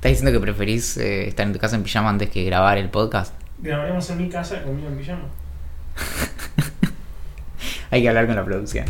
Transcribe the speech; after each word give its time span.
¿Estás 0.00 0.12
diciendo 0.12 0.32
que 0.32 0.40
preferís 0.40 0.96
eh, 0.96 1.28
estar 1.28 1.46
en 1.46 1.52
tu 1.52 1.58
casa 1.58 1.76
en 1.76 1.82
pijama 1.82 2.08
antes 2.08 2.30
que 2.30 2.42
grabar 2.42 2.78
el 2.78 2.88
podcast? 2.88 3.34
Grabaremos 3.58 4.08
en 4.08 4.16
mi 4.16 4.30
casa 4.30 4.62
conmigo 4.62 4.88
en 4.88 4.96
pijama. 4.96 5.24
Hay 7.90 8.00
que 8.00 8.08
hablar 8.08 8.26
con 8.26 8.34
la 8.34 8.42
producción. 8.42 8.86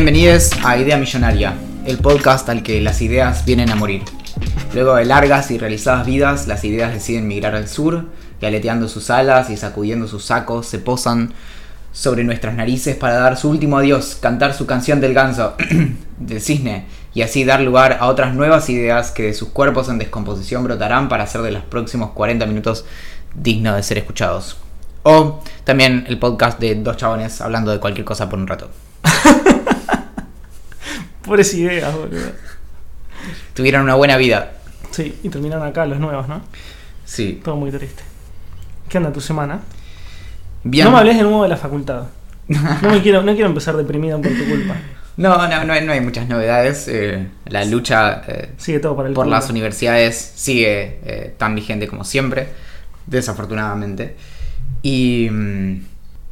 Bienvenidos 0.00 0.52
a 0.64 0.78
Idea 0.78 0.96
Millonaria, 0.96 1.52
el 1.84 1.98
podcast 1.98 2.48
al 2.48 2.62
que 2.62 2.80
las 2.80 3.02
ideas 3.02 3.44
vienen 3.44 3.70
a 3.70 3.74
morir. 3.74 4.02
Luego 4.72 4.94
de 4.94 5.04
largas 5.04 5.50
y 5.50 5.58
realizadas 5.58 6.06
vidas, 6.06 6.46
las 6.46 6.64
ideas 6.64 6.94
deciden 6.94 7.28
migrar 7.28 7.54
al 7.54 7.68
sur 7.68 8.06
y 8.40 8.46
aleteando 8.46 8.88
sus 8.88 9.10
alas 9.10 9.50
y 9.50 9.58
sacudiendo 9.58 10.08
sus 10.08 10.24
sacos, 10.24 10.66
se 10.66 10.78
posan 10.78 11.34
sobre 11.92 12.24
nuestras 12.24 12.54
narices 12.54 12.96
para 12.96 13.16
dar 13.16 13.36
su 13.36 13.50
último 13.50 13.76
adiós, 13.76 14.16
cantar 14.18 14.54
su 14.54 14.64
canción 14.64 15.02
del 15.02 15.12
ganso, 15.12 15.54
del 16.18 16.40
cisne, 16.40 16.86
y 17.12 17.20
así 17.20 17.44
dar 17.44 17.60
lugar 17.60 17.98
a 18.00 18.06
otras 18.06 18.34
nuevas 18.34 18.70
ideas 18.70 19.10
que 19.10 19.24
de 19.24 19.34
sus 19.34 19.50
cuerpos 19.50 19.90
en 19.90 19.98
descomposición 19.98 20.64
brotarán 20.64 21.10
para 21.10 21.24
hacer 21.24 21.42
de 21.42 21.50
los 21.50 21.64
próximos 21.64 22.12
40 22.12 22.46
minutos 22.46 22.86
dignos 23.34 23.76
de 23.76 23.82
ser 23.82 23.98
escuchados. 23.98 24.56
O 25.02 25.44
también 25.64 26.06
el 26.08 26.18
podcast 26.18 26.58
de 26.58 26.76
dos 26.76 26.96
chabones 26.96 27.42
hablando 27.42 27.70
de 27.70 27.80
cualquier 27.80 28.06
cosa 28.06 28.30
por 28.30 28.38
un 28.38 28.46
rato. 28.46 28.70
Pobres 31.24 31.52
ideas, 31.54 31.94
boludo. 31.94 32.32
Tuvieron 33.54 33.82
una 33.82 33.94
buena 33.94 34.16
vida. 34.16 34.52
Sí, 34.90 35.18
y 35.22 35.28
terminan 35.28 35.62
acá 35.62 35.86
los 35.86 35.98
nuevos, 36.00 36.28
¿no? 36.28 36.42
Sí. 37.04 37.40
Todo 37.44 37.56
muy 37.56 37.70
triste. 37.70 38.02
¿Qué 38.88 38.98
anda 38.98 39.12
tu 39.12 39.20
semana? 39.20 39.60
Bien. 40.64 40.84
No 40.86 40.92
me 40.92 40.98
hables 40.98 41.16
de 41.16 41.22
nuevo 41.22 41.42
de 41.42 41.48
la 41.48 41.56
facultad. 41.56 42.04
No, 42.48 42.90
me 42.90 43.00
quiero, 43.02 43.22
no 43.22 43.32
quiero 43.34 43.48
empezar 43.48 43.76
deprimido 43.76 44.20
por 44.20 44.32
tu 44.32 44.44
culpa. 44.48 44.76
No, 45.16 45.36
no, 45.48 45.64
no, 45.64 45.72
hay- 45.74 45.84
no 45.84 45.92
hay 45.92 46.00
muchas 46.00 46.28
novedades. 46.28 46.88
eh, 46.88 47.26
la 47.44 47.64
lucha 47.66 48.22
eh, 48.26 48.52
Sigue 48.56 48.78
todo 48.78 48.96
para 48.96 49.08
el 49.08 49.14
por 49.14 49.24
culo. 49.26 49.36
las 49.36 49.50
universidades 49.50 50.16
sigue 50.16 50.98
eh, 51.04 51.34
tan 51.36 51.54
vigente 51.54 51.86
como 51.88 52.04
siempre, 52.04 52.48
desafortunadamente. 53.06 54.16
Y 54.82 55.28
mm, 55.30 55.84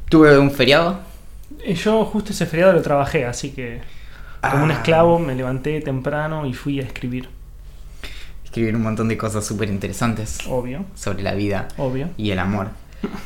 tuve 0.09 0.39
un 0.39 0.51
feriado. 0.51 1.01
Yo 1.67 2.05
justo 2.07 2.33
ese 2.33 2.47
feriado 2.47 2.73
lo 2.73 2.81
trabajé, 2.81 3.27
así 3.27 3.51
que 3.51 3.81
como 4.41 4.65
un 4.65 4.71
Ah. 4.71 4.75
esclavo 4.75 5.19
me 5.19 5.35
levanté 5.35 5.81
temprano 5.81 6.47
y 6.47 6.55
fui 6.55 6.81
a 6.81 6.83
escribir. 6.85 7.29
Escribir 8.45 8.75
un 8.77 8.83
montón 8.83 9.09
de 9.09 9.17
cosas 9.19 9.45
súper 9.47 9.69
interesantes 9.69 10.39
Obvio, 10.49 10.85
sobre 10.95 11.23
la 11.23 11.35
vida 11.35 11.69
obvio. 11.77 12.09
y 12.17 12.31
el 12.31 12.39
amor. 12.39 12.69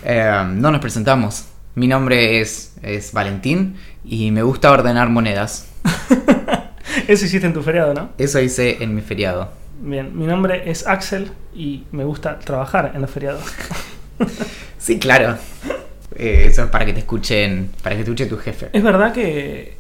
Eh, 0.05 0.42
no 0.55 0.70
nos 0.70 0.80
presentamos. 0.80 1.46
Mi 1.74 1.86
nombre 1.86 2.40
es, 2.40 2.74
es 2.83 3.12
Valentín 3.12 3.77
y 4.05 4.30
me 4.30 4.42
gusta 4.42 4.70
ordenar 4.72 5.08
monedas. 5.08 5.68
Eso 7.08 7.24
hiciste 7.24 7.46
en 7.46 7.52
tu 7.55 7.62
feriado, 7.62 7.94
¿no? 7.94 8.10
Eso 8.18 8.40
hice 8.40 8.83
en 8.83 8.94
mi 8.94 9.00
feriado. 9.00 9.50
Bien, 9.80 10.16
mi 10.16 10.27
nombre 10.27 10.70
es 10.70 10.86
Axel 10.86 11.30
y 11.55 11.84
me 11.92 12.05
gusta 12.05 12.38
trabajar 12.38 12.92
en 12.94 13.00
los 13.00 13.10
feriados. 13.10 13.42
Sí, 14.78 14.98
claro. 14.98 15.36
Eh, 16.16 16.46
eso 16.50 16.64
es 16.64 16.70
para 16.70 16.84
que 16.84 16.92
te 16.92 17.00
escuchen, 17.00 17.70
para 17.83 17.96
que 17.96 18.05
te 18.05 18.10
escuche 18.10 18.27
tu 18.27 18.36
jefe. 18.36 18.68
¿Es 18.72 18.83
verdad 18.83 19.12
que, 19.12 19.77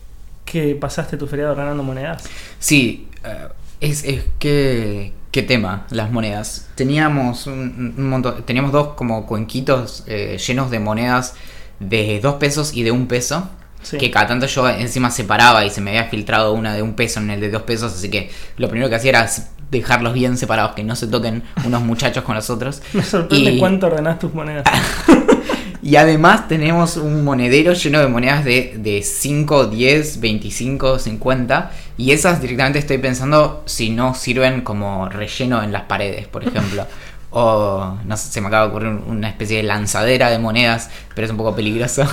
que 0.52 0.74
pasaste 0.76 1.16
tu 1.16 1.26
feriado 1.26 1.54
ganando 1.56 1.82
monedas? 1.82 2.22
Sí, 2.58 3.08
eh, 3.24 3.48
es, 3.80 4.04
es 4.04 4.24
que 4.38 5.12
qué 5.30 5.42
tema, 5.42 5.86
las 5.90 6.10
monedas. 6.12 6.68
Teníamos 6.74 7.46
un, 7.46 7.94
un 7.96 8.08
montón, 8.08 8.42
teníamos 8.44 8.70
dos 8.72 8.88
como 8.94 9.26
cuenquitos 9.26 10.04
eh, 10.06 10.38
llenos 10.46 10.70
de 10.70 10.78
monedas 10.78 11.34
de 11.80 12.20
dos 12.22 12.34
pesos 12.34 12.74
y 12.74 12.82
de 12.82 12.90
un 12.92 13.06
peso. 13.08 13.48
Sí. 13.82 13.98
Que 13.98 14.12
cada 14.12 14.28
tanto 14.28 14.46
yo 14.46 14.68
encima 14.68 15.10
separaba 15.10 15.64
y 15.64 15.70
se 15.70 15.80
me 15.80 15.90
había 15.90 16.08
filtrado 16.10 16.52
una 16.52 16.72
de 16.74 16.82
un 16.82 16.94
peso 16.94 17.18
en 17.18 17.30
el 17.30 17.40
de 17.40 17.50
dos 17.50 17.62
pesos, 17.62 17.92
así 17.92 18.08
que 18.10 18.30
lo 18.56 18.68
primero 18.68 18.88
que 18.88 18.94
hacía 18.94 19.08
era 19.10 19.28
dejarlos 19.72 20.12
bien 20.12 20.36
separados, 20.36 20.74
que 20.76 20.84
no 20.84 20.94
se 20.94 21.08
toquen 21.08 21.42
unos 21.64 21.82
muchachos 21.82 22.22
con 22.22 22.36
los 22.36 22.48
otros. 22.50 22.80
Me 22.92 23.02
sorprende 23.02 23.52
Y- 23.54 23.58
cuánto 23.58 23.86
ordenás 23.88 24.18
tus 24.20 24.32
monedas. 24.34 24.62
Y 25.82 25.96
además 25.96 26.46
tenemos 26.46 26.96
un 26.96 27.24
monedero 27.24 27.72
lleno 27.72 27.98
de 27.98 28.06
monedas 28.06 28.44
de, 28.44 28.74
de 28.78 29.02
5, 29.02 29.66
10, 29.66 30.20
25, 30.20 30.98
50. 31.00 31.72
Y 31.98 32.12
esas 32.12 32.40
directamente 32.40 32.78
estoy 32.78 32.98
pensando 32.98 33.64
si 33.66 33.90
no 33.90 34.14
sirven 34.14 34.60
como 34.60 35.08
relleno 35.08 35.60
en 35.60 35.72
las 35.72 35.82
paredes, 35.82 36.28
por 36.28 36.44
ejemplo. 36.46 36.86
o 37.30 37.98
no 38.04 38.16
sé, 38.16 38.30
se 38.30 38.40
me 38.40 38.46
acaba 38.46 38.66
de 38.66 38.70
ocurrir 38.70 38.88
una 39.08 39.28
especie 39.28 39.56
de 39.56 39.62
lanzadera 39.64 40.30
de 40.30 40.38
monedas, 40.38 40.88
pero 41.16 41.24
es 41.24 41.30
un 41.32 41.36
poco 41.36 41.56
peligroso. 41.56 42.06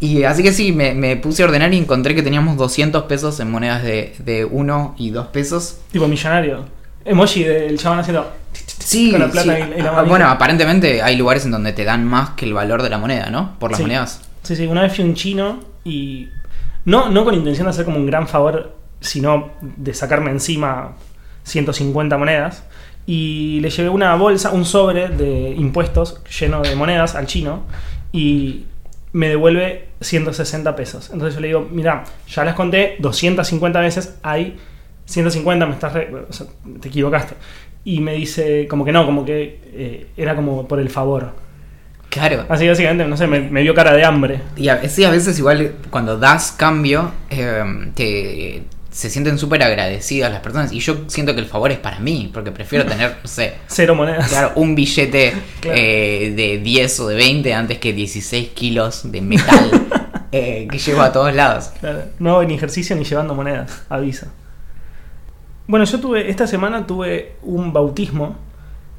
Y 0.00 0.24
así 0.24 0.42
que 0.42 0.52
sí, 0.52 0.72
me, 0.72 0.94
me 0.94 1.16
puse 1.16 1.42
a 1.42 1.46
ordenar 1.46 1.72
y 1.72 1.78
encontré 1.78 2.14
que 2.14 2.22
teníamos 2.22 2.56
200 2.56 3.04
pesos 3.04 3.38
en 3.40 3.50
monedas 3.50 3.82
de, 3.82 4.14
de 4.18 4.44
1 4.44 4.96
y 4.98 5.10
2 5.10 5.26
pesos. 5.28 5.78
tipo 5.92 6.08
millonario. 6.08 6.64
Emoji 7.04 7.44
del 7.44 7.78
chabón 7.78 7.98
haciendo. 8.00 8.32
Sí, 8.52 9.10
Con 9.10 9.20
la 9.20 9.28
plata 9.30 9.56
sí. 9.56 9.62
y- 9.78 9.82
la 9.82 9.98
Ah, 9.98 10.02
bueno, 10.02 10.28
aparentemente 10.28 11.02
hay 11.02 11.16
lugares 11.16 11.44
en 11.44 11.50
donde 11.50 11.72
te 11.72 11.84
dan 11.84 12.04
más 12.04 12.30
que 12.30 12.44
el 12.44 12.54
valor 12.54 12.82
de 12.82 12.90
la 12.90 12.98
moneda, 12.98 13.30
¿no? 13.30 13.58
Por 13.58 13.70
las 13.70 13.78
Sí. 13.78 13.84
monedas. 13.84 14.20
Sí, 14.42 14.56
sí, 14.56 14.66
una 14.66 14.82
vez 14.82 14.94
fui 14.94 15.04
a 15.04 15.06
un 15.06 15.14
chino 15.14 15.60
y. 15.84 16.28
No, 16.84 17.08
no 17.08 17.24
con 17.24 17.34
intención 17.34 17.64
de 17.66 17.70
hacer 17.70 17.84
como 17.86 17.96
un 17.96 18.06
gran 18.06 18.28
favor, 18.28 18.76
sino 19.00 19.50
de 19.62 19.94
sacarme 19.94 20.30
encima 20.30 20.92
150 21.44 22.18
monedas. 22.18 22.64
Y 23.06 23.60
le 23.60 23.70
llevé 23.70 23.88
una 23.88 24.14
bolsa, 24.16 24.50
un 24.50 24.64
sobre 24.64 25.08
de 25.08 25.50
impuestos 25.56 26.22
lleno 26.40 26.62
de 26.62 26.74
monedas 26.76 27.14
al 27.14 27.26
chino 27.26 27.62
y 28.12 28.64
me 29.12 29.28
devuelve 29.28 29.88
160 30.00 30.74
pesos. 30.76 31.10
Entonces 31.12 31.34
yo 31.34 31.40
le 31.40 31.48
digo, 31.48 31.68
mira, 31.70 32.04
ya 32.28 32.44
las 32.44 32.54
conté 32.54 32.96
250 32.98 33.80
veces, 33.80 34.16
hay 34.22 34.58
150, 35.06 35.66
me 35.66 35.72
estás 35.74 35.92
re- 35.92 36.10
o 36.28 36.32
sea, 36.32 36.46
te 36.80 36.88
equivocaste. 36.88 37.34
Y 37.84 38.00
me 38.00 38.14
dice, 38.14 38.66
como 38.68 38.84
que 38.84 38.92
no, 38.92 39.04
como 39.04 39.24
que 39.24 39.60
eh, 39.72 40.06
era 40.16 40.34
como 40.34 40.66
por 40.66 40.80
el 40.80 40.88
favor. 40.88 41.32
Claro. 42.08 42.46
Así 42.48 42.66
básicamente, 42.68 43.04
no 43.06 43.16
sé, 43.16 43.26
me, 43.26 43.40
me 43.40 43.62
vio 43.62 43.74
cara 43.74 43.92
de 43.92 44.04
hambre. 44.04 44.40
Y 44.56 44.68
a, 44.68 44.88
sí, 44.88 45.04
a 45.04 45.10
veces 45.10 45.38
igual 45.38 45.72
cuando 45.90 46.16
das 46.18 46.52
cambio, 46.52 47.10
eh, 47.28 47.90
te, 47.94 48.62
se 48.90 49.10
sienten 49.10 49.36
súper 49.36 49.62
agradecidas 49.64 50.30
las 50.30 50.40
personas. 50.40 50.72
Y 50.72 50.78
yo 50.78 50.96
siento 51.08 51.34
que 51.34 51.40
el 51.40 51.46
favor 51.46 51.72
es 51.72 51.78
para 51.78 51.98
mí, 51.98 52.30
porque 52.32 52.52
prefiero 52.52 52.84
tener, 52.88 53.16
no 53.22 53.28
sé, 53.28 53.54
Cero 53.66 53.94
monedas. 53.96 54.28
claro, 54.28 54.52
un 54.54 54.74
billete 54.76 55.32
Claro. 55.60 55.76
eh, 55.78 56.32
de 56.36 56.58
10 56.58 57.00
o 57.00 57.08
de 57.08 57.16
20 57.16 57.52
antes 57.52 57.78
que 57.78 57.92
16 57.92 58.50
kilos 58.50 59.10
de 59.10 59.20
metal 59.20 59.70
eh, 60.32 60.68
que 60.70 60.78
llevo 60.78 61.02
a 61.02 61.12
todos 61.12 61.34
lados. 61.34 61.72
Claro, 61.80 62.04
No 62.20 62.30
hago 62.30 62.44
ni 62.44 62.54
ejercicio 62.54 62.94
ni 62.96 63.04
llevando 63.04 63.34
monedas, 63.34 63.82
avisa. 63.90 64.28
Bueno, 65.66 65.84
yo 65.86 66.00
tuve, 66.00 66.28
esta 66.30 66.46
semana 66.46 66.86
tuve 66.86 67.36
un 67.42 67.72
bautismo. 67.72 68.36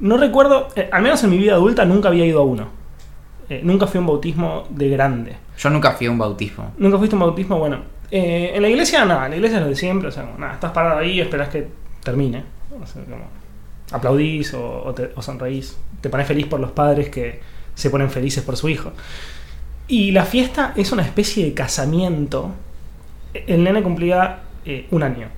No 0.00 0.16
recuerdo, 0.16 0.68
eh, 0.76 0.88
al 0.92 1.02
menos 1.02 1.22
en 1.24 1.30
mi 1.30 1.38
vida 1.38 1.54
adulta 1.54 1.84
nunca 1.84 2.08
había 2.08 2.26
ido 2.26 2.40
a 2.40 2.44
uno. 2.44 2.68
Eh, 3.48 3.60
nunca 3.62 3.86
fui 3.86 3.98
a 3.98 4.00
un 4.00 4.06
bautismo 4.08 4.64
de 4.70 4.88
grande. 4.88 5.36
Yo 5.58 5.70
nunca 5.70 5.92
fui 5.92 6.06
a 6.08 6.10
un 6.10 6.18
bautismo. 6.18 6.72
Nunca 6.78 6.98
fuiste 6.98 7.14
a 7.14 7.18
un 7.18 7.20
bautismo, 7.24 7.58
bueno. 7.58 7.78
eh, 8.10 8.52
en 8.54 8.62
la 8.62 8.68
iglesia 8.68 9.04
nada, 9.04 9.24
en 9.26 9.30
la 9.30 9.36
iglesia 9.36 9.58
es 9.58 9.64
lo 9.64 9.70
de 9.70 9.76
siempre, 9.76 10.08
o 10.08 10.12
sea, 10.12 10.28
nada, 10.38 10.54
estás 10.54 10.72
parado 10.72 10.98
ahí 10.98 11.12
y 11.12 11.20
esperás 11.20 11.48
que 11.48 11.68
termine. 12.02 12.44
O 12.82 12.86
sea, 12.86 13.02
como, 13.04 13.24
aplaudís 13.92 14.52
o, 14.54 14.82
o 14.84 14.92
te- 14.94 15.12
o 15.14 15.22
sonreís. 15.22 15.76
Te 16.00 16.08
pones 16.10 16.26
feliz 16.26 16.46
por 16.46 16.60
los 16.60 16.72
padres 16.72 17.08
que 17.08 17.40
se 17.74 17.88
ponen 17.90 18.10
felices 18.10 18.42
por 18.44 18.56
su 18.56 18.68
hijo. 18.68 18.92
Y 19.88 20.10
la 20.10 20.24
fiesta 20.24 20.72
es 20.76 20.90
una 20.92 21.02
especie 21.02 21.44
de 21.46 21.54
casamiento. 21.54 22.50
El 23.32 23.62
nene 23.64 23.82
cumplía 23.82 24.40
eh, 24.64 24.86
un 24.90 25.02
año. 25.04 25.28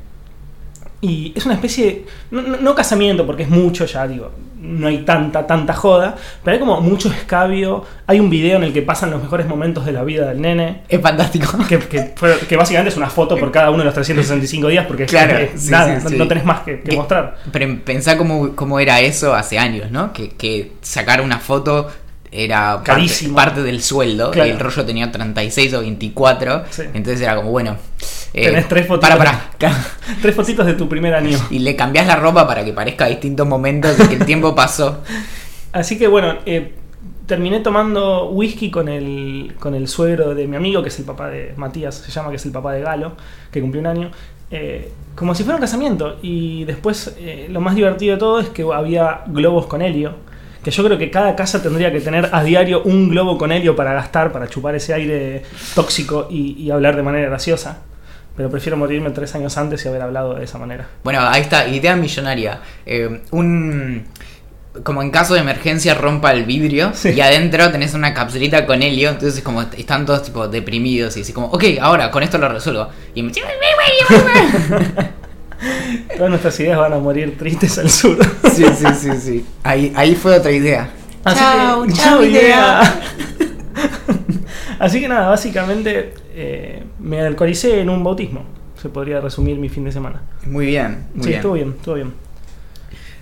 Y 1.01 1.33
es 1.37 1.45
una 1.47 1.55
especie 1.55 1.85
de. 1.87 2.07
No, 2.31 2.43
no- 2.43 2.57
no 2.57 2.75
casamiento, 2.75 3.25
porque 3.27 3.45
es 3.45 3.49
mucho 3.49 3.85
ya, 3.87 4.07
digo. 4.09 4.33
No 4.61 4.89
hay 4.89 4.99
tanta, 5.05 5.47
tanta 5.47 5.73
joda. 5.73 6.17
Pero 6.43 6.55
hay 6.55 6.59
como 6.59 6.81
mucho 6.81 7.09
escabio. 7.13 7.85
Hay 8.09 8.19
un 8.19 8.29
video 8.29 8.57
en 8.57 8.65
el 8.65 8.73
que 8.73 8.83
pasan 8.83 9.11
los 9.13 9.23
mejores 9.23 9.47
momentos 9.47 9.87
de 9.87 9.93
la 9.93 10.03
vida 10.03 10.27
del 10.29 10.41
nene. 10.41 10.83
Es 10.89 11.01
fantástico. 11.01 11.57
Que, 11.69 11.79
que 11.79 12.13
fue- 12.17 12.39
que 12.41 12.57
básicamente 12.57 12.91
es 12.91 12.97
una 12.97 13.09
foto 13.09 13.37
por 13.37 13.53
cada 13.53 13.71
uno 13.71 13.79
de 13.79 13.85
los 13.85 13.95
365 13.95 14.67
días, 14.69 14.87
porque 14.87 15.07
Claro, 15.07 15.39
es 15.39 15.63
sí, 15.63 15.71
nada, 15.71 15.99
sí, 15.99 16.05
no- 16.05 16.11
sí. 16.11 16.17
no 16.17 16.27
tenés 16.27 16.45
más 16.45 16.61
que, 16.63 16.83
mostrar. 16.97 17.37
Pero 17.53 17.79
pensá 17.85 18.19
cómo, 18.19 18.57
cómo 18.57 18.81
era 18.81 19.01
eso 19.01 19.35
hace 19.35 19.57
años, 19.59 19.93
¿no? 19.93 20.13
Que, 20.13 20.31
que 20.31 20.73
sacar 20.83 21.21
una 21.21 21.39
foto 21.39 21.89
era 22.31 22.75
parte, 22.75 22.85
Carísimo. 22.91 23.35
parte 23.37 23.63
del 23.63 23.81
sueldo. 23.83 24.33
Claro. 24.33 24.49
Y 24.49 24.53
el 24.53 24.59
rollo 24.59 24.85
tenía 24.85 25.11
36 25.11 25.73
o 25.75 25.81
24. 25.81 26.65
Sí. 26.71 26.83
Entonces 26.93 27.21
era 27.23 27.37
como, 27.37 27.51
bueno. 27.51 27.77
Eh, 28.33 28.45
Tenés 28.45 28.69
tres 28.69 28.87
fotitos. 28.87 29.17
Para, 29.17 29.49
para. 29.59 29.77
Tres 30.23 30.35
fotitos 30.35 30.67
de 30.67 30.75
tu 30.75 30.89
primer 30.89 31.15
año. 31.15 31.39
Y 31.51 31.59
le 31.61 31.77
cambiás 31.77 32.07
la 32.07 32.17
ropa 32.17 32.47
para 32.47 32.65
que 32.65 32.73
parezca 32.73 33.05
a 33.07 33.09
distintos 33.09 33.47
momentos 33.47 33.97
de 33.99 34.09
que 34.09 34.15
el 34.17 34.25
tiempo 34.25 34.55
pasó. 34.55 35.03
Así 35.73 35.99
que 35.99 36.07
bueno, 36.09 36.37
eh, 36.47 36.75
terminé 37.27 37.61
tomando 37.61 38.31
whisky 38.31 38.71
con 38.71 38.89
el, 38.89 39.55
con 39.59 39.75
el 39.75 39.87
suegro 39.89 40.35
de 40.35 40.47
mi 40.47 40.57
amigo, 40.57 40.83
que 40.83 40.89
es 40.89 40.99
el 40.99 41.05
papá 41.05 41.29
de 41.29 41.53
Matías, 41.57 41.95
se 41.97 42.11
llama, 42.11 42.31
que 42.31 42.37
es 42.37 42.47
el 42.47 42.53
papá 42.53 42.73
de 42.73 42.81
Galo, 42.83 43.13
que 43.51 43.61
cumplió 43.61 43.81
un 43.81 43.87
año. 43.87 44.11
eh, 44.51 44.93
como 45.15 45.35
si 45.35 45.43
fuera 45.45 45.57
un 45.57 45.61
casamiento. 45.61 46.17
Y 46.23 46.65
después 46.65 47.15
eh, 47.19 47.49
lo 47.51 47.61
más 47.61 47.75
divertido 47.75 48.15
de 48.15 48.19
todo 48.19 48.41
es 48.41 48.49
que 48.49 48.63
había 48.73 49.23
globos 49.27 49.67
con 49.67 49.83
helio. 49.83 50.17
Que 50.63 50.71
yo 50.71 50.85
creo 50.85 50.99
que 50.99 51.11
cada 51.11 51.37
casa 51.37 51.63
tendría 51.63 51.93
que 51.93 52.01
tener 52.01 52.29
a 52.33 52.43
diario 52.43 52.83
un 52.83 53.09
globo 53.09 53.39
con 53.39 53.53
helio 53.53 53.77
para 53.77 53.93
gastar, 53.95 54.33
para 54.33 54.49
chupar 54.49 54.75
ese 54.75 54.93
aire 54.95 55.43
tóxico 55.75 56.27
y, 56.31 56.53
y 56.63 56.71
hablar 56.71 56.97
de 56.97 57.03
manera 57.03 57.29
graciosa. 57.29 57.83
Pero 58.39 58.49
prefiero 58.51 58.77
morirme 58.77 59.11
tres 59.11 59.35
años 59.35 59.59
antes 59.59 59.85
y 59.85 59.89
haber 59.89 60.01
hablado 60.01 60.37
de 60.37 60.45
esa 60.45 60.59
manera. 60.59 60.87
Bueno, 61.03 61.19
ahí 61.23 61.43
está, 61.43 61.67
idea 61.67 61.97
millonaria. 61.97 62.61
Eh, 62.87 63.23
un. 63.33 64.05
Como 64.85 65.03
en 65.03 65.11
caso 65.11 65.35
de 65.35 65.41
emergencia 65.41 65.95
rompa 65.95 66.31
el 66.31 66.45
vidrio 66.45 66.91
Sí. 66.95 67.09
y 67.09 67.21
adentro 67.21 67.69
tenés 67.73 67.95
una 67.95 68.15
capsulita 68.15 68.65
con 68.65 68.81
helio, 68.81 69.11
entonces 69.11 69.43
como 69.43 69.63
están 69.63 70.07
todos 70.07 70.23
tipo 70.23 70.47
deprimidos 70.47 71.17
y 71.17 71.23
así 71.23 71.33
como, 71.33 71.49
ok, 71.49 71.65
ahora 71.81 72.13
con 72.13 72.23
esto 72.23 72.39
lo 72.39 72.49
resuelvo. 72.49 72.89
Y 73.13 73.25
me... 73.25 73.33
Todas 76.17 76.31
nuestras 76.31 76.61
ideas 76.61 76.79
van 76.79 76.93
a 76.93 76.99
morir 76.99 77.37
tristes 77.37 77.77
al 77.79 77.91
sur. 77.91 78.19
Sí, 78.55 78.65
sí, 78.77 78.87
sí, 79.01 79.11
sí. 79.21 79.45
Ahí, 79.65 79.93
ahí 79.97 80.15
fue 80.15 80.37
otra 80.37 80.53
idea. 80.53 80.89
Así 81.25 81.41
Chao, 81.41 81.83
que, 81.85 81.93
chao, 81.93 82.25
idea. 82.25 83.01
Así 84.79 85.01
que 85.01 85.09
nada, 85.09 85.29
básicamente 85.29 86.15
eh, 86.41 86.85
me 87.01 87.21
alcoholicé 87.21 87.81
en 87.81 87.91
un 87.91 88.03
bautismo. 88.05 88.45
Se 88.81 88.89
podría 88.89 89.21
resumir 89.21 89.59
mi 89.59 89.69
fin 89.69 89.85
de 89.85 89.93
semana. 89.93 90.23
Muy 90.47 90.67
bien, 90.67 91.07
muy 91.15 91.25
sí, 91.25 91.29
bien. 91.31 91.39
estuvo 91.39 91.53
bien, 91.55 91.75
estuvo 91.77 91.95
bien. 91.97 92.13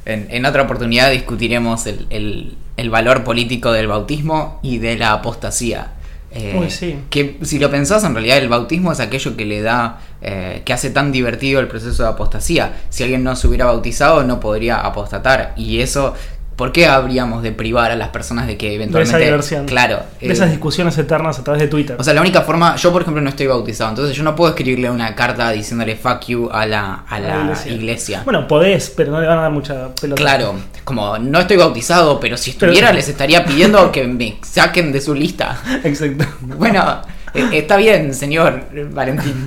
En, 0.05 0.27
en 0.31 0.45
otra 0.47 0.63
oportunidad 0.63 1.11
discutiremos 1.11 1.87
el, 1.87 2.07
el- 2.11 2.57
el 2.77 2.91
valor 2.91 3.25
político 3.25 3.73
del 3.73 3.87
bautismo 3.87 4.61
y 4.63 4.77
de 4.79 4.99
la 4.99 5.13
apostasía. 5.13 5.93
Eh, 6.31 6.55
Uy, 6.61 6.71
sí. 6.71 6.99
Que 7.09 7.39
si 7.41 7.59
lo 7.59 7.71
pensás, 7.71 8.05
en 8.05 8.13
realidad 8.13 8.37
el 8.37 8.51
bautismo 8.51 8.93
es 8.93 9.01
aquello 9.01 9.35
que 9.35 9.47
le 9.47 9.62
da, 9.62 10.01
eh, 10.21 10.61
que 10.62 10.75
hace 10.75 10.91
tan 10.91 11.11
divertido 11.11 11.59
el 11.61 11.69
proceso 11.69 12.03
de 12.03 12.11
apostasía. 12.11 12.75
Si 12.91 13.03
alguien 13.03 13.25
no 13.25 13.35
se 13.35 13.49
hubiera 13.49 13.65
bautizado, 13.65 14.25
no 14.25 14.41
podría 14.41 14.81
apostatar. 14.81 15.55
Y 15.57 15.81
eso, 15.81 16.12
¿por 16.56 16.73
qué 16.73 16.87
habríamos 16.87 17.43
de 17.43 17.53
privar 17.53 17.91
a 17.91 17.97
las 17.97 18.08
personas 18.08 18.47
de 18.47 18.56
que 18.56 18.75
eventualmente. 18.75 19.23
diversión. 19.23 19.67
Claro. 19.67 20.00
De 20.20 20.29
eh, 20.29 20.32
esas 20.32 20.50
discusiones 20.50 20.97
eternas 20.97 21.38
a 21.38 21.44
través 21.44 21.61
de 21.62 21.69
Twitter. 21.69 21.97
o 21.99 22.03
sea, 22.03 22.14
la 22.14 22.23
única 22.23 22.41
forma, 22.43 22.76
yo 22.76 22.93
por 22.93 23.03
ejemplo 23.03 23.23
no 23.23 23.29
estoy 23.29 23.47
bautizado, 23.47 23.91
entonces 23.91 24.17
yo 24.17 24.23
no 24.25 24.35
puedo 24.35 24.50
escribirle 24.50 24.91
una 24.91 25.14
carta 25.14 25.50
diciéndole 25.50 25.97
fuck 25.97 26.25
you 26.26 26.49
a 26.50 26.64
la, 26.67 27.05
a 27.08 27.20
la 27.20 27.41
iglesia. 27.43 27.73
iglesia. 27.73 28.23
bueno, 28.25 28.49
podés, 28.49 28.91
pero 28.97 29.12
no 29.12 29.20
le 29.20 29.26
van 29.26 29.38
a 29.38 29.43
dar 29.43 29.50
mucha 29.53 29.94
pelota. 29.94 30.20
Claro, 30.20 30.55
como 30.85 31.19
no 31.19 31.38
estoy 31.41 31.58
bautizado, 31.58 32.19
pero 32.19 32.37
si 32.38 32.53
estuviera 32.53 32.87
Pero- 32.88 32.97
les 32.97 33.09
estaría 33.09 33.44
pidiendo 33.44 33.93
que 33.93 34.06
me 34.06 34.38
saquen 34.43 34.93
de 34.93 35.00
su 35.02 35.14
lista. 35.14 35.61
Exacto. 35.85 36.25
Bueno, 36.41 37.02
eh, 37.35 37.49
está 37.52 37.76
bien, 37.76 38.14
señor 38.14 38.62
Valentín. 38.93 39.47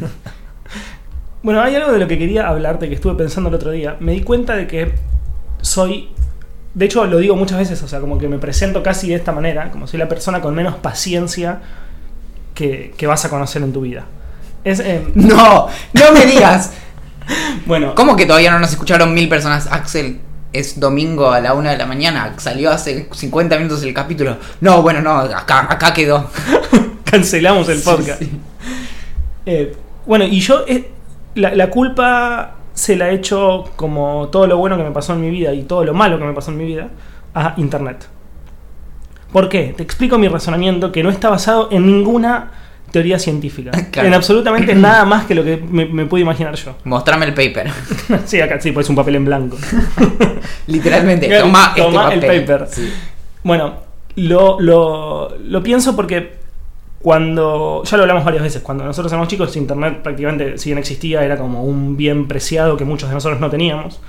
Bueno, 1.41 1.61
hay 1.61 1.73
algo 1.75 1.91
de 1.93 1.99
lo 1.99 2.07
que 2.07 2.17
quería 2.19 2.47
hablarte 2.49 2.89
que 2.89 2.95
estuve 2.95 3.15
pensando 3.15 3.49
el 3.49 3.55
otro 3.55 3.71
día. 3.71 3.95
Me 3.99 4.11
di 4.11 4.21
cuenta 4.21 4.55
de 4.55 4.67
que 4.67 4.93
soy. 5.61 6.09
De 6.73 6.85
hecho, 6.85 7.05
lo 7.05 7.17
digo 7.17 7.35
muchas 7.35 7.57
veces, 7.57 7.81
o 7.81 7.87
sea, 7.87 7.99
como 7.99 8.17
que 8.17 8.27
me 8.27 8.37
presento 8.37 8.83
casi 8.83 9.09
de 9.09 9.15
esta 9.15 9.31
manera, 9.31 9.71
como 9.71 9.87
soy 9.87 9.99
la 9.99 10.07
persona 10.07 10.39
con 10.41 10.53
menos 10.53 10.75
paciencia 10.75 11.61
que, 12.53 12.93
que 12.95 13.07
vas 13.07 13.25
a 13.25 13.29
conocer 13.29 13.61
en 13.63 13.73
tu 13.73 13.81
vida. 13.81 14.05
Es, 14.63 14.79
eh, 14.79 15.05
No, 15.15 15.67
no 15.93 16.11
me 16.13 16.25
digas. 16.25 16.71
bueno, 17.65 17.95
¿Cómo 17.95 18.15
que 18.15 18.25
todavía 18.25 18.51
no 18.51 18.59
nos 18.59 18.71
escucharon 18.71 19.13
mil 19.13 19.27
personas? 19.27 19.67
Axel, 19.71 20.19
es 20.53 20.79
domingo 20.79 21.31
a 21.31 21.39
la 21.39 21.53
una 21.53 21.71
de 21.71 21.77
la 21.77 21.85
mañana, 21.85 22.33
salió 22.37 22.71
hace 22.71 23.07
50 23.11 23.57
minutos 23.57 23.83
el 23.83 23.93
capítulo. 23.93 24.37
No, 24.61 24.81
bueno, 24.81 25.01
no, 25.01 25.11
acá, 25.17 25.67
acá 25.69 25.93
quedó. 25.93 26.29
cancelamos 27.03 27.67
el 27.69 27.81
podcast. 27.81 28.19
Sí, 28.19 28.25
sí. 28.25 28.39
Eh, 29.45 29.75
bueno, 30.05 30.25
y 30.25 30.39
yo 30.39 30.63
eh, 30.67 30.91
la, 31.35 31.55
la 31.55 31.69
culpa 31.69 32.55
se 32.79 32.95
la 32.95 33.09
he 33.09 33.15
hecho 33.15 33.65
como 33.75 34.29
todo 34.29 34.47
lo 34.47 34.57
bueno 34.57 34.77
que 34.77 34.83
me 34.83 34.91
pasó 34.91 35.11
en 35.11 35.19
mi 35.19 35.29
vida 35.29 35.53
y 35.53 35.63
todo 35.63 35.83
lo 35.83 35.93
malo 35.93 36.17
que 36.17 36.23
me 36.23 36.31
pasó 36.31 36.51
en 36.51 36.57
mi 36.57 36.63
vida 36.63 36.87
a 37.33 37.53
Internet. 37.57 38.07
¿Por 39.33 39.49
qué? 39.49 39.73
Te 39.75 39.83
explico 39.83 40.17
mi 40.17 40.29
razonamiento 40.29 40.89
que 40.89 41.03
no 41.03 41.09
está 41.09 41.29
basado 41.29 41.67
en 41.71 41.85
ninguna 41.85 42.51
teoría 42.91 43.19
científica. 43.19 43.71
Claro. 43.91 44.07
En 44.07 44.13
absolutamente 44.13 44.73
nada 44.75 45.03
más 45.03 45.25
que 45.25 45.35
lo 45.35 45.43
que 45.43 45.57
me, 45.57 45.87
me 45.87 46.05
pude 46.05 46.21
imaginar 46.21 46.55
yo. 46.55 46.77
Mostrame 46.85 47.25
el 47.25 47.33
paper. 47.33 47.69
sí, 48.25 48.39
acá 48.39 48.61
sí, 48.61 48.71
pues 48.71 48.89
un 48.89 48.95
papel 48.95 49.15
en 49.15 49.25
blanco. 49.25 49.57
Literalmente, 50.67 51.27
Bien, 51.27 51.41
toma, 51.41 51.73
toma 51.75 52.13
este 52.13 52.27
el 52.27 52.45
paper. 52.45 52.67
Sí. 52.71 52.93
Bueno, 53.43 53.73
lo, 54.15 54.61
lo, 54.61 55.37
lo 55.37 55.61
pienso 55.61 55.97
porque 55.97 56.39
cuando, 57.01 57.81
ya 57.85 57.95
lo 57.97 58.03
hablamos 58.03 58.25
varias 58.25 58.43
veces, 58.43 58.61
cuando 58.61 58.83
nosotros 58.83 59.11
éramos 59.11 59.29
chicos, 59.29 59.55
Internet 59.55 60.01
prácticamente, 60.03 60.57
si 60.57 60.69
bien 60.69 60.77
existía, 60.79 61.23
era 61.23 61.37
como 61.37 61.63
un 61.63 61.95
bien 61.95 62.27
preciado 62.27 62.75
que 62.75 62.83
muchos 62.85 63.09
de 63.09 63.15
nosotros 63.15 63.39
no 63.39 63.49
teníamos. 63.49 64.01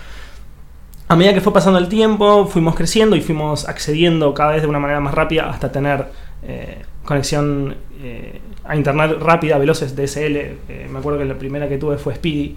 A 1.08 1.16
medida 1.16 1.34
que 1.34 1.40
fue 1.40 1.52
pasando 1.52 1.78
el 1.78 1.88
tiempo, 1.88 2.46
fuimos 2.46 2.74
creciendo 2.74 3.16
y 3.16 3.20
fuimos 3.20 3.68
accediendo 3.68 4.32
cada 4.34 4.52
vez 4.52 4.62
de 4.62 4.68
una 4.68 4.78
manera 4.78 5.00
más 5.00 5.14
rápida 5.14 5.50
hasta 5.50 5.70
tener 5.72 6.06
eh, 6.44 6.82
conexión 7.04 7.76
eh, 8.02 8.40
a 8.64 8.76
Internet 8.76 9.18
rápida, 9.20 9.58
veloces, 9.58 9.94
DSL. 9.96 10.36
Eh, 10.36 10.88
me 10.90 10.98
acuerdo 11.00 11.18
que 11.18 11.24
la 11.24 11.34
primera 11.38 11.68
que 11.68 11.78
tuve 11.78 11.96
fue 11.98 12.14
Speedy, 12.14 12.56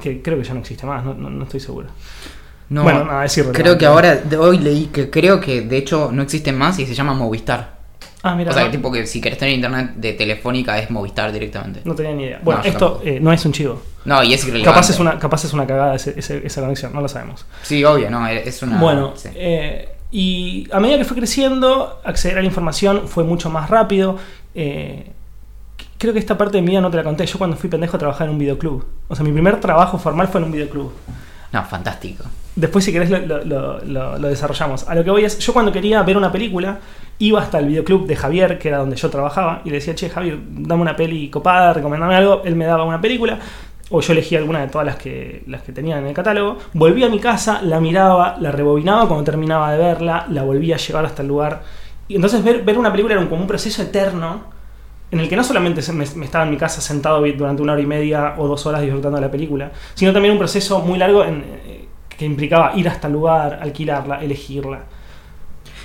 que 0.00 0.22
creo 0.22 0.38
que 0.38 0.44
ya 0.44 0.54
no 0.54 0.60
existe 0.60 0.86
más, 0.86 1.04
no, 1.04 1.14
no- 1.14 1.30
no 1.30 1.44
estoy 1.44 1.60
seguro. 1.60 1.88
No, 2.68 2.84
Bueno, 2.84 3.04
nada, 3.04 3.24
es 3.24 3.40
creo 3.52 3.76
que 3.76 3.84
ahora, 3.86 4.14
de 4.16 4.36
hoy 4.36 4.58
leí 4.58 4.86
que 4.86 5.10
creo 5.10 5.40
que 5.40 5.60
de 5.62 5.76
hecho 5.76 6.10
no 6.12 6.22
existe 6.22 6.52
más 6.52 6.78
y 6.78 6.86
se 6.86 6.94
llama 6.94 7.14
Movistar. 7.14 7.81
Ah, 8.22 8.34
mira, 8.36 8.50
o 8.50 8.54
sea, 8.54 8.64
no- 8.64 8.70
tipo 8.70 8.92
que 8.92 9.06
si 9.06 9.20
querés 9.20 9.38
tener 9.38 9.54
internet 9.54 9.94
de 9.96 10.12
telefónica 10.12 10.78
es 10.78 10.90
Movistar 10.90 11.32
directamente. 11.32 11.80
No 11.84 11.94
tenía 11.94 12.12
ni 12.12 12.22
idea. 12.24 12.40
Bueno, 12.42 12.60
No, 12.62 12.68
esto 12.68 13.00
eh, 13.04 13.18
no 13.20 13.32
es 13.32 13.44
un 13.44 13.52
chivo. 13.52 13.82
No, 14.04 14.22
y 14.22 14.32
es 14.34 14.42
irrelevante. 14.44 14.70
Capaz 14.74 14.90
es, 14.90 14.98
una, 15.00 15.18
capaz 15.18 15.44
es 15.44 15.52
una 15.52 15.66
cagada 15.66 15.94
ese- 15.96 16.14
ese- 16.16 16.46
esa 16.46 16.60
conexión, 16.60 16.92
no 16.92 17.00
lo 17.00 17.08
sabemos. 17.08 17.44
Sí, 17.62 17.84
obvio, 17.84 18.10
no, 18.10 18.26
es 18.28 18.62
una... 18.62 18.78
bueno, 18.78 19.12
sí. 19.16 19.28
eh, 19.34 19.88
y 20.12 20.68
a 20.72 20.78
medida 20.80 20.98
que 20.98 21.04
fue 21.04 21.16
creciendo, 21.16 22.00
acceder 22.04 22.38
a 22.38 22.40
la 22.42 22.46
información 22.46 23.08
fue 23.08 23.24
mucho 23.24 23.50
más 23.50 23.68
rápido. 23.70 24.18
eh, 24.54 25.10
creo 25.98 26.12
que 26.12 26.18
esta 26.18 26.36
parte 26.36 26.58
de 26.58 26.62
vida 26.64 26.80
no 26.80 26.90
te 26.90 26.96
la 26.96 27.04
conté. 27.04 27.24
Yo 27.26 27.38
cuando 27.38 27.56
fui 27.56 27.70
pendejo 27.70 27.96
a 27.96 27.98
trabajar 27.98 28.26
en 28.26 28.32
un 28.34 28.38
videoclub. 28.38 28.84
O 29.08 29.14
sea, 29.14 29.24
mi 29.24 29.30
primer 29.32 29.60
trabajo 29.60 29.98
formal 29.98 30.26
fue 30.28 30.40
en 30.40 30.46
un 30.46 30.52
videoclub. 30.52 30.92
No, 31.52 31.64
fantástico. 31.64 32.24
Después, 32.54 32.84
si 32.84 32.92
querés, 32.92 33.10
lo, 33.10 34.18
desarrollamos. 34.18 34.88
A 34.88 34.94
lo 34.94 35.04
que 35.04 35.10
voy 35.10 35.24
es, 35.24 35.38
yo 35.38 35.52
cuando 35.52 35.72
quería 35.72 36.02
ver 36.02 36.16
una 36.16 36.30
película, 36.30 36.78
iba 37.18 37.40
hasta 37.40 37.58
el 37.58 37.66
videoclub 37.66 38.06
de 38.06 38.16
Javier, 38.16 38.58
que 38.58 38.68
era 38.68 38.78
donde 38.78 38.96
yo 38.96 39.08
trabajaba, 39.08 39.62
y 39.64 39.70
le 39.70 39.76
decía, 39.76 39.94
che, 39.94 40.10
Javier, 40.10 40.38
dame 40.48 40.82
una 40.82 40.94
peli 40.94 41.30
copada, 41.30 41.72
recomendame 41.72 42.14
algo. 42.14 42.42
Él 42.44 42.54
me 42.56 42.66
daba 42.66 42.84
una 42.84 43.00
película, 43.00 43.38
o 43.90 44.00
yo 44.00 44.12
elegía 44.12 44.38
alguna 44.38 44.60
de 44.60 44.68
todas 44.68 44.86
las 44.86 44.96
que, 44.96 45.42
las 45.46 45.62
que 45.62 45.72
tenía 45.72 45.98
en 45.98 46.06
el 46.06 46.14
catálogo. 46.14 46.58
Volvía 46.74 47.06
a 47.06 47.10
mi 47.10 47.20
casa, 47.20 47.62
la 47.62 47.80
miraba, 47.80 48.36
la 48.38 48.52
rebobinaba 48.52 49.08
cuando 49.08 49.24
terminaba 49.24 49.72
de 49.72 49.78
verla, 49.78 50.26
la 50.28 50.42
volvía 50.42 50.74
a 50.74 50.78
llevar 50.78 51.06
hasta 51.06 51.22
el 51.22 51.28
lugar. 51.28 51.62
Y 52.08 52.16
entonces 52.16 52.44
ver, 52.44 52.62
ver 52.62 52.78
una 52.78 52.90
película 52.90 53.14
era 53.14 53.28
como 53.28 53.40
un 53.40 53.46
proceso 53.46 53.80
eterno 53.82 54.52
en 55.12 55.20
el 55.20 55.28
que 55.28 55.36
no 55.36 55.44
solamente 55.44 55.80
me, 55.92 56.04
estaba 56.04 56.44
en 56.44 56.50
mi 56.50 56.56
casa 56.56 56.80
sentado 56.80 57.20
durante 57.20 57.62
una 57.62 57.74
hora 57.74 57.82
y 57.82 57.86
media 57.86 58.34
o 58.38 58.48
dos 58.48 58.64
horas 58.64 58.80
disfrutando 58.80 59.16
de 59.16 59.22
la 59.22 59.30
película, 59.30 59.70
sino 59.94 60.10
también 60.12 60.32
un 60.32 60.38
proceso 60.38 60.80
muy 60.80 60.98
largo 60.98 61.22
en, 61.22 61.44
que 62.22 62.26
implicaba 62.26 62.72
ir 62.76 62.88
hasta 62.88 63.08
el 63.08 63.14
lugar, 63.14 63.58
alquilarla, 63.60 64.22
elegirla. 64.22 64.82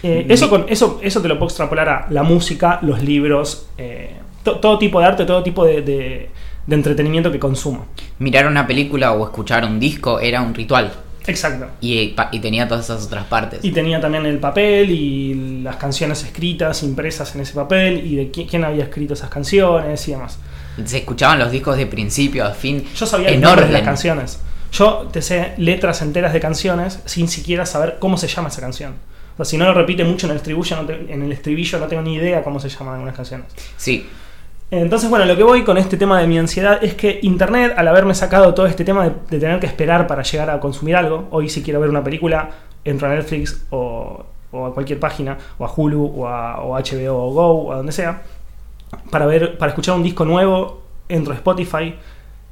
Eh, 0.03 0.23
Mi- 0.27 0.33
eso, 0.33 0.49
con, 0.49 0.65
eso, 0.69 0.99
eso 1.01 1.19
te 1.21 1.27
lo 1.27 1.35
puedo 1.39 1.47
extrapolar 1.47 1.89
a 1.89 2.07
la 2.11 2.21
música, 2.21 2.77
los 2.83 3.01
libros, 3.01 3.67
eh, 3.77 4.11
to- 4.43 4.59
todo 4.59 4.77
tipo 4.77 4.99
de 4.99 5.05
arte, 5.07 5.25
todo 5.25 5.41
tipo 5.41 5.65
de, 5.65 5.81
de- 5.81 6.29
de 6.67 6.75
entretenimiento 6.75 7.31
que 7.31 7.39
consumo. 7.39 7.87
Mirar 8.19 8.45
una 8.47 8.67
película 8.67 9.13
o 9.13 9.23
escuchar 9.23 9.65
un 9.65 9.79
disco 9.79 10.19
era 10.19 10.41
un 10.41 10.53
ritual. 10.53 10.91
Exacto. 11.25 11.65
Y, 11.81 12.09
pa- 12.09 12.29
y 12.31 12.39
tenía 12.39 12.67
todas 12.67 12.85
esas 12.85 13.07
otras 13.07 13.25
partes. 13.25 13.59
Y 13.65 13.71
tenía 13.71 13.99
también 13.99 14.25
el 14.27 14.37
papel 14.37 14.91
y 14.91 15.61
las 15.63 15.77
canciones 15.77 16.23
escritas, 16.23 16.83
impresas 16.83 17.33
en 17.35 17.41
ese 17.41 17.53
papel, 17.55 18.05
y 18.05 18.15
de 18.15 18.31
qui- 18.31 18.47
quién 18.47 18.63
había 18.63 18.83
escrito 18.83 19.15
esas 19.15 19.29
canciones 19.31 20.07
y 20.07 20.11
demás. 20.11 20.37
Se 20.85 20.97
escuchaban 20.99 21.39
los 21.39 21.51
discos 21.51 21.75
de 21.75 21.87
principio 21.87 22.45
a 22.45 22.51
fin. 22.51 22.83
Yo 22.95 23.07
sabía 23.07 23.29
en 23.29 23.41
de 23.41 23.47
las 23.47 23.57
orden. 23.57 23.83
canciones. 23.83 24.39
Yo 24.71 25.07
te 25.11 25.21
sé 25.21 25.53
letras 25.57 26.01
enteras 26.01 26.33
de 26.33 26.39
canciones 26.39 27.01
sin 27.05 27.27
siquiera 27.27 27.65
saber 27.65 27.97
cómo 27.99 28.17
se 28.17 28.27
llama 28.27 28.49
esa 28.49 28.61
canción. 28.61 28.93
O 29.33 29.37
sea, 29.37 29.45
si 29.45 29.57
no 29.57 29.65
lo 29.65 29.73
repite 29.73 30.03
mucho 30.03 30.25
en 30.27 30.31
el 30.31 30.37
estribillo, 30.37 30.75
no, 30.77 30.85
te- 30.85 31.13
en 31.13 31.21
el 31.21 31.31
estribillo 31.31 31.79
no 31.79 31.85
tengo 31.87 32.01
ni 32.01 32.15
idea 32.15 32.43
cómo 32.43 32.59
se 32.59 32.69
llaman 32.69 32.95
algunas 32.95 33.15
canciones. 33.15 33.47
Sí, 33.77 34.07
Entonces, 34.69 35.09
bueno, 35.09 35.23
lo 35.25 35.37
que 35.37 35.43
voy 35.43 35.63
con 35.63 35.77
este 35.77 35.95
tema 35.95 36.19
de 36.19 36.27
mi 36.27 36.37
ansiedad 36.37 36.83
es 36.83 36.93
que 36.95 37.19
Internet, 37.21 37.73
al 37.77 37.87
haberme 37.87 38.13
sacado 38.13 38.53
todo 38.53 38.65
este 38.65 38.83
tema 38.83 39.05
de, 39.07 39.13
de 39.29 39.39
tener 39.39 39.59
que 39.61 39.65
esperar 39.67 40.07
para 40.07 40.23
llegar 40.23 40.49
a 40.49 40.59
consumir 40.59 40.95
algo, 40.97 41.27
hoy 41.31 41.47
si 41.49 41.63
quiero 41.63 41.79
ver 41.79 41.89
una 41.89 42.03
película, 42.03 42.49
entro 42.83 43.07
a 43.07 43.15
Netflix 43.15 43.63
o, 43.69 44.25
o 44.51 44.65
a 44.65 44.73
cualquier 44.73 44.99
página, 44.99 45.37
o 45.57 45.63
a 45.65 45.71
Hulu, 45.73 46.05
o 46.17 46.27
a, 46.27 46.59
o 46.61 46.75
a 46.75 46.81
HBO 46.81 47.15
o 47.15 47.31
Go, 47.31 47.45
o 47.67 47.71
a 47.71 47.77
donde 47.77 47.93
sea, 47.93 48.23
para 49.11 49.25
ver, 49.25 49.57
para 49.57 49.69
escuchar 49.71 49.95
un 49.95 50.03
disco 50.03 50.25
nuevo, 50.25 50.81
entro 51.07 51.31
a 51.31 51.35
Spotify. 51.37 51.95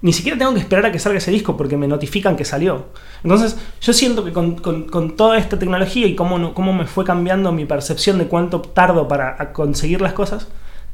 Ni 0.05 0.13
siquiera 0.13 0.38
tengo 0.38 0.53
que 0.53 0.59
esperar 0.59 0.85
a 0.85 0.91
que 0.91 1.00
salga 1.00 1.17
ese 1.17 1.31
disco 1.31 1.57
porque 1.57 1.77
me 1.77 1.88
notifican 1.88 2.35
que 2.35 2.45
salió. 2.45 2.85
Entonces, 3.24 3.57
yo 3.81 3.91
siento 3.91 4.24
que 4.24 4.31
con, 4.31 4.55
con- 4.55 5.15
toda 5.17 5.38
esta 5.38 5.57
tecnología 5.57 6.05
y 6.07 6.15
cómo, 6.15 6.53
cómo 6.53 6.74
me 6.74 6.85
fue 6.85 7.03
cambiando 7.05 7.51
mi 7.51 7.65
percepción 7.65 8.17
de 8.19 8.27
cuánto 8.27 8.62
tardo 8.62 9.07
para 9.07 9.51
conseguir 9.51 10.01
las 10.01 10.13
cosas, 10.13 10.47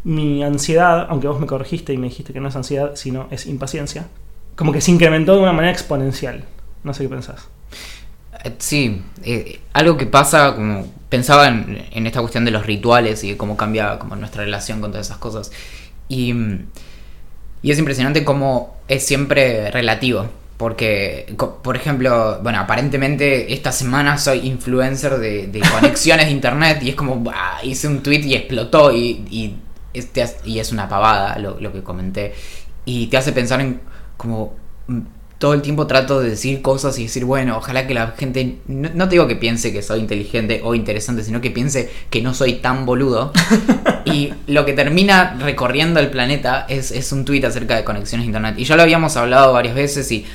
mi 0.03 0.44
ansiedad, 0.44 1.08
aunque 1.10 1.27
vos 1.27 1.39
me 1.39 1.46
corregiste 1.46 1.94
y 1.94 1.98
me 1.98 2.08
dijiste 2.08 2.34
que 2.34 2.39
no 2.39 2.48
es 2.50 2.56
ansiedad, 2.56 2.91
sino 2.96 3.27
es 3.32 3.46
impaciencia, 3.48 4.08
como 4.56 4.72
que 4.72 4.82
se 4.82 4.91
incrementó 4.91 5.36
de 5.36 5.41
una 5.41 5.53
manera 5.53 5.74
exponencial. 5.74 6.46
No 6.84 6.94
sé 6.94 7.03
qué 7.03 7.10
pensás. 7.10 7.48
Eh, 8.44 8.56
Sí, 8.60 9.01
eh, 9.24 9.60
algo 9.74 9.98
que 9.98 10.06
pasa, 10.06 10.56
como 10.56 10.88
pensaba 11.10 11.48
en, 11.50 11.86
en 11.91 12.08
esta 12.08 12.22
cuestión 12.22 12.46
de 12.46 12.51
los 12.51 12.65
rituales 12.65 13.24
y 13.24 13.32
de 13.32 13.38
cómo 13.38 13.58
cambia 13.58 14.00
como 14.00 14.15
nuestra 14.15 14.44
relación 14.44 14.82
con 14.82 14.91
todas 14.91 15.08
esas 15.08 15.18
cosas. 15.18 15.51
Y, 16.08 16.34
mm, 16.34 16.65
y 17.62 17.72
es 17.72 17.80
impresionante 17.80 18.24
cómo 18.24 18.75
es 18.88 19.06
siempre 19.06 19.70
relativo. 19.72 20.27
Porque, 20.58 21.34
por 21.63 21.75
ejemplo, 21.75 22.39
bueno, 22.44 22.60
aparentemente 22.60 23.51
esta 23.51 23.72
semana 23.72 24.20
soy 24.20 24.48
influencer 24.48 25.18
de, 25.18 25.48
de 25.48 25.60
conexiones 25.72 26.27
de 26.27 26.32
internet 26.32 26.84
y 26.84 26.89
es 26.89 26.96
como, 26.96 27.20
bah, 27.20 27.60
hice 27.63 27.88
un 27.88 28.03
tweet 28.03 28.20
y 28.20 28.36
explotó 28.36 28.91
y, 28.91 29.25
y, 29.32 29.56
este, 29.94 30.24
y 30.46 30.60
es 30.60 30.72
una 30.72 30.88
pavada 30.88 31.39
lo, 31.39 31.60
lo 31.60 31.74
que 31.74 31.82
comenté. 31.82 32.34
Y 32.86 33.08
te 33.08 33.18
hace 33.18 33.32
pensar 33.32 33.60
en 33.62 33.82
como 34.18 34.53
mm, 34.88 35.00
todo 35.42 35.56
el 35.56 35.64
tiempo 35.64 35.88
trato 35.88 36.20
de 36.20 36.30
decir 36.30 36.62
cosas 36.62 37.00
y 37.00 37.04
decir, 37.06 37.26
bueno, 37.26 37.58
ojalá 37.58 37.88
que 37.88 37.96
la 37.96 38.14
gente, 38.16 38.60
no, 38.68 38.92
no 38.94 39.10
te 39.10 39.16
digo 39.16 39.28
que 39.28 39.36
piense 39.36 39.74
que 39.74 39.82
soy 39.82 40.00
inteligente 40.00 40.62
o 40.64 40.76
interesante, 40.76 41.24
sino 41.24 41.42
que 41.42 41.50
piense 41.50 41.90
que 42.12 42.22
no 42.22 42.36
soy 42.36 42.54
tan 42.58 42.86
boludo. 42.86 43.34
y 44.06 44.36
lo 44.46 44.66
que 44.66 44.74
termina 44.74 45.36
recorriendo 45.40 46.00
el 46.00 46.12
planeta 46.12 46.68
es, 46.70 46.92
es 46.92 47.12
un 47.12 47.26
tweet 47.26 47.44
acerca 47.44 47.76
de 47.76 47.84
conexiones 47.84 48.26
a 48.26 48.28
internet. 48.28 48.54
Y 48.60 48.66
ya 48.66 48.76
lo 48.76 48.84
habíamos 48.84 49.18
hablado 49.18 49.52
varias 49.52 49.74
veces 49.74 50.12
y, 50.12 50.28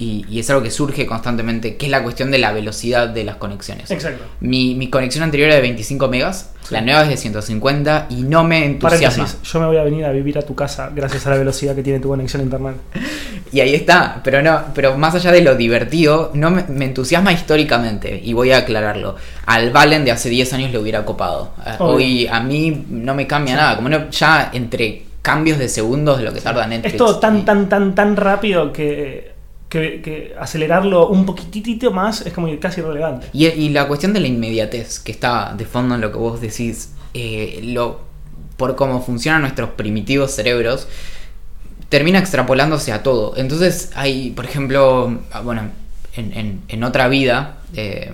y, 0.00 0.24
y 0.28 0.40
es 0.40 0.50
algo 0.50 0.62
que 0.62 0.70
surge 0.72 1.06
constantemente, 1.06 1.76
que 1.76 1.86
es 1.86 1.92
la 1.92 2.02
cuestión 2.02 2.30
de 2.32 2.38
la 2.38 2.52
velocidad 2.52 3.08
de 3.08 3.22
las 3.22 3.36
conexiones. 3.36 3.90
Exacto. 3.90 4.24
Mi, 4.40 4.74
mi 4.74 4.90
conexión 4.90 5.22
anterior 5.22 5.46
era 5.48 5.56
de 5.56 5.62
25 5.62 6.08
megas, 6.08 6.50
Sí. 6.62 6.74
la 6.74 6.82
nueva 6.82 7.02
es 7.04 7.08
de 7.08 7.16
150 7.16 8.06
y 8.10 8.22
no 8.22 8.44
me 8.44 8.64
entusiasma. 8.64 9.24
Paréntesis, 9.24 9.52
yo 9.52 9.60
me 9.60 9.66
voy 9.66 9.76
a 9.78 9.82
venir 9.82 10.04
a 10.04 10.10
vivir 10.12 10.38
a 10.38 10.42
tu 10.42 10.54
casa 10.54 10.90
gracias 10.94 11.26
a 11.26 11.30
la 11.30 11.36
velocidad 11.36 11.74
que 11.74 11.82
tiene 11.82 12.00
tu 12.00 12.08
conexión 12.08 12.40
a 12.40 12.44
internet. 12.44 12.76
Y 13.52 13.58
ahí 13.58 13.74
está, 13.74 14.20
pero 14.22 14.42
no, 14.42 14.62
pero 14.76 14.96
más 14.96 15.12
allá 15.16 15.32
de 15.32 15.40
lo 15.40 15.56
divertido, 15.56 16.30
no 16.34 16.52
me, 16.52 16.62
me 16.68 16.84
entusiasma 16.84 17.32
históricamente, 17.32 18.20
y 18.22 18.32
voy 18.32 18.52
a 18.52 18.58
aclararlo. 18.58 19.16
Al 19.46 19.72
Valen 19.72 20.04
de 20.04 20.12
hace 20.12 20.28
10 20.28 20.52
años 20.52 20.70
le 20.70 20.78
hubiera 20.78 21.04
copado. 21.04 21.52
Eh, 21.66 21.70
Obvio. 21.80 21.94
Hoy 21.96 22.26
a 22.28 22.38
mí 22.40 22.86
no 22.88 23.12
me 23.16 23.26
cambia 23.26 23.56
nada, 23.56 23.74
como 23.74 23.88
no, 23.88 24.08
ya 24.10 24.50
entre 24.52 25.02
cambios 25.20 25.58
de 25.58 25.68
segundos 25.68 26.18
de 26.18 26.24
lo 26.24 26.32
que 26.32 26.40
tarda 26.40 26.64
Netflix. 26.68 26.94
Es 26.94 26.98
todo 26.98 27.18
tan, 27.18 27.44
tan, 27.44 27.68
tan, 27.68 27.94
tan 27.96 28.14
rápido 28.16 28.72
que, 28.72 29.29
que, 29.70 30.34
acelerarlo 30.38 31.08
un 31.08 31.24
poquitito 31.24 31.90
más 31.92 32.20
es 32.26 32.32
como 32.34 32.48
casi 32.60 32.80
irrelevante. 32.82 33.28
Y, 33.32 33.46
y 33.46 33.68
la 33.70 33.88
cuestión 33.88 34.12
de 34.12 34.20
la 34.20 34.26
inmediatez, 34.26 34.98
que 35.00 35.12
está 35.12 35.54
de 35.56 35.64
fondo 35.64 35.94
en 35.94 36.02
lo 36.02 36.12
que 36.12 36.18
vos 36.18 36.40
decís, 36.42 36.92
eh, 37.14 37.60
lo, 37.64 38.00
por 38.58 38.76
cómo 38.76 39.00
funcionan 39.02 39.40
nuestros 39.42 39.70
primitivos 39.70 40.32
cerebros, 40.32 40.86
termina 41.88 42.18
extrapolándose 42.18 42.92
a 42.92 43.02
todo. 43.02 43.34
Entonces 43.36 43.90
hay, 43.94 44.30
por 44.30 44.44
ejemplo, 44.44 45.18
ah, 45.32 45.40
bueno, 45.40 45.62
en, 46.16 46.32
en- 46.36 46.60
en 46.68 46.84
otra 46.84 47.08
vida, 47.08 47.58
eh, 47.74 48.12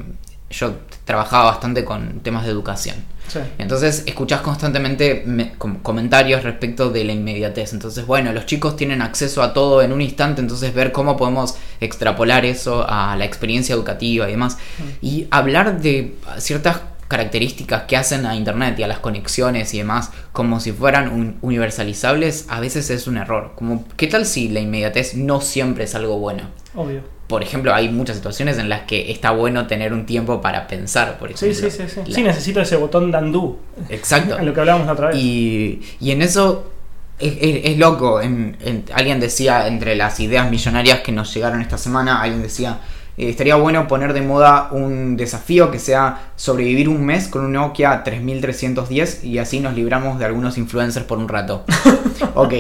yo 0.51 0.75
trabajaba 1.05 1.47
bastante 1.47 1.85
con 1.85 2.21
temas 2.21 2.45
de 2.45 2.51
educación. 2.51 2.97
Sí. 3.29 3.41
Entonces 3.59 4.05
escuchás 4.07 4.41
constantemente 4.41 5.23
me- 5.27 5.53
com- 5.59 5.79
comentarios 5.83 6.43
respecto 6.45 6.91
de 6.91 7.05
la 7.05 7.13
inmediatez. 7.13 7.73
Entonces, 7.73 8.07
bueno, 8.07 8.33
los 8.33 8.47
chicos 8.47 8.77
tienen 8.77 9.03
acceso 9.03 9.43
a 9.43 9.53
todo 9.53 9.83
en 9.83 9.93
un 9.93 10.01
instante, 10.01 10.41
entonces 10.41 10.73
ver 10.75 10.93
cómo 10.93 11.17
podemos 11.17 11.57
extrapolar 11.81 12.45
eso 12.45 12.85
a 12.89 13.17
la 13.17 13.25
experiencia 13.25 13.75
educativa 13.75 14.29
y 14.29 14.33
demás. 14.33 14.59
Y 15.03 15.27
hablar 15.31 15.81
de 15.81 16.15
ciertas 16.39 16.79
características 17.09 17.83
que 17.85 17.97
hacen 17.97 18.27
a 18.27 18.35
Internet 18.37 18.79
y 18.79 18.83
a 18.83 18.89
las 18.89 18.99
conexiones 18.99 19.73
y 19.75 19.79
demás 19.79 20.11
como 20.33 20.61
si 20.61 20.73
fueran 20.73 21.09
un- 21.13 21.37
universalizables, 21.43 22.47
a 22.49 22.61
veces 22.61 22.91
es 22.91 23.07
un 23.07 23.17
error. 23.19 23.53
Como, 23.55 23.85
¿qué 23.97 24.07
tal 24.07 24.27
si 24.27 24.49
la 24.49 24.61
inmediatez 24.61 25.15
no 25.15 25.41
siempre 25.41 25.85
es 25.85 25.95
algo 25.95 26.19
bueno? 26.19 26.45
Obvio. 26.75 27.01
Por 27.29 27.43
ejemplo, 27.43 27.75
hay 27.75 27.89
muchas 27.89 28.17
situaciones 28.17 28.57
en 28.59 28.69
las 28.69 28.83
que 28.83 29.11
está 29.11 29.33
bueno 29.33 29.67
tener 29.67 29.93
un 29.93 30.07
tiempo 30.07 30.41
para 30.41 30.67
pensar, 30.69 31.19
por 31.19 31.29
Sí, 31.37 31.47
ejemplo. 31.51 31.71
sí, 31.71 31.77
sí. 31.89 31.89
Sí, 32.05 32.11
La- 32.11 32.15
Sí, 32.17 32.23
necesito 32.23 32.61
ese 32.61 32.77
botón 32.77 33.11
de 33.11 33.19
undo. 33.19 33.59
Exacto. 33.89 34.37
A 34.39 34.43
lo 34.43 34.55
que 34.55 34.61
hablábamos 34.61 34.87
la 34.87 34.93
otra 34.93 35.09
vez. 35.09 35.17
Y, 35.17 35.81
y 36.01 36.11
en 36.13 36.23
eso 36.23 36.71
es, 37.19 37.33
es- 37.41 37.61
es 37.65 37.79
loco. 37.79 38.21
En- 38.21 38.57
en- 38.61 38.85
alguien 38.95 39.19
decía, 39.19 39.67
entre 39.67 39.97
las 39.97 40.21
ideas 40.21 40.49
millonarias 40.51 41.01
que 41.01 41.11
nos 41.13 41.35
llegaron 41.35 41.61
esta 41.63 41.79
semana, 41.79 42.23
alguien 42.23 42.43
decía, 42.43 42.79
eh, 43.17 43.29
estaría 43.31 43.57
bueno 43.57 43.87
poner 43.89 44.13
de 44.13 44.21
moda 44.23 44.69
un 44.73 45.17
desafío 45.17 45.71
que 45.71 45.79
sea 45.79 46.31
sobrevivir 46.37 46.89
un 46.89 47.05
mes 47.05 47.29
con 47.29 47.45
un 47.45 47.53
Nokia 47.53 48.03
3310 48.05 49.25
y 49.25 49.39
así 49.39 49.61
nos 49.61 49.75
libramos 49.75 50.19
de 50.19 50.25
algunos 50.27 50.59
influencers 50.59 51.07
por 51.07 51.19
un 51.19 51.29
rato. 51.29 51.65
ok. 52.35 52.55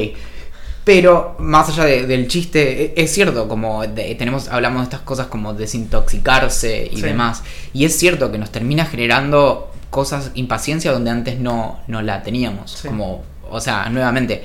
Pero 0.84 1.34
más 1.40 1.68
allá 1.68 1.84
de- 1.84 2.06
del 2.06 2.28
chiste, 2.28 2.84
e- 2.84 2.94
es 3.02 3.12
cierto, 3.12 3.48
como 3.48 3.84
de- 3.86 4.14
tenemos, 4.14 4.48
hablamos 4.48 4.82
de 4.82 4.84
estas 4.84 5.00
cosas 5.00 5.26
como 5.26 5.52
desintoxicarse 5.52 6.88
y 6.92 6.96
Sí. 6.96 7.02
demás. 7.02 7.42
Y 7.72 7.84
es 7.84 7.98
cierto 7.98 8.30
que 8.30 8.38
nos 8.38 8.50
termina 8.50 8.84
generando 8.86 9.72
cosas, 9.90 10.30
impaciencia 10.34 10.92
donde 10.92 11.10
antes 11.10 11.38
no, 11.40 11.80
no 11.88 12.02
la 12.02 12.22
teníamos. 12.22 12.70
Sí. 12.72 12.88
Como, 12.88 13.24
o 13.50 13.60
sea, 13.60 13.88
nuevamente, 13.88 14.44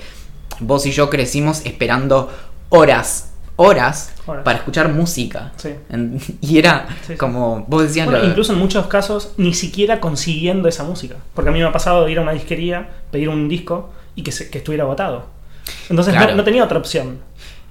vos 0.59 0.85
y 0.87 0.91
yo 0.91 1.09
crecimos 1.11 1.61
esperando 1.65 2.31
horas, 2.69 3.30
horas, 3.61 4.13
Horas. 4.25 4.43
para 4.43 4.57
escuchar 4.59 4.89
música. 4.89 5.51
Sí. 5.57 5.69
En- 5.89 6.19
y 6.41 6.57
era 6.57 6.87
Sí, 7.01 7.13
sí. 7.13 7.15
como, 7.17 7.65
vos 7.67 7.83
decías, 7.83 8.07
Bueno, 8.09 8.25
incluso 8.25 8.53
en 8.53 8.59
muchos 8.59 8.87
casos 8.87 9.33
ni 9.37 9.53
siquiera 9.53 9.99
consiguiendo 9.99 10.67
esa 10.67 10.83
música. 10.83 11.15
Porque 11.33 11.49
a 11.49 11.53
mí 11.53 11.59
me 11.59 11.65
ha 11.65 11.71
pasado 11.71 12.05
de 12.05 12.11
ir 12.11 12.19
a 12.19 12.21
una 12.21 12.31
disquería, 12.33 12.89
pedir 13.11 13.29
un 13.29 13.47
disco 13.49 13.91
y 14.15 14.23
que, 14.23 14.31
se- 14.31 14.49
que 14.49 14.57
estuviera 14.59 14.83
agotado. 14.83 15.25
Entonces 15.89 16.13
Claro. 16.13 16.31
no, 16.31 16.37
no 16.37 16.43
tenía 16.43 16.63
otra 16.63 16.77
opción. 16.79 17.19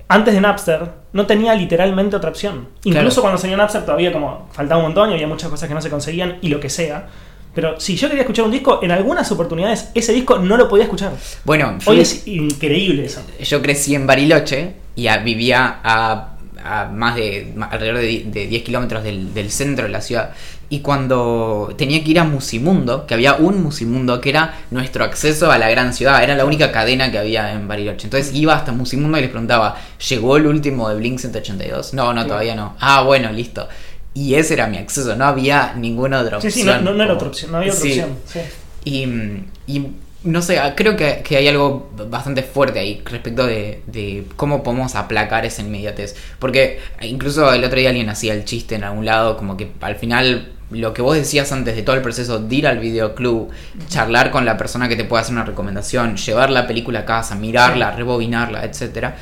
Antes 0.08 0.34
de 0.34 0.40
Napster 0.40 0.90
no 1.12 1.26
tenía 1.26 1.54
literalmente 1.54 2.16
otra 2.16 2.30
opción. 2.30 2.68
Incluso 2.84 3.20
Claro. 3.20 3.22
cuando 3.22 3.38
salió 3.38 3.56
Napster 3.56 3.84
todavía 3.84 4.12
como 4.12 4.48
faltaba 4.52 4.78
un 4.80 4.86
montón 4.86 5.10
y 5.10 5.14
había 5.14 5.26
muchas 5.28 5.48
cosas 5.50 5.68
que 5.68 5.74
no 5.74 5.80
se 5.82 5.88
conseguían 5.90 6.38
y 6.42 6.48
lo 6.48 6.58
que 6.58 6.68
sea. 6.70 7.06
Pero 7.54 7.80
si 7.80 7.96
yo 7.96 8.06
quería 8.08 8.22
escuchar 8.22 8.44
un 8.44 8.50
disco, 8.52 8.78
en 8.82 8.92
algunas 8.92 9.30
oportunidades 9.32 9.90
ese 9.94 10.12
disco 10.12 10.38
no 10.38 10.56
lo 10.56 10.68
podía 10.68 10.84
escuchar. 10.84 11.12
bueno, 11.44 11.78
Hoy 11.86 12.00
es 12.00 12.26
increíble 12.26 13.04
eso. 13.04 13.22
yo 13.40 13.60
crecí 13.62 13.94
en 13.94 14.06
Bariloche 14.06 14.74
y 15.00 15.08
a- 15.08 15.18
vivía 15.18 15.80
a, 15.82 16.28
a 16.62 16.84
más 16.92 17.14
de 17.16 17.54
alrededor 17.70 17.96
de, 17.98 18.06
di- 18.06 18.22
de 18.24 18.46
10 18.46 18.62
kilómetros 18.64 19.02
del, 19.02 19.32
del 19.32 19.50
centro 19.50 19.86
de 19.86 19.90
la 19.90 20.00
ciudad. 20.00 20.30
Y 20.68 20.80
cuando 20.80 21.74
tenía 21.76 22.04
que 22.04 22.10
ir 22.10 22.20
a 22.20 22.24
Musimundo, 22.24 23.06
que 23.06 23.14
había 23.14 23.34
un 23.34 23.62
Musimundo 23.62 24.20
que 24.20 24.28
era 24.30 24.54
nuestro 24.70 25.04
acceso 25.04 25.50
a 25.50 25.58
la 25.58 25.68
gran 25.70 25.92
ciudad, 25.94 26.22
era 26.22 26.36
la 26.36 26.44
única 26.44 26.70
cadena 26.70 27.10
que 27.10 27.18
había 27.18 27.52
en 27.52 27.66
Bariloche. 27.66 28.06
Entonces 28.06 28.32
iba 28.34 28.54
hasta 28.54 28.70
Musimundo 28.72 29.18
y 29.18 29.22
les 29.22 29.30
preguntaba, 29.30 29.76
¿llegó 30.08 30.36
el 30.36 30.46
último 30.46 30.88
de 30.88 30.96
Blink 30.96 31.18
182? 31.18 31.94
No, 31.94 32.12
no, 32.12 32.22
Sí. 32.22 32.28
todavía 32.28 32.54
no. 32.54 32.76
Ah, 32.78 33.02
bueno, 33.02 33.32
listo. 33.32 33.68
Y 34.14 34.34
ese 34.34 34.54
era 34.54 34.66
mi 34.68 34.76
acceso, 34.78 35.16
no 35.16 35.24
había 35.24 35.72
ninguna 35.76 36.20
otra 36.20 36.40
Sí, 36.40 36.48
opción. 36.48 36.66
sí, 36.68 36.72
no, 36.84 36.90
no- 36.90 36.94
no 36.96 37.02
era 37.04 37.14
otra 37.14 37.28
opción, 37.28 37.50
no 37.52 37.58
había 37.58 37.72
otra 37.72 37.82
Sí. 37.82 37.88
opción. 38.00 38.16
Sí. 38.26 38.40
Y, 38.84 39.74
y 39.76 39.86
no 40.22 40.42
sé, 40.42 40.60
creo 40.76 40.96
que, 40.96 41.22
que 41.24 41.36
hay 41.36 41.48
algo 41.48 41.90
bastante 42.10 42.42
fuerte 42.42 42.78
ahí 42.78 43.02
respecto 43.04 43.46
de, 43.46 43.82
de 43.86 44.24
cómo 44.36 44.62
podemos 44.62 44.94
aplacar 44.94 45.46
esa 45.46 45.62
inmediatez. 45.62 46.14
Porque 46.38 46.78
incluso 47.00 47.52
el 47.52 47.64
otro 47.64 47.78
día 47.78 47.88
alguien 47.88 48.08
hacía 48.10 48.34
el 48.34 48.44
chiste 48.44 48.74
en 48.74 48.84
algún 48.84 49.06
lado, 49.06 49.36
como 49.36 49.56
que 49.56 49.70
al 49.80 49.96
final 49.96 50.52
lo 50.70 50.92
que 50.94 51.02
vos 51.02 51.16
decías 51.16 51.50
antes 51.52 51.74
de 51.74 51.82
todo 51.82 51.96
el 51.96 52.02
proceso 52.02 52.38
de 52.38 52.54
ir 52.54 52.66
al 52.66 52.78
videoclub, 52.78 53.48
charlar 53.88 54.30
con 54.30 54.44
la 54.44 54.56
persona 54.56 54.88
que 54.88 54.94
te 54.96 55.04
puede 55.04 55.22
hacer 55.22 55.34
una 55.34 55.44
recomendación, 55.44 56.16
llevar 56.16 56.50
la 56.50 56.66
película 56.66 57.00
a 57.00 57.04
casa, 57.06 57.34
mirarla, 57.34 57.90
rebobinarla, 57.92 58.64
etcétera. 58.64 59.16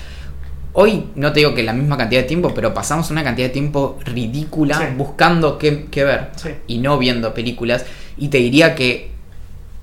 Hoy 0.74 1.06
no 1.14 1.32
te 1.32 1.40
digo 1.40 1.54
que 1.54 1.62
la 1.62 1.72
misma 1.72 1.96
cantidad 1.96 2.20
de 2.20 2.26
tiempo, 2.28 2.52
pero 2.54 2.74
pasamos 2.74 3.10
una 3.10 3.24
cantidad 3.24 3.46
de 3.48 3.52
tiempo 3.52 3.98
ridícula 4.04 4.76
Sí. 4.78 4.84
buscando 4.96 5.58
qué, 5.58 5.86
qué 5.90 6.04
ver 6.04 6.28
Sí. 6.36 6.50
y 6.66 6.78
no 6.78 6.98
viendo 6.98 7.32
películas. 7.34 7.84
Y 8.16 8.28
te 8.28 8.38
diría 8.38 8.74
que, 8.74 9.10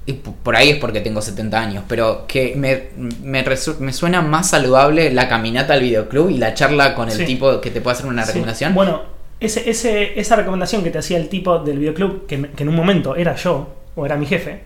y 0.07 0.13
por 0.13 0.55
ahí 0.55 0.69
es 0.69 0.77
porque 0.77 1.01
tengo 1.01 1.21
70 1.21 1.59
años, 1.59 1.83
pero 1.87 2.25
que 2.27 2.53
me, 2.55 2.89
me, 3.23 3.91
suena 3.91 4.21
más 4.21 4.49
saludable 4.51 5.11
la 5.11 5.27
caminata 5.27 5.73
al 5.73 5.81
videoclub 5.81 6.29
y 6.29 6.37
la 6.37 6.53
charla 6.53 6.93
con 6.93 7.09
el 7.09 7.17
Sí. 7.17 7.25
tipo 7.25 7.59
que 7.59 7.71
te 7.71 7.81
puede 7.81 7.95
hacer 7.97 8.05
una 8.07 8.23
Sí. 8.23 8.27
recomendación. 8.27 8.73
Bueno, 8.75 9.01
ese, 9.39 9.69
ese, 9.69 10.19
esa 10.19 10.35
recomendación 10.35 10.83
que 10.83 10.91
te 10.91 10.99
hacía 10.99 11.17
el 11.17 11.27
tipo 11.29 11.57
del 11.59 11.79
videoclub, 11.79 12.25
que, 12.27 12.49
que 12.51 12.63
en 12.63 12.69
un 12.69 12.75
momento 12.75 13.15
era 13.15 13.35
yo, 13.35 13.75
o 13.95 14.05
era 14.05 14.15
mi 14.15 14.25
jefe, 14.27 14.61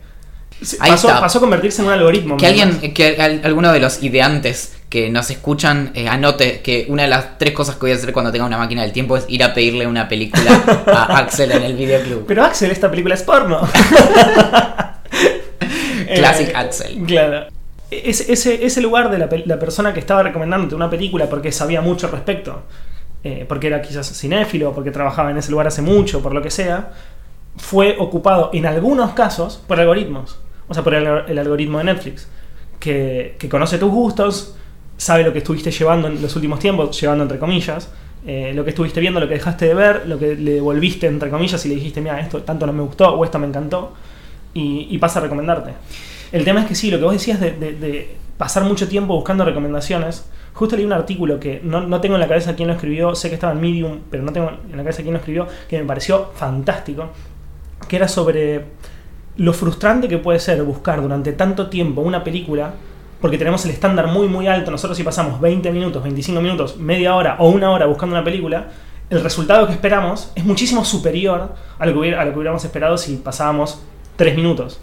pasó, 0.78 1.08
pasó 1.08 1.38
a 1.38 1.42
convertirse 1.42 1.82
en 1.82 1.88
un 1.88 1.94
algoritmo. 1.94 2.36
que 2.38 2.44
¿me 2.52 2.62
alguien, 2.62 2.94
que 2.94 3.16
al- 3.22 3.42
alguno 3.46 3.72
de 3.72 3.80
los 3.80 4.04
ideantes 4.04 4.76
que 4.90 5.10
nos 5.10 5.30
escuchan 5.30 5.92
eh, 5.94 6.08
anote 6.10 6.62
que 6.62 6.86
una 6.90 7.04
de 7.04 7.10
las 7.10 7.38
tres 7.38 7.54
cosas 7.54 7.76
que 7.76 7.82
voy 7.82 7.92
a 7.92 7.96
hacer 7.96 8.12
cuando 8.12 8.32
tenga 8.32 8.46
una 8.46 8.58
máquina 8.58 8.82
del 8.82 8.92
tiempo 8.92 9.16
es 9.16 9.24
ir 9.30 9.44
a 9.44 9.54
pedirle 9.54 9.86
una 9.88 10.10
película 10.10 10.52
a 10.88 11.18
Axel 11.20 11.52
en 11.52 11.64
el 11.64 11.76
videoclub. 11.76 12.26
Pero 12.28 12.44
Axel, 12.44 12.72
esta 12.72 12.90
película 12.90 13.14
es 13.16 13.24
porno. 13.24 13.62
Classic 16.16 16.54
Axel. 16.56 17.04
Claro. 17.06 17.48
ese, 17.92 18.82
lugar 18.82 19.10
de 19.10 19.18
la, 19.18 19.30
pe- 19.30 19.44
la 19.46 19.60
persona 19.60 19.94
que 19.94 20.00
estaba 20.00 20.24
recomendándote 20.24 20.76
una 20.76 20.90
película 20.90 21.28
porque 21.28 21.52
sabía 21.52 21.82
mucho 21.82 22.08
al 22.08 22.14
respecto, 22.14 22.64
eh, 23.24 23.46
porque 23.48 23.68
era 23.68 23.82
quizás 23.82 24.12
cinéfilo, 24.18 24.74
porque 24.74 24.92
trabajaba 24.92 25.32
en 25.32 25.38
ese 25.38 25.52
lugar 25.52 25.68
hace 25.68 25.82
mucho, 25.82 26.22
por 26.22 26.34
lo 26.34 26.42
que 26.42 26.52
sea, 26.52 26.92
fue 27.58 27.96
ocupado 28.00 28.52
en 28.54 28.66
algunos 28.66 29.14
casos 29.14 29.64
por 29.68 29.80
algoritmos. 29.80 30.40
O 30.68 30.74
sea, 30.74 30.84
por 30.84 30.94
el, 30.94 31.40
algoritmo 31.40 31.80
de 31.80 31.86
Netflix, 31.86 32.28
que, 32.80 33.36
que 33.40 33.50
conoce 33.50 33.78
tus 33.80 33.90
gustos, 33.90 34.56
sabe 34.98 35.24
lo 35.24 35.34
que 35.34 35.40
estuviste 35.40 35.72
llevando 35.72 36.08
en 36.08 36.22
los 36.22 36.36
últimos 36.36 36.60
tiempos, 36.60 37.00
llevando 37.00 37.24
entre 37.24 37.40
comillas, 37.40 37.90
eh, 38.26 38.52
lo 38.54 38.64
que 38.64 38.72
estuviste 38.72 39.00
viendo, 39.00 39.20
lo 39.20 39.28
que 39.28 39.36
dejaste 39.36 39.66
de 39.66 39.74
ver, 39.74 40.08
lo 40.08 40.20
que 40.20 40.36
le 40.36 40.56
devolviste 40.56 41.08
entre 41.08 41.30
comillas 41.30 41.66
y 41.66 41.70
le 41.70 41.76
dijiste, 41.76 42.02
mira, 42.02 42.20
esto 42.20 42.42
tanto 42.44 42.66
no 42.66 42.74
me 42.74 42.84
gustó 42.84 43.16
o 43.16 43.24
esto 43.24 43.40
me 43.40 43.48
encantó, 43.48 43.94
y, 44.54 44.88
y 44.90 44.98
pasa 44.98 45.20
a 45.20 45.24
recomendarte. 45.24 45.74
El 46.32 46.44
tema 46.44 46.62
es 46.62 46.68
que 46.68 46.76
sí, 46.76 46.92
lo 46.92 46.98
que 46.98 47.04
vos 47.06 47.14
decías 47.14 47.40
de, 47.40 48.18
pasar 48.38 48.64
mucho 48.64 48.88
tiempo 48.88 49.16
buscando 49.16 49.44
recomendaciones. 49.44 50.26
Justo 50.54 50.76
leí 50.76 50.86
un 50.86 50.94
artículo 50.94 51.40
que 51.40 51.60
no, 51.64 51.82
no 51.82 52.00
tengo 52.02 52.16
en 52.16 52.22
la 52.22 52.28
cabeza 52.28 52.56
quién 52.56 52.68
lo 52.68 52.74
escribió, 52.74 53.16
sé 53.16 53.30
que 53.30 53.36
estaba 53.36 53.54
en 53.54 53.62
Medium, 53.62 54.00
pero 54.10 54.24
no 54.24 54.32
tengo 54.32 54.50
en 54.50 54.78
la 54.78 54.84
cabeza 54.84 55.02
quién 55.02 55.14
lo 55.14 55.20
escribió, 55.20 55.48
que 55.68 55.80
me 55.80 55.86
pareció 55.86 56.32
fantástico, 56.36 57.10
que 57.88 57.96
era 57.96 58.08
sobre 58.08 58.66
lo 59.38 59.54
frustrante 59.54 60.08
que 60.08 60.18
puede 60.18 60.40
ser 60.40 60.62
buscar 60.64 61.02
durante 61.02 61.34
tanto 61.34 61.70
tiempo 61.70 62.02
una 62.02 62.24
película, 62.24 62.74
porque 63.22 63.38
tenemos 63.38 63.66
el 63.66 63.72
estándar 63.72 64.08
muy 64.08 64.28
muy 64.28 64.48
alto, 64.48 64.72
nosotros 64.72 64.98
si 64.98 65.04
pasamos 65.04 65.40
20 65.42 65.72
minutos, 65.72 66.04
25 66.04 66.42
minutos, 66.42 66.78
media 66.78 67.16
hora 67.16 67.38
o 67.40 67.50
una 67.50 67.72
hora 67.72 67.86
buscando 67.86 68.16
una 68.16 68.24
película, 68.24 68.68
el 69.10 69.22
resultado 69.22 69.66
que 69.66 69.74
esperamos 69.74 70.32
es 70.36 70.46
muchísimo 70.46 70.86
superior 70.86 71.54
a 71.78 71.86
lo 71.86 72.02
que, 72.02 72.16
a 72.16 72.26
lo 72.26 72.32
que 72.32 72.38
hubiéramos 72.38 72.64
esperado 72.64 72.98
si 72.98 73.16
pasábamos 73.18 73.82
3 74.20 74.36
minutos. 74.36 74.80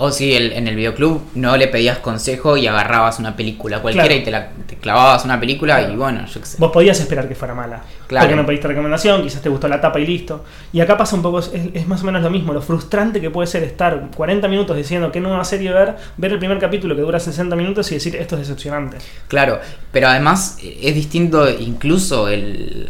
O 0.00 0.12
si 0.12 0.32
el- 0.32 0.52
en 0.52 0.68
el 0.68 0.76
videoclub 0.76 1.20
no 1.34 1.56
le 1.56 1.66
pedías 1.66 1.98
consejo 1.98 2.56
y 2.56 2.68
agarrabas 2.68 3.18
una 3.18 3.34
película 3.34 3.82
cualquiera 3.82 4.06
Claro. 4.06 4.20
y 4.20 4.24
te, 4.24 4.30
la, 4.30 4.48
te 4.64 4.76
clavabas 4.76 5.24
una 5.24 5.40
película 5.40 5.78
Claro. 5.78 5.92
y 5.92 5.96
bueno, 5.96 6.24
yo 6.24 6.38
qué 6.40 6.46
sé. 6.46 6.56
Vos 6.60 6.70
podías 6.70 7.00
esperar 7.00 7.26
que 7.28 7.34
fuera 7.34 7.52
mala. 7.52 7.82
Claro. 8.06 8.24
Porque 8.26 8.36
no 8.40 8.46
pediste 8.46 8.68
recomendación, 8.68 9.22
quizás 9.24 9.42
te 9.42 9.48
gustó 9.48 9.66
la 9.66 9.80
tapa 9.80 9.98
y 9.98 10.06
listo. 10.06 10.44
Y 10.72 10.78
acá 10.80 10.96
pasa 10.96 11.16
un 11.16 11.22
poco, 11.22 11.40
es, 11.40 11.50
es 11.74 11.88
más 11.88 12.00
o 12.02 12.06
menos 12.06 12.22
lo 12.22 12.30
mismo, 12.30 12.52
lo 12.52 12.62
frustrante 12.62 13.20
que 13.20 13.30
puede 13.30 13.48
ser 13.48 13.64
estar 13.64 14.08
40 14.14 14.46
minutos 14.46 14.76
diciendo 14.76 15.10
qué 15.10 15.18
nueva 15.20 15.44
serie 15.44 15.72
ver, 15.72 15.96
ver 16.16 16.32
el 16.32 16.38
primer 16.38 16.60
capítulo 16.60 16.94
que 16.94 17.02
dura 17.02 17.18
60 17.18 17.56
minutos 17.56 17.90
y 17.90 17.94
decir 17.94 18.14
esto 18.14 18.36
es 18.36 18.42
decepcionante. 18.42 18.98
Claro, 19.26 19.58
pero 19.90 20.06
además 20.06 20.58
eh, 20.62 20.78
es 20.80 20.94
distinto 20.94 21.50
incluso 21.50 22.28
el... 22.28 22.88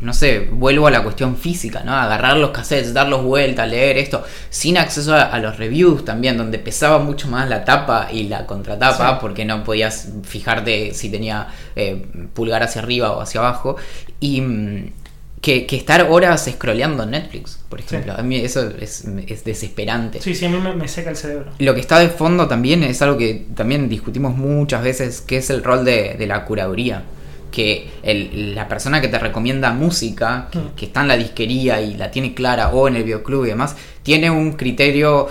No 0.00 0.12
sé, 0.12 0.48
vuelvo 0.52 0.86
a 0.86 0.90
la 0.92 1.02
cuestión 1.02 1.36
física, 1.36 1.82
¿no? 1.84 1.92
Agarrar 1.92 2.36
los 2.36 2.50
cassettes, 2.50 2.94
darlos 2.94 3.24
vuelta, 3.24 3.66
leer 3.66 3.98
esto, 3.98 4.22
sin 4.48 4.78
acceso 4.78 5.12
a, 5.14 5.22
a 5.22 5.38
los 5.40 5.56
reviews 5.58 6.04
también, 6.04 6.36
donde 6.38 6.58
pesaba 6.60 6.98
mucho 7.00 7.26
más 7.28 7.48
la 7.48 7.64
tapa 7.64 8.08
y 8.12 8.24
la 8.28 8.46
contratapa, 8.46 9.10
Sí. 9.14 9.18
porque 9.20 9.44
no 9.44 9.64
podías 9.64 10.08
fijarte 10.22 10.94
si 10.94 11.10
tenía 11.10 11.48
eh, 11.74 12.06
pulgar 12.32 12.62
hacia 12.62 12.80
arriba 12.82 13.10
o 13.12 13.20
hacia 13.20 13.40
abajo. 13.40 13.76
Y 14.20 14.40
mm, 14.40 14.92
que, 15.40 15.66
que 15.66 15.76
estar 15.76 16.06
horas 16.10 16.48
scrolleando 16.50 17.04
en 17.04 17.10
Netflix, 17.10 17.60
por 17.68 17.80
ejemplo. 17.80 18.12
A 18.16 18.22
mí 18.22 18.36
eso 18.36 18.70
es, 18.80 19.04
es 19.26 19.44
desesperante. 19.44 20.20
Sí, 20.20 20.34
sí, 20.34 20.44
a 20.44 20.48
mí 20.48 20.58
me, 20.58 20.74
me 20.74 20.88
seca 20.88 21.10
el 21.10 21.16
cerebro. 21.16 21.46
Lo 21.58 21.74
que 21.74 21.80
está 21.80 21.98
de 22.00 22.08
fondo 22.08 22.46
también 22.48 22.82
es 22.84 23.02
algo 23.02 23.16
que 23.18 23.46
también 23.54 23.88
discutimos 23.88 24.36
muchas 24.36 24.82
veces, 24.82 25.20
que 25.20 25.36
es 25.38 25.50
el 25.50 25.62
rol 25.64 25.84
de, 25.84 26.14
de 26.18 26.26
la 26.26 26.44
curaduría. 26.44 27.02
Que 27.50 27.90
el- 28.02 28.54
la 28.54 28.68
persona 28.68 29.00
que 29.00 29.08
te 29.08 29.18
recomienda 29.18 29.72
música, 29.72 30.48
que, 30.50 30.58
Mm. 30.58 30.70
que 30.76 30.86
está 30.86 31.00
en 31.02 31.08
la 31.08 31.16
disquería 31.16 31.80
y 31.80 31.94
la 31.94 32.10
tiene 32.10 32.34
clara, 32.34 32.68
o 32.70 32.88
en 32.88 32.96
el 32.96 33.04
videoclub 33.04 33.44
y 33.46 33.48
demás, 33.48 33.76
tiene 34.02 34.30
un 34.30 34.52
criterio, 34.52 35.28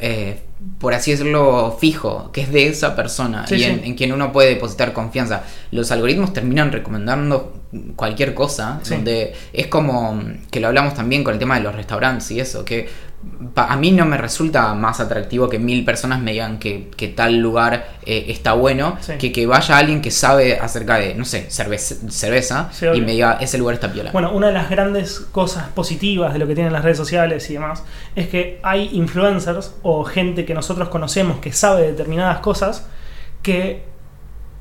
eh, 0.00 0.40
por 0.80 0.94
así 0.94 1.10
decirlo, 1.12 1.76
fijo, 1.78 2.30
que 2.32 2.40
es 2.40 2.50
de 2.52 2.66
esa 2.68 2.96
persona 2.96 3.46
Sí, 3.46 3.56
y 3.56 3.58
sí. 3.58 3.64
En, 3.64 3.84
en 3.84 3.94
quien 3.94 4.12
uno 4.12 4.32
puede 4.32 4.48
depositar 4.50 4.92
confianza. 4.92 5.42
Los 5.70 5.90
algoritmos 5.92 6.32
terminan 6.32 6.72
recomendando 6.72 7.62
cualquier 7.96 8.34
cosa, 8.34 8.80
Sí. 8.82 8.94
donde 8.94 9.34
es 9.52 9.66
como 9.66 10.20
que 10.50 10.60
lo 10.60 10.68
hablamos 10.68 10.94
también 10.94 11.22
con 11.22 11.34
el 11.34 11.38
tema 11.38 11.56
de 11.56 11.62
los 11.62 11.74
restaurantes 11.74 12.30
y 12.30 12.40
eso, 12.40 12.64
que 12.64 12.88
a 13.56 13.76
mí 13.76 13.92
no 13.92 14.04
me 14.04 14.16
resulta 14.16 14.74
más 14.74 15.00
atractivo 15.00 15.48
que 15.48 15.58
mil 15.58 15.84
personas 15.84 16.20
me 16.20 16.32
digan 16.32 16.58
que, 16.58 16.90
que 16.96 17.08
tal 17.08 17.38
lugar 17.38 17.86
eh, 18.04 18.26
está 18.28 18.52
bueno, 18.54 18.96
Sí. 19.00 19.14
que 19.18 19.32
que 19.32 19.46
vaya 19.46 19.78
alguien 19.78 20.00
que 20.02 20.10
sabe 20.10 20.58
acerca 20.58 20.96
de, 20.96 21.14
no 21.14 21.24
sé, 21.24 21.50
cerveza, 21.50 21.94
cerveza 22.10 22.68
Sí, 22.72 22.86
y 22.94 23.00
me 23.00 23.12
diga, 23.12 23.38
ese 23.40 23.58
lugar 23.58 23.74
está 23.74 23.92
piola. 23.92 24.10
Bueno, 24.12 24.32
una 24.32 24.48
de 24.48 24.52
las 24.54 24.68
grandes 24.70 25.20
cosas 25.20 25.68
positivas 25.68 26.32
de 26.32 26.38
lo 26.38 26.46
que 26.46 26.54
tienen 26.54 26.72
las 26.72 26.82
redes 26.84 26.96
sociales 26.98 27.48
y 27.50 27.54
demás 27.54 27.84
es 28.16 28.28
que 28.28 28.58
hay 28.62 28.90
influencers 28.92 29.74
o 29.82 30.04
gente 30.04 30.44
que 30.44 30.54
nosotros 30.54 30.88
conocemos 30.88 31.38
que 31.38 31.52
sabe 31.52 31.82
determinadas 31.82 32.38
cosas 32.38 32.86
que 33.42 33.82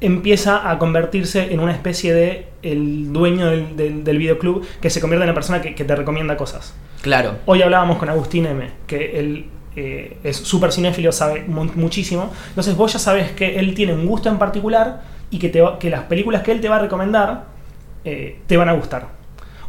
empieza 0.02 0.70
a 0.70 0.78
convertirse 0.80 1.54
en 1.54 1.60
una 1.62 1.72
especie 1.72 2.14
de 2.14 2.48
el 2.62 3.14
dueño 3.14 3.46
del, 3.48 3.78
del- 3.78 4.04
del 4.04 4.18
videoclub 4.18 4.66
que 4.82 4.90
se 4.90 5.00
convierte 5.00 5.24
en 5.24 5.28
la 5.30 5.34
persona 5.34 5.62
que, 5.62 5.76
que 5.76 5.86
te 5.86 5.96
recomienda 5.96 6.36
cosas. 6.38 6.74
Claro, 7.04 7.36
Hoy 7.46 7.62
hablábamos 7.62 7.98
con 8.00 8.10
Agustín 8.10 8.48
M, 8.48 8.68
que 8.88 9.20
él 9.20 9.46
eh, 9.76 10.18
es 10.24 10.38
súper 10.38 10.72
cinéfilo, 10.72 11.12
sabe 11.12 11.44
mu- 11.48 11.70
muchísimo. 11.76 12.32
Entonces 12.50 12.76
vos 12.76 12.92
ya 12.94 13.00
sabes 13.00 13.32
que 13.34 13.60
él 13.60 13.74
tiene 13.76 13.94
un 13.94 14.06
gusto 14.08 14.30
en 14.30 14.38
particular 14.39 15.02
y 15.30 15.38
que, 15.39 15.50
te 15.50 15.62
va- 15.62 15.78
que 15.80 15.89
las 15.92 16.04
películas 16.04 16.42
que 16.44 16.52
él 16.52 16.62
te 16.62 16.70
va 16.70 16.78
a 16.78 16.80
recomendar 16.80 17.46
eh, 18.06 18.39
te 18.48 18.58
van 18.58 18.70
a 18.70 18.74
gustar. 18.74 19.08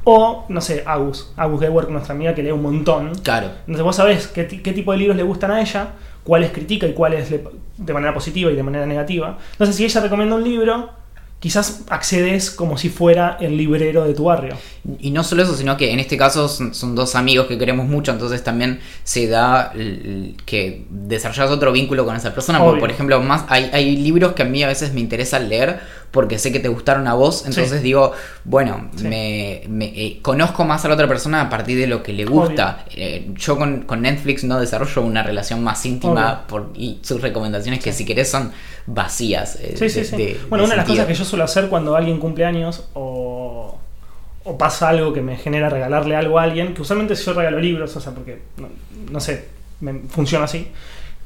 O, 0.06 0.44
no 0.50 0.60
sé, 0.60 0.82
Agus, 0.86 1.32
Agus 1.36 1.60
Gewerk, 1.60 1.88
nuestra 1.88 2.14
amiga 2.14 2.34
que 2.34 2.42
lee 2.42 2.50
un 2.52 2.60
montón. 2.62 3.12
claro. 3.22 3.48
Entonces 3.60 3.82
vos 3.82 3.96
sabés 3.96 4.26
qué, 4.28 4.46
qué 4.46 4.72
tipo 4.72 4.92
de 4.92 4.98
libros 4.98 5.16
le 5.16 5.22
gustan 5.22 5.50
a 5.50 5.60
ella, 5.62 5.88
cuáles 6.24 6.50
critica 6.52 6.86
y 6.86 6.92
cuáles 6.92 7.30
le- 7.30 7.42
de 7.78 7.92
manera 7.94 8.12
positiva 8.12 8.50
y 8.52 8.54
de 8.56 8.62
manera 8.62 8.84
negativa. 8.86 9.38
Entonces 9.52 9.74
si 9.76 9.84
ella 9.84 10.00
recomienda 10.02 10.36
un 10.36 10.44
libro, 10.44 10.90
quizás 11.44 11.82
accedes 11.90 12.50
como 12.50 12.78
si 12.78 12.88
fuera 12.88 13.36
el 13.38 13.58
librero 13.58 14.06
de 14.06 14.14
tu 14.14 14.24
barrio. 14.24 14.56
Y 14.98 15.10
no 15.10 15.22
solo 15.22 15.42
eso, 15.42 15.54
sino 15.54 15.76
que 15.76 15.92
en 15.92 16.00
este 16.00 16.16
caso 16.16 16.48
son, 16.48 16.74
son 16.74 16.94
dos 16.94 17.14
amigos 17.16 17.48
que 17.48 17.58
queremos 17.58 17.86
mucho, 17.86 18.12
entonces 18.12 18.42
también 18.42 18.80
se 19.02 19.28
da 19.28 19.70
que 20.46 20.86
desarrollas 20.88 21.50
otro 21.50 21.70
vínculo 21.70 22.06
con 22.06 22.16
esa 22.16 22.32
persona. 22.32 22.60
Porque, 22.60 22.80
por 22.80 22.90
ejemplo, 22.90 23.20
más 23.20 23.44
hay, 23.48 23.68
hay 23.74 23.94
libros 23.94 24.32
que 24.32 24.40
a 24.40 24.46
mí 24.46 24.62
a 24.62 24.68
veces 24.68 24.94
me 24.94 25.00
interesa 25.00 25.38
leer 25.38 25.80
porque 26.14 26.38
sé 26.38 26.52
que 26.52 26.60
te 26.60 26.68
gustaron 26.68 27.06
a 27.08 27.14
vos, 27.14 27.44
entonces 27.46 27.78
Sí. 27.80 27.84
digo, 27.84 28.12
bueno, 28.44 28.88
Sí. 28.96 29.04
me, 29.08 29.62
me, 29.68 29.86
eh, 29.86 30.18
conozco 30.22 30.64
más 30.64 30.84
a 30.84 30.88
la 30.88 30.94
otra 30.94 31.08
persona 31.08 31.42
a 31.42 31.50
partir 31.50 31.76
de 31.76 31.86
lo 31.88 32.02
que 32.02 32.12
le 32.14 32.24
gusta. 32.24 32.84
Eh, 32.94 33.30
yo 33.34 33.58
con, 33.58 33.82
con 33.82 34.00
Netflix 34.02 34.44
no 34.44 34.58
desarrollo 34.60 35.02
una 35.02 35.22
relación 35.24 35.62
más 35.62 35.84
íntima 35.84 36.46
por, 36.46 36.70
y 36.74 37.00
sus 37.02 37.20
recomendaciones 37.20 37.82
que 37.82 37.92
si 37.92 38.04
querés 38.06 38.30
son 38.30 38.52
vacías. 38.86 39.56
eh, 39.60 39.74
Sí, 39.76 39.90
sí, 39.90 40.00
de- 40.16 40.40
bueno, 40.48 40.62
de 40.62 40.66
una 40.66 40.74
de 40.74 40.76
las 40.78 40.86
cosas 40.86 41.06
que 41.06 41.14
yo 41.14 41.24
suelo 41.24 41.44
hacer 41.44 41.68
cuando 41.68 41.96
alguien 41.96 42.18
cumple 42.18 42.44
años 42.44 42.88
o, 42.94 43.76
o 44.44 44.58
pasa 44.58 44.90
algo 44.90 45.12
que 45.12 45.20
me 45.22 45.36
genera 45.36 45.68
regalarle 45.68 46.14
algo 46.16 46.38
a 46.38 46.44
alguien, 46.44 46.74
que 46.74 46.82
usualmente 46.82 47.14
yo 47.16 47.32
regalo 47.32 47.58
libros, 47.58 47.96
o 47.96 48.00
sea, 48.00 48.12
porque, 48.12 48.40
no, 48.58 48.68
no 49.10 49.20
sé, 49.20 49.46
me 49.80 50.00
funciona 50.10 50.44
así. 50.44 50.68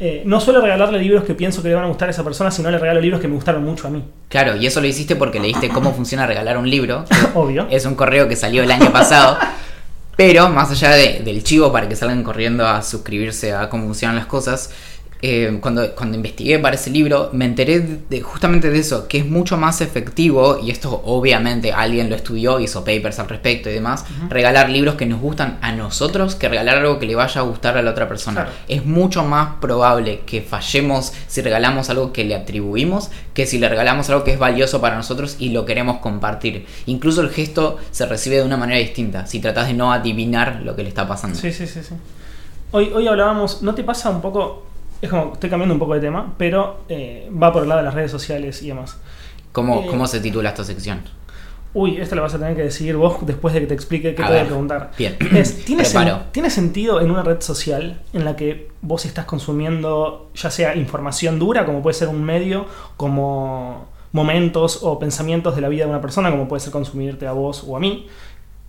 Eh, 0.00 0.22
no 0.24 0.40
suelo 0.40 0.60
regalarle 0.60 0.98
libros 1.00 1.24
que 1.24 1.34
pienso 1.34 1.62
que 1.62 1.68
le 1.68 1.74
van 1.74 1.84
a 1.84 1.88
gustar 1.88 2.08
a 2.08 2.10
esa 2.12 2.22
persona, 2.24 2.50
sino 2.50 2.70
le 2.70 2.78
regalo 2.78 3.00
libros 3.00 3.20
que 3.20 3.28
me 3.28 3.34
gustaron 3.34 3.64
mucho 3.64 3.88
a 3.88 3.90
mí. 3.90 4.04
Claro, 4.28 4.56
y 4.56 4.66
eso 4.66 4.80
lo 4.80 4.86
hiciste 4.86 5.16
porque 5.16 5.40
leíste 5.40 5.68
cómo 5.68 5.92
funciona 5.92 6.26
regalar 6.26 6.56
un 6.58 6.68
libro. 6.70 7.04
Obvio. 7.34 7.66
Es 7.70 7.84
un 7.84 7.94
correo 7.94 8.28
que 8.28 8.36
salió 8.36 8.62
el 8.62 8.70
año 8.70 8.92
pasado. 8.92 9.38
Pero 10.16 10.48
más 10.48 10.70
allá 10.70 10.90
de- 10.90 11.20
del 11.24 11.44
chivo 11.44 11.70
para 11.72 11.88
que 11.88 11.94
salgan 11.94 12.24
corriendo 12.24 12.66
a 12.66 12.82
suscribirse 12.82 13.52
a 13.54 13.68
cómo 13.68 13.84
funcionan 13.84 14.16
las 14.16 14.26
cosas, 14.26 14.70
eh, 15.20 15.58
cuando, 15.60 15.94
cuando 15.94 16.16
investigué 16.16 16.58
para 16.58 16.76
ese 16.76 16.90
libro 16.90 17.30
me 17.32 17.44
enteré 17.44 17.80
de, 17.80 18.20
justamente 18.20 18.70
de 18.70 18.78
eso, 18.78 19.08
que 19.08 19.18
es 19.18 19.26
mucho 19.26 19.56
más 19.56 19.80
efectivo, 19.80 20.58
y 20.62 20.70
esto 20.70 21.02
obviamente 21.04 21.72
alguien 21.72 22.08
lo 22.08 22.16
estudió, 22.16 22.60
hizo 22.60 22.84
papers 22.84 23.18
al 23.18 23.28
respecto 23.28 23.68
y 23.68 23.72
demás, 23.72 24.04
regalar 24.28 24.70
libros 24.70 24.94
que 24.94 25.06
nos 25.06 25.20
gustan 25.20 25.58
a 25.60 25.72
nosotros 25.72 26.34
que 26.34 26.48
regalar 26.48 26.78
algo 26.78 26.98
que 26.98 27.06
le 27.06 27.14
vaya 27.14 27.40
a 27.40 27.44
gustar 27.44 27.76
a 27.76 27.82
la 27.82 27.90
otra 27.90 28.08
persona. 28.08 28.42
Claro. 28.42 28.56
Es 28.68 28.84
mucho 28.84 29.24
más 29.24 29.56
probable 29.60 30.20
que 30.26 30.42
fallemos 30.42 31.12
si 31.26 31.40
regalamos 31.42 31.90
algo 31.90 32.12
que 32.12 32.24
le 32.24 32.34
atribuimos 32.34 33.10
que 33.34 33.46
si 33.46 33.58
le 33.58 33.68
regalamos 33.68 34.10
algo 34.10 34.24
que 34.24 34.32
es 34.32 34.38
valioso 34.38 34.80
para 34.80 34.96
nosotros 34.96 35.36
y 35.38 35.50
lo 35.50 35.64
queremos 35.64 35.98
compartir. 35.98 36.66
Incluso 36.86 37.20
el 37.20 37.30
gesto 37.30 37.78
se 37.92 38.04
recibe 38.06 38.36
de 38.36 38.42
una 38.42 38.56
manera 38.56 38.80
distinta 38.80 39.26
si 39.26 39.38
tratas 39.38 39.68
de 39.68 39.74
no 39.74 39.92
adivinar 39.92 40.60
lo 40.64 40.74
que 40.74 40.82
le 40.82 40.88
está 40.88 41.06
pasando. 41.06 41.38
Sí, 41.38 41.52
sí, 41.52 41.66
sí, 41.66 41.82
sí. 41.82 41.94
Hoy, 42.72 42.90
hoy 42.92 43.06
hablábamos, 43.06 43.62
¿no 43.62 43.74
te 43.74 43.84
pasa 43.84 44.10
un 44.10 44.20
poco? 44.20 44.67
Es 45.00 45.10
como, 45.10 45.32
estoy 45.34 45.48
cambiando 45.50 45.74
un 45.74 45.78
poco 45.78 45.94
de 45.94 46.00
tema, 46.00 46.34
pero 46.36 46.78
eh, 46.88 47.30
va 47.30 47.52
por 47.52 47.62
el 47.62 47.68
lado 47.68 47.80
de 47.80 47.84
las 47.84 47.94
redes 47.94 48.10
sociales 48.10 48.62
y 48.62 48.68
demás. 48.68 48.98
¿Cómo, 49.52 49.82
Eh, 49.82 49.86
¿Cómo 49.88 50.06
se 50.06 50.20
titula 50.20 50.48
esta 50.50 50.64
sección? 50.64 51.02
Uy, 51.74 51.98
esto 51.98 52.16
lo 52.16 52.22
vas 52.22 52.34
a 52.34 52.38
tener 52.38 52.56
que 52.56 52.62
decidir 52.62 52.96
vos 52.96 53.18
después 53.26 53.54
de 53.54 53.60
que 53.60 53.66
te 53.66 53.74
explique 53.74 54.14
qué 54.14 54.22
A 54.22 54.26
te 54.26 54.32
voy 54.32 54.40
a 54.42 54.46
preguntar. 54.46 54.90
bien. 54.98 55.16
Es, 55.34 55.64
¿tiene, 55.64 55.84
sen-. 55.84 56.22
¿Tiene 56.32 56.50
sentido 56.50 57.00
en 57.00 57.10
una 57.10 57.22
red 57.22 57.40
social 57.40 58.00
en 58.12 58.24
la 58.24 58.34
que 58.36 58.70
vos 58.80 59.04
estás 59.04 59.26
consumiendo 59.26 60.30
ya 60.34 60.50
sea 60.50 60.74
información 60.74 61.38
dura, 61.38 61.64
como 61.66 61.82
puede 61.82 61.94
ser 61.94 62.08
un 62.08 62.24
medio, 62.24 62.66
como 62.96 63.86
momentos 64.12 64.80
o 64.82 64.98
pensamientos 64.98 65.54
de 65.54 65.60
la 65.60 65.68
vida 65.68 65.84
de 65.84 65.90
una 65.90 66.00
persona, 66.00 66.30
como 66.30 66.48
puede 66.48 66.60
ser 66.60 66.72
consumirte 66.72 67.26
a 67.26 67.32
vos 67.32 67.62
o 67.66 67.76
a 67.76 67.80
mí? 67.80 68.06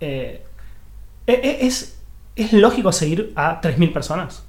eh, 0.00 0.44
¿e- 1.26 1.32
e- 1.32 1.66
¿es, 1.66 1.96
¿Es 2.36 2.52
lógico 2.52 2.92
seguir 2.92 3.32
a 3.34 3.60
3.000 3.60 3.92
personas? 3.92 4.44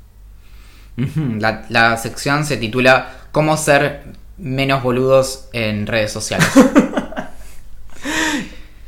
La, 0.98 1.98
sección 1.98 2.46
se 2.46 2.58
titula 2.58 3.10
¿Cómo 3.32 3.58
ser 3.58 4.04
menos 4.38 4.84
boludos 4.84 5.50
en 5.54 5.88
redes 5.88 6.12
sociales? 6.12 6.48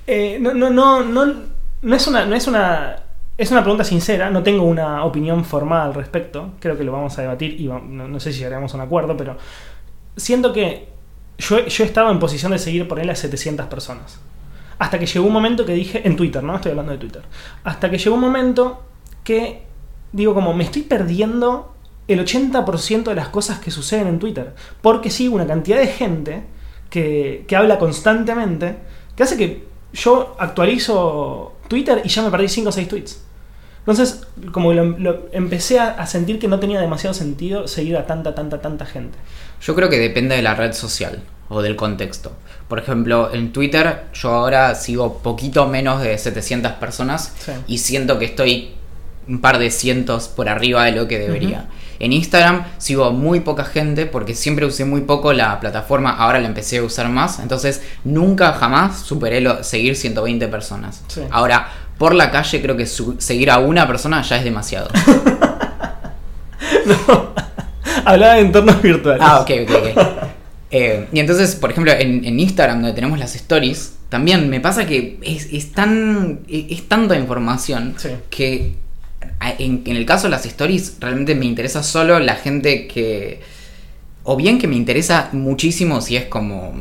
Eh, 0.06 0.38
no, 0.38 0.54
no, 0.54 0.70
no, 0.70 1.02
no, 1.02 1.34
no 1.82 1.96
es 1.96 2.08
una, 2.08 2.26
no 2.26 2.36
es 2.36 2.46
una, 2.48 2.98
es 3.38 3.52
una 3.52 3.62
pregunta 3.62 3.84
sincera. 3.84 4.30
No 4.30 4.44
tengo 4.44 4.64
una 4.64 5.04
opinión 5.06 5.46
formal 5.46 5.88
al 5.88 5.94
respecto. 5.94 6.52
Creo 6.60 6.78
que 6.78 6.84
lo 6.84 6.92
vamos 6.92 7.18
a 7.18 7.22
debatir 7.22 7.60
y 7.60 7.68
no, 7.68 8.20
sé 8.20 8.34
si 8.34 8.40
llegaremos 8.40 8.74
a 8.74 8.78
un 8.78 8.84
acuerdo, 8.84 9.18
pero 9.18 9.38
siento 10.16 10.54
que 10.54 10.90
yo, 11.38 11.66
yo 11.66 11.84
estaba 11.84 12.12
en 12.12 12.20
posición 12.20 12.52
de 12.52 12.60
seguir 12.60 12.88
por 12.88 13.00
a 13.00 13.16
700 13.16 13.66
personas. 13.68 14.20
Hasta 14.80 15.00
que 15.00 15.06
llegó 15.06 15.26
un 15.26 15.34
momento 15.34 15.66
que 15.66 15.74
dije, 15.74 16.06
en 16.08 16.16
Twitter, 16.16 16.44
¿no? 16.44 16.56
Estoy 16.56 16.72
hablando 16.72 16.92
de 16.92 16.98
Twitter. 16.98 17.24
Hasta 17.64 17.90
que 17.90 17.98
llegó 17.98 18.16
un 18.16 18.22
momento 18.22 18.84
que, 19.24 19.64
digo, 20.12 20.34
como 20.34 20.54
me 20.54 20.64
estoy 20.64 20.84
perdiendo 20.84 21.73
el 22.08 22.20
80% 22.26 23.04
de 23.04 23.16
las 23.16 23.30
cosas 23.30 23.60
que 23.60 23.72
suceden 23.72 24.08
en 24.08 24.20
Twitter. 24.20 24.54
Porque 24.82 25.10
sigo 25.10 25.36
una 25.36 25.48
cantidad 25.48 25.78
de 25.78 25.88
gente 25.88 26.44
que, 26.90 27.46
que 27.48 27.56
habla 27.56 27.80
constantemente, 27.80 28.76
que 29.16 29.24
hace 29.24 29.38
que 29.38 29.64
yo 29.94 30.36
actualizo 30.40 31.54
Twitter 31.68 32.02
y 32.04 32.10
ya 32.10 32.22
me 32.24 32.32
perdí 32.32 32.48
5 32.50 32.70
o 32.70 32.72
6 32.72 32.88
tweets. 32.88 33.22
Entonces, 33.80 34.22
como 34.52 34.72
lo, 34.74 34.86
lo- 34.98 35.26
empecé 35.34 35.80
a, 35.80 35.90
a 35.90 36.08
sentir 36.08 36.40
que 36.40 36.48
no 36.48 36.60
tenía 36.60 36.80
demasiado 36.80 37.14
sentido 37.14 37.68
seguir 37.68 37.98
a 37.98 38.06
tanta, 38.08 38.34
tanta, 38.34 38.62
tanta 38.62 38.86
gente. 38.86 39.18
Yo 39.62 39.76
creo 39.76 39.90
que 39.90 40.00
depende 40.00 40.36
de 40.36 40.42
la 40.42 40.56
red 40.56 40.72
social 40.74 41.22
o 41.50 41.62
del 41.62 41.76
contexto. 41.76 42.32
Por 42.70 42.80
ejemplo, 42.80 43.34
en 43.34 43.52
Twitter 43.52 44.06
yo 44.14 44.30
ahora 44.32 44.74
sigo 44.76 45.18
poquito 45.20 45.68
menos 45.68 46.02
de 46.02 46.18
700 46.18 46.72
personas 46.74 47.34
Sí. 47.40 47.52
y 47.68 47.78
siento 47.80 48.18
que 48.20 48.26
estoy 48.26 48.72
un 49.28 49.42
par 49.42 49.58
de 49.60 49.70
cientos 49.70 50.30
por 50.30 50.48
arriba 50.50 50.86
de 50.86 50.94
lo 50.94 51.08
que 51.08 51.20
debería. 51.20 51.68
En 52.04 52.14
Instagram 52.14 52.64
sigo 52.78 53.12
muy 53.12 53.40
poca 53.40 53.64
gente 53.66 54.06
porque 54.06 54.36
siempre 54.36 54.66
usé 54.66 54.86
muy 54.86 55.02
poco 55.02 55.32
la 55.34 55.60
plataforma, 55.60 56.12
ahora 56.12 56.40
la 56.40 56.48
empecé 56.48 56.80
a 56.80 56.84
usar 56.84 57.08
más, 57.10 57.40
entonces 57.40 57.82
nunca 58.04 58.54
jamás 58.54 59.00
superé 59.00 59.40
lo- 59.42 59.64
seguir 59.64 59.96
120 59.96 60.48
personas. 60.50 61.02
Sí. 61.08 61.22
Ahora, 61.32 61.68
por 61.98 62.14
la 62.14 62.30
calle 62.32 62.62
creo 62.62 62.76
que 62.76 62.86
su- 62.88 63.16
seguir 63.20 63.50
a 63.52 63.60
una 63.60 63.88
persona 63.88 64.22
ya 64.22 64.38
es 64.38 64.44
demasiado. 64.44 64.90
Hablaba 68.06 68.34
de 68.36 68.42
entornos 68.42 68.82
virtuales. 68.82 69.22
Ah, 69.26 69.40
ok, 69.42 69.52
ok, 69.64 69.72
ok. 69.96 70.04
Eh, 70.72 71.08
y 71.14 71.20
entonces, 71.20 71.56
por 71.56 71.72
ejemplo, 71.72 71.92
en, 71.94 72.26
en 72.26 72.40
Instagram, 72.40 72.78
donde 72.82 72.94
tenemos 72.94 73.20
las 73.20 73.36
stories, 73.36 73.94
también 74.10 74.50
me 74.50 74.60
pasa 74.60 74.86
que 74.86 75.20
es, 75.22 75.48
es 75.52 75.72
tan. 75.72 76.40
es, 76.50 76.66
es 76.70 76.88
tanta 76.88 77.16
información 77.18 77.94
Sí. 77.98 78.10
que 78.30 78.76
en, 79.60 79.82
en 79.86 79.96
el 79.98 80.06
caso 80.06 80.24
de 80.28 80.32
las 80.32 80.46
stories, 80.46 80.98
realmente 81.00 81.36
me 81.36 81.46
interesa 81.46 81.84
solo 81.84 82.20
la 82.20 82.36
gente 82.36 82.88
que. 82.88 83.42
O 84.24 84.36
bien 84.38 84.58
que 84.60 84.68
me 84.68 84.76
interesa 84.76 85.30
muchísimo 85.34 86.00
si 86.02 86.16
es 86.16 86.26
como. 86.26 86.74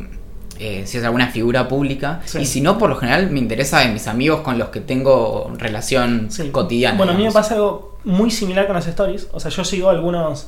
eh, 0.59 0.83
si 0.85 0.97
es 0.97 1.03
alguna 1.03 1.27
figura 1.27 1.67
pública. 1.67 2.21
Sí. 2.25 2.39
Y 2.39 2.45
si 2.45 2.61
no, 2.61 2.77
por 2.77 2.89
lo 2.89 2.95
general 2.95 3.29
me 3.31 3.39
interesa 3.39 3.79
de 3.79 3.89
mis 3.89 4.07
amigos 4.07 4.41
con 4.41 4.57
los 4.57 4.69
que 4.69 4.79
tengo 4.79 5.51
relación 5.57 6.27
Sí. 6.29 6.49
cotidiana. 6.51 6.97
Bueno, 6.97 7.11
a 7.13 7.15
mí 7.15 7.23
me 7.25 7.31
pasa 7.31 7.55
algo 7.55 7.97
muy 8.05 8.31
similar 8.31 8.65
con 8.67 8.75
las 8.75 8.87
stories. 8.87 9.27
O 9.33 9.39
sea, 9.41 9.51
yo 9.51 9.65
sigo 9.65 9.89
algunos, 9.89 10.47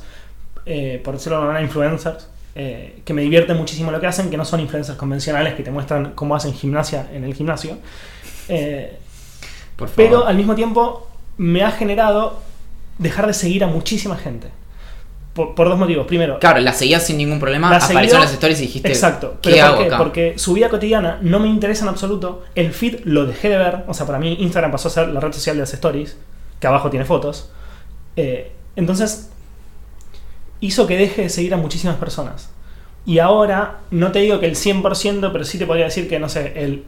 eh, 0.64 1.00
por 1.04 1.14
decirlo 1.14 1.36
de 1.36 1.42
alguna 1.42 1.52
manera, 1.54 1.66
influencers, 1.66 2.28
eh, 2.54 3.00
que 3.04 3.12
me 3.12 3.20
divierten 3.20 3.58
muchísimo 3.58 3.90
lo 3.90 4.00
que 4.00 4.06
hacen, 4.06 4.30
que 4.30 4.38
no 4.38 4.44
son 4.46 4.60
influencers 4.60 4.96
convencionales 4.96 5.52
que 5.54 5.62
te 5.62 5.70
muestran 5.70 6.12
cómo 6.14 6.34
hacen 6.34 6.54
gimnasia 6.54 7.08
en 7.12 7.24
el 7.24 7.34
gimnasio. 7.34 7.76
Por 9.76 9.88
favor. 9.88 9.94
pero 9.96 10.26
al 10.26 10.36
mismo 10.36 10.54
tiempo 10.54 11.06
me 11.38 11.62
ha 11.62 11.70
generado 11.70 12.40
dejar 12.98 13.26
de 13.26 13.34
seguir 13.34 13.64
a 13.64 13.66
muchísima 13.66 14.16
gente. 14.16 14.48
Por, 15.34 15.54
por 15.54 15.68
dos 15.68 15.78
motivos. 15.78 16.06
Primero, 16.06 16.38
Claro, 16.38 16.60
la 16.60 16.72
seguías 16.72 17.06
sin 17.06 17.18
ningún 17.18 17.38
problema, 17.38 17.68
La 17.68 17.76
apareció 17.76 18.16
en 18.16 18.22
las 18.22 18.32
stories 18.32 18.58
y 18.60 18.62
dijiste. 18.62 18.88
Exacto. 18.88 19.36
¿Qué 19.42 19.50
¿Pero 19.50 19.64
hago 19.66 19.74
por 19.76 19.84
qué? 19.84 19.88
acá? 19.88 19.98
Porque 19.98 20.38
su 20.38 20.54
vida 20.54 20.70
cotidiana 20.70 21.18
no 21.20 21.38
me 21.38 21.48
interesa 21.48 21.84
en 21.84 21.90
absoluto. 21.90 22.42
El 22.54 22.72
feed 22.72 23.00
lo 23.04 23.26
dejé 23.26 23.50
de 23.50 23.58
ver. 23.58 23.84
O 23.86 23.92
sea, 23.92 24.06
para 24.06 24.18
mí 24.18 24.38
Instagram 24.40 24.72
pasó 24.72 24.88
a 24.88 24.90
ser 24.92 25.08
la 25.08 25.20
red 25.20 25.32
social 25.32 25.56
de 25.56 25.60
las 25.60 25.74
stories, 25.74 26.16
que 26.58 26.66
abajo 26.66 26.88
tiene 26.88 27.04
fotos. 27.04 27.50
Eh, 28.16 28.52
entonces, 28.76 29.28
hizo 30.60 30.86
que 30.86 30.96
deje 30.96 31.22
de 31.22 31.28
seguir 31.28 31.52
a 31.52 31.58
muchísimas 31.58 31.96
personas. 31.96 32.48
Y 33.04 33.18
ahora, 33.18 33.80
no 33.90 34.12
te 34.12 34.20
digo 34.20 34.40
que 34.40 34.46
el 34.46 34.56
100%, 34.56 35.30
pero 35.32 35.44
sí 35.44 35.58
te 35.58 35.66
podría 35.66 35.84
decir 35.84 36.08
que, 36.08 36.18
no 36.18 36.30
sé, 36.30 36.54
el 36.56 36.84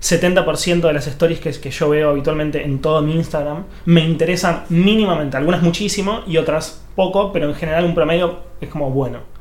70% 0.00 0.80
de 0.80 0.92
las 0.92 1.06
stories 1.06 1.40
que, 1.40 1.50
que 1.52 1.70
yo 1.70 1.88
veo 1.88 2.10
habitualmente 2.10 2.64
en 2.64 2.80
todo 2.80 3.02
mi 3.02 3.14
Instagram 3.14 3.64
me 3.86 4.02
interesan 4.02 4.64
mínimamente. 4.68 5.36
Algunas 5.36 5.62
muchísimo 5.62 6.22
y 6.26 6.36
otras 6.36 6.82
poco, 6.94 7.32
pero 7.32 7.48
en 7.48 7.54
general 7.54 7.84
un 7.84 7.94
promedio 7.94 8.40
es 8.60 8.68
como 8.68 8.90
bueno. 8.90 9.36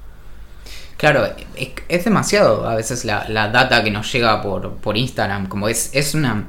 Claro, 0.97 1.25
es, 1.55 1.69
es 1.89 2.05
demasiado 2.05 2.67
a 2.67 2.75
veces 2.75 3.03
la, 3.03 3.27
la 3.27 3.49
data 3.49 3.83
que 3.83 3.91
nos 3.91 4.11
llega 4.11 4.41
por, 4.41 4.75
por 4.75 4.97
Instagram. 4.97 5.47
Como 5.47 5.67
es, 5.67 5.89
es 5.93 6.13
una. 6.13 6.47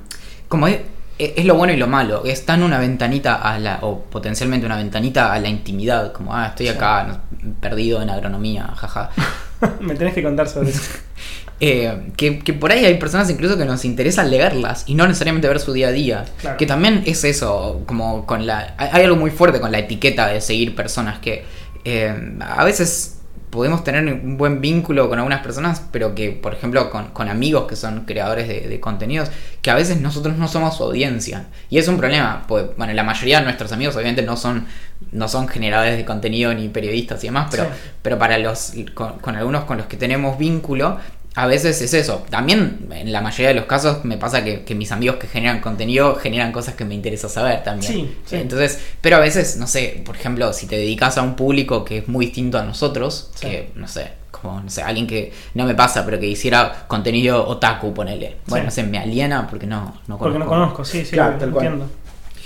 Como 0.49 0.69
es, 0.69 0.81
es 1.19 1.45
lo 1.45 1.57
bueno 1.57 1.73
y 1.73 1.77
lo 1.77 1.89
malo. 1.89 2.25
Está 2.25 2.55
en 2.55 2.63
una 2.63 2.79
ventanita 2.79 3.37
a 3.37 3.59
la. 3.59 3.79
o 3.83 4.03
potencialmente 4.03 4.65
una 4.65 4.77
ventanita 4.77 5.33
a 5.33 5.41
la 5.41 5.49
intimidad. 5.49 6.13
Como, 6.13 6.35
ah, 6.35 6.47
estoy 6.49 6.69
acá 6.69 7.23
perdido 7.61 8.01
en 8.03 8.11
agronomía, 8.11 8.69
jaja. 8.77 9.11
Me 9.81 9.95
tenés 9.95 10.15
que 10.15 10.23
contar 10.23 10.49
sobre 10.49 10.71
eso. 10.71 10.83
Eh, 11.59 12.11
que, 12.19 12.41
que 12.41 12.53
por 12.53 12.71
ahí 12.71 12.85
hay 12.85 12.99
personas 12.99 13.31
incluso 13.31 13.57
que 13.57 13.65
nos 13.65 13.85
interesa 13.87 14.23
leerlas 14.25 14.85
y 14.87 14.95
no 14.95 15.07
necesariamente 15.07 15.49
ver 15.49 15.59
su 15.59 15.73
día 15.73 15.89
a 15.89 15.93
día. 15.93 16.25
Claro. 16.41 16.59
Que 16.59 16.67
también 16.67 17.03
es 17.07 17.25
eso, 17.25 17.83
como 17.87 18.27
con 18.27 18.47
la... 18.47 18.75
Hay 18.77 19.03
algo 19.05 19.17
muy 19.17 19.31
fuerte 19.31 19.59
con 19.61 19.73
la 19.73 19.79
etiqueta 19.79 20.29
de 20.29 20.41
seguir 20.43 20.75
personas 20.75 21.19
que 21.19 21.45
eh, 21.85 22.15
a 22.41 22.63
veces 22.65 23.15
podemos 23.49 23.85
tener 23.85 24.05
un 24.05 24.37
buen 24.37 24.61
vínculo 24.61 25.09
con 25.09 25.19
algunas 25.19 25.41
personas, 25.41 25.81
pero 25.91 26.15
que, 26.15 26.31
por 26.31 26.53
ejemplo, 26.53 26.91
con, 26.91 27.07
con 27.13 27.31
amigos 27.31 27.67
que 27.67 27.77
son 27.77 28.01
creadores 28.05 28.49
de, 28.49 28.69
de 28.69 28.81
contenidos, 28.81 29.31
que 29.63 29.71
a 29.71 29.75
veces 29.75 29.99
nosotros 30.01 30.37
no 30.37 30.49
somos 30.49 30.77
su 30.77 30.83
audiencia. 30.83 31.47
Y 31.71 31.79
es 31.79 31.89
un 31.89 31.97
problema, 31.97 32.45
pues, 32.49 32.67
bueno, 32.77 32.93
la 32.93 33.05
mayoría 33.05 33.39
de 33.39 33.45
nuestros 33.45 33.73
amigos 33.73 33.95
obviamente 33.97 34.21
no 34.23 34.37
son, 34.37 34.67
no 35.13 35.27
son 35.29 35.49
generadores 35.49 35.97
de 35.97 36.05
contenido 36.05 36.53
ni 36.53 36.69
periodistas 36.69 37.25
y 37.25 37.29
demás, 37.29 37.49
pero, 37.51 37.65
Sí. 37.65 37.71
pero 38.03 38.19
para 38.19 38.37
los, 38.37 38.75
con, 38.93 39.21
con 39.21 39.37
algunos 39.37 39.65
con 39.65 39.79
los 39.79 39.87
que 39.87 39.97
tenemos 39.97 40.37
vínculo, 40.37 40.99
a 41.37 41.47
veces 41.47 41.81
es 41.83 41.95
eso. 41.95 42.25
También, 42.31 42.89
en 42.91 43.13
la 43.13 43.21
mayoría 43.21 43.49
de 43.49 43.55
los 43.55 43.67
casos, 43.67 44.05
me 44.05 44.17
pasa 44.17 44.43
que, 44.43 44.65
que 44.65 44.75
mis 44.75 44.91
amigos 44.91 45.17
que 45.17 45.27
generan 45.29 45.61
contenido 45.61 46.17
generan 46.17 46.51
cosas 46.51 46.75
que 46.75 46.85
me 46.85 46.95
interesa 46.95 47.29
saber 47.29 47.63
también. 47.63 47.93
Sí, 47.93 48.17
sí. 48.25 48.37
Entonces, 48.37 48.81
pero 49.01 49.17
a 49.17 49.21
veces, 49.21 49.57
no 49.59 49.67
sé, 49.67 50.03
por 50.05 50.17
ejemplo, 50.17 50.53
si 50.53 50.67
te 50.67 50.77
dedicas 50.77 51.19
a 51.19 51.23
un 51.23 51.37
público 51.37 51.85
que 51.85 51.99
es 51.99 52.09
muy 52.09 52.27
distinto 52.27 52.59
a 52.59 52.65
nosotros, 52.65 53.31
Sí. 53.35 53.47
que, 53.47 53.71
no 53.75 53.87
sé, 53.87 54.13
como, 54.31 54.61
no 54.61 54.71
sé, 54.71 54.83
alguien 54.83 55.07
que 55.07 55.33
no 55.55 55.65
me 55.67 55.75
pasa, 55.75 56.05
pero 56.05 56.19
que 56.19 56.27
hiciera 56.27 56.85
contenido 56.89 57.47
otaku, 57.47 57.93
ponele. 57.95 58.37
Bueno, 58.47 58.65
no 58.67 58.71
sé, 58.71 58.83
me 58.83 58.99
aliena 58.99 59.47
porque 59.49 59.67
no, 59.67 60.01
no 60.09 60.19
conozco. 60.19 60.19
Porque 60.25 60.39
no 60.39 60.47
conozco, 60.47 60.85
sí, 60.85 61.05
sí, 61.05 61.13
Claro, 61.13 61.37
tal 61.39 61.51
cual. 61.51 61.67
entiendo. 61.67 61.91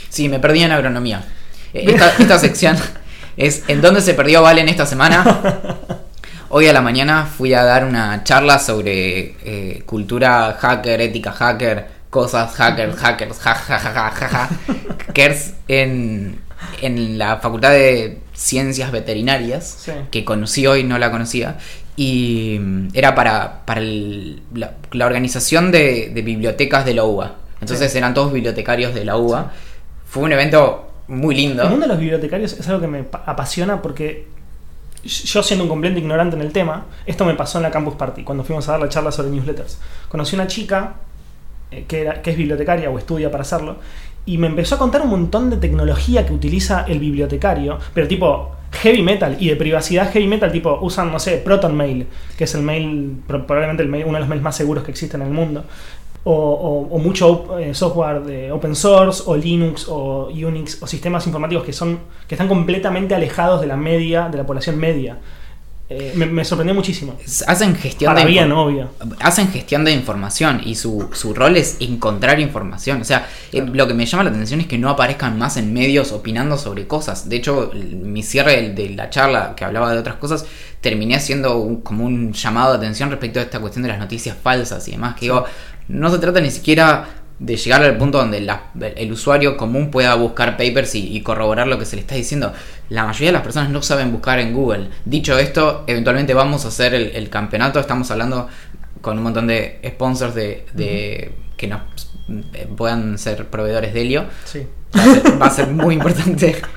Sí, 0.09 0.29
me 0.29 0.41
perdí 0.41 0.63
en 0.63 0.73
agronomía. 0.73 1.25
Eh, 1.73 1.85
Esta, 1.87 2.11
esta 2.19 2.37
sección 2.41 2.77
es 3.37 3.63
¿En 3.69 3.81
dónde 3.81 4.01
se 4.01 4.15
perdió 4.15 4.43
Valen 4.43 4.69
esta 4.69 4.85
semana? 4.87 5.23
Hoy 6.53 6.67
a 6.67 6.73
la 6.73 6.81
mañana 6.81 7.27
fui 7.27 7.55
a 7.55 7.63
dar 7.63 7.85
una 7.85 8.25
charla 8.25 8.59
sobre 8.59 9.37
eh, 9.45 9.83
cultura 9.87 10.57
hacker, 10.59 11.01
ética 11.01 11.31
hacker, 11.31 11.87
cosas 12.11 12.53
hackers, 12.57 12.97
hackers, 12.97 13.39
ja, 13.39 13.55
ja, 13.55 13.79
ja, 13.79 13.91
ja, 13.93 14.11
ja, 14.11 14.29
ja, 14.29 14.49
hackers 15.07 15.55
en, 15.69 16.41
en 16.83 17.19
la 17.19 17.37
Facultad 17.37 17.71
de 17.71 18.19
Ciencias 18.33 18.91
Veterinarias, 18.91 19.77
Sí. 19.85 19.93
que 20.11 20.25
conocí 20.25 20.67
hoy, 20.67 20.83
no 20.83 20.99
la 20.99 21.13
conocía, 21.13 21.59
y 21.95 22.59
mm, 22.61 22.89
era 22.95 23.15
para, 23.15 23.65
para 23.65 23.81
el- 23.81 24.43
la, 24.53 24.73
la 24.91 25.07
organización 25.07 25.71
de, 25.71 26.11
de 26.13 26.23
bibliotecas 26.23 26.85
de 26.85 26.95
la 26.95 27.05
UBA. 27.05 27.37
Entonces 27.61 27.93
Sí. 27.93 27.99
eran 27.99 28.13
todos 28.13 28.33
bibliotecarios 28.33 28.93
de 28.93 29.05
la 29.05 29.17
UBA. 29.17 29.53
Fue 30.09 30.25
un 30.25 30.33
evento 30.33 30.91
muy 31.07 31.37
lindo. 31.37 31.63
El 31.63 31.71
mundo 31.71 31.85
de 31.87 31.93
los 31.93 32.01
bibliotecarios 32.01 32.55
es 32.55 32.67
algo 32.67 32.81
que 32.81 32.87
me 32.89 33.05
pa- 33.05 33.23
apasiona 33.25 33.81
porque 33.83 34.27
yo 35.05 35.43
siendo 35.43 35.65
un 35.65 35.69
completo 35.71 35.99
ignorante 35.99 36.37
en 36.37 36.43
el 36.43 36.53
tema, 36.53 36.87
esto 37.07 37.25
me 37.25 37.35
pasó 37.35 37.59
en 37.59 37.63
la 37.63 37.71
Campus 37.71 37.95
Party, 37.95 38.23
cuando 38.25 38.45
fuimos 38.45 38.69
a 38.69 38.73
dar 38.73 38.81
la 38.81 38.89
charla 38.89 39.11
sobre 39.13 39.31
newsletters. 39.31 39.79
Conocí 40.09 40.35
una 40.37 40.47
chica 40.47 40.95
eh, 41.71 41.85
que, 41.89 42.03
era- 42.03 42.21
que 42.23 42.31
es 42.33 42.37
bibliotecaria 42.37 42.91
o 42.91 42.99
estudia 42.99 43.31
para 43.31 43.43
hacerlo, 43.43 43.77
y 44.27 44.37
me 44.39 44.47
empezó 44.49 44.75
a 44.75 44.79
contar 44.79 45.01
un 45.03 45.09
montón 45.09 45.49
de 45.51 45.57
tecnología 45.57 46.27
que 46.27 46.33
utiliza 46.35 46.85
el 46.87 46.99
bibliotecario, 46.99 47.79
pero 47.95 48.07
tipo 48.07 48.53
heavy 48.73 49.03
metal 49.03 49.37
y 49.41 49.49
de 49.49 49.57
privacidad 49.57 50.13
heavy 50.13 50.27
metal, 50.29 50.53
tipo 50.53 50.79
usan, 50.83 51.11
no 51.11 51.19
sé, 51.19 51.39
Proton 51.39 51.75
Mail, 51.77 52.07
que 52.37 52.45
es 52.45 52.55
el 52.55 52.63
mail, 52.63 53.17
pro- 53.27 53.47
probablemente 53.47 53.83
el 53.83 53.89
mail- 53.89 54.05
uno 54.05 54.15
de 54.15 54.21
los 54.21 54.29
mails 54.29 54.43
más 54.45 54.55
seguros 54.57 54.85
que 54.85 54.91
existen 54.91 55.23
en 55.23 55.29
el 55.29 55.33
mundo. 55.33 55.65
O, 56.23 56.33
o- 56.35 56.95
o 56.95 56.99
mucho 56.99 57.59
eh, 57.59 57.73
software 57.75 58.21
de 58.23 58.53
open 58.53 58.77
source, 58.77 59.23
o 59.25 59.35
Linux, 59.37 59.87
o 59.89 60.29
Unix, 60.29 60.83
o 60.83 60.87
sistemas 60.87 61.27
informáticos 61.27 61.65
que 61.65 61.73
son 61.73 61.99
que 62.29 62.35
están 62.35 62.47
completamente 62.49 63.15
alejados 63.15 63.61
de 63.63 63.67
la 63.67 63.77
media, 63.77 64.29
de 64.29 64.37
la 64.39 64.45
población 64.45 64.77
media. 64.79 65.17
eh, 65.93 66.13
me, 66.15 66.27
me 66.27 66.45
sorprendió 66.45 66.73
muchísimo. 66.73 67.17
Hacen 67.49 67.75
gestión 67.75 68.11
Para 68.15 68.25
de 68.25 68.31
bien, 68.31 68.53
obvio. 68.53 68.91
hacen 69.19 69.49
gestión 69.51 69.85
de 69.85 69.91
información 69.91 70.61
y 70.65 70.77
su, 70.77 71.09
su 71.13 71.35
rol 71.35 71.57
es 71.57 71.79
encontrar 71.81 72.39
información. 72.39 73.01
O 73.01 73.05
sea, 73.05 73.27
eh, 73.51 73.61
lo 73.73 73.89
que 73.89 73.95
me 73.95 74.07
llama 74.07 74.23
la 74.23 74.31
atención 74.31 74.61
es 74.61 74.69
que 74.69 74.79
no 74.79 74.89
aparezcan 74.89 75.37
más 75.37 75.57
en 75.57 75.73
medios 75.73 76.13
opinando 76.13 76.57
sobre 76.59 76.87
cosas. 76.87 77.29
De 77.29 77.35
hecho, 77.37 77.73
mi 77.75 78.23
cierre 78.23 78.69
de 78.71 78.91
la 78.91 79.11
charla 79.11 79.55
que 79.57 79.65
hablaba 79.65 79.93
de 79.93 79.99
otras 79.99 80.15
cosas 80.17 80.45
terminé 80.81 81.17
haciendo 81.17 81.57
un- 81.59 81.81
como 81.81 82.05
un 82.05 82.33
llamado 82.35 82.71
de 82.71 82.77
atención 82.79 83.11
respecto 83.11 83.41
a 83.41 83.43
esta 83.43 83.59
cuestión 83.59 83.83
de 83.83 83.89
las 83.89 83.99
noticias 83.99 84.37
falsas 84.41 84.87
y 84.87 84.93
demás. 84.93 85.17
Que 85.17 85.23
digo, 85.23 85.45
no 85.91 86.11
se 86.11 86.19
trata 86.19 86.41
ni 86.41 86.51
siquiera 86.51 87.07
de 87.39 87.57
llegar 87.57 87.83
al 87.83 87.97
punto 87.97 88.19
donde 88.19 88.41
la- 88.41 88.65
el 88.97 89.13
usuario 89.13 89.57
común 89.57 89.91
pueda 89.91 90.15
buscar 90.15 90.57
papers 90.59 90.95
y, 90.95 91.17
y 91.17 91.23
corroborar 91.23 91.67
lo 91.69 91.79
que 91.79 91.87
se 91.87 91.97
le 91.97 92.03
está 92.03 92.15
diciendo. 92.15 92.53
La 92.91 93.05
mayoría 93.07 93.29
de 93.29 93.33
las 93.33 93.43
personas 93.43 93.71
no 93.71 93.81
saben 93.83 94.13
buscar 94.13 94.39
en 94.41 94.53
Google. 94.53 94.89
Dicho 95.05 95.39
esto, 95.39 95.85
eventualmente 95.87 96.35
vamos 96.35 96.65
a 96.65 96.69
hacer 96.69 96.93
el, 96.95 97.13
el 97.15 97.29
campeonato. 97.31 97.81
Estamos 97.81 98.11
hablando 98.11 98.49
con 99.01 99.17
un 99.17 99.25
montón 99.25 99.47
de 99.47 99.81
sponsors 99.87 100.35
de, 100.35 100.67
de- 100.75 101.33
que 101.57 101.67
nos 101.67 101.81
eh, 102.53 102.69
puedan 102.77 103.17
ser 103.19 103.47
proveedores 103.47 103.95
de 103.95 104.01
helio. 104.03 104.25
Sí. 104.45 104.67
Va 104.97 105.03
a 105.03 105.15
ser, 105.15 105.43
va 105.43 105.47
a 105.47 105.51
ser 105.51 105.69
muy 105.69 105.95
importante. 105.95 106.57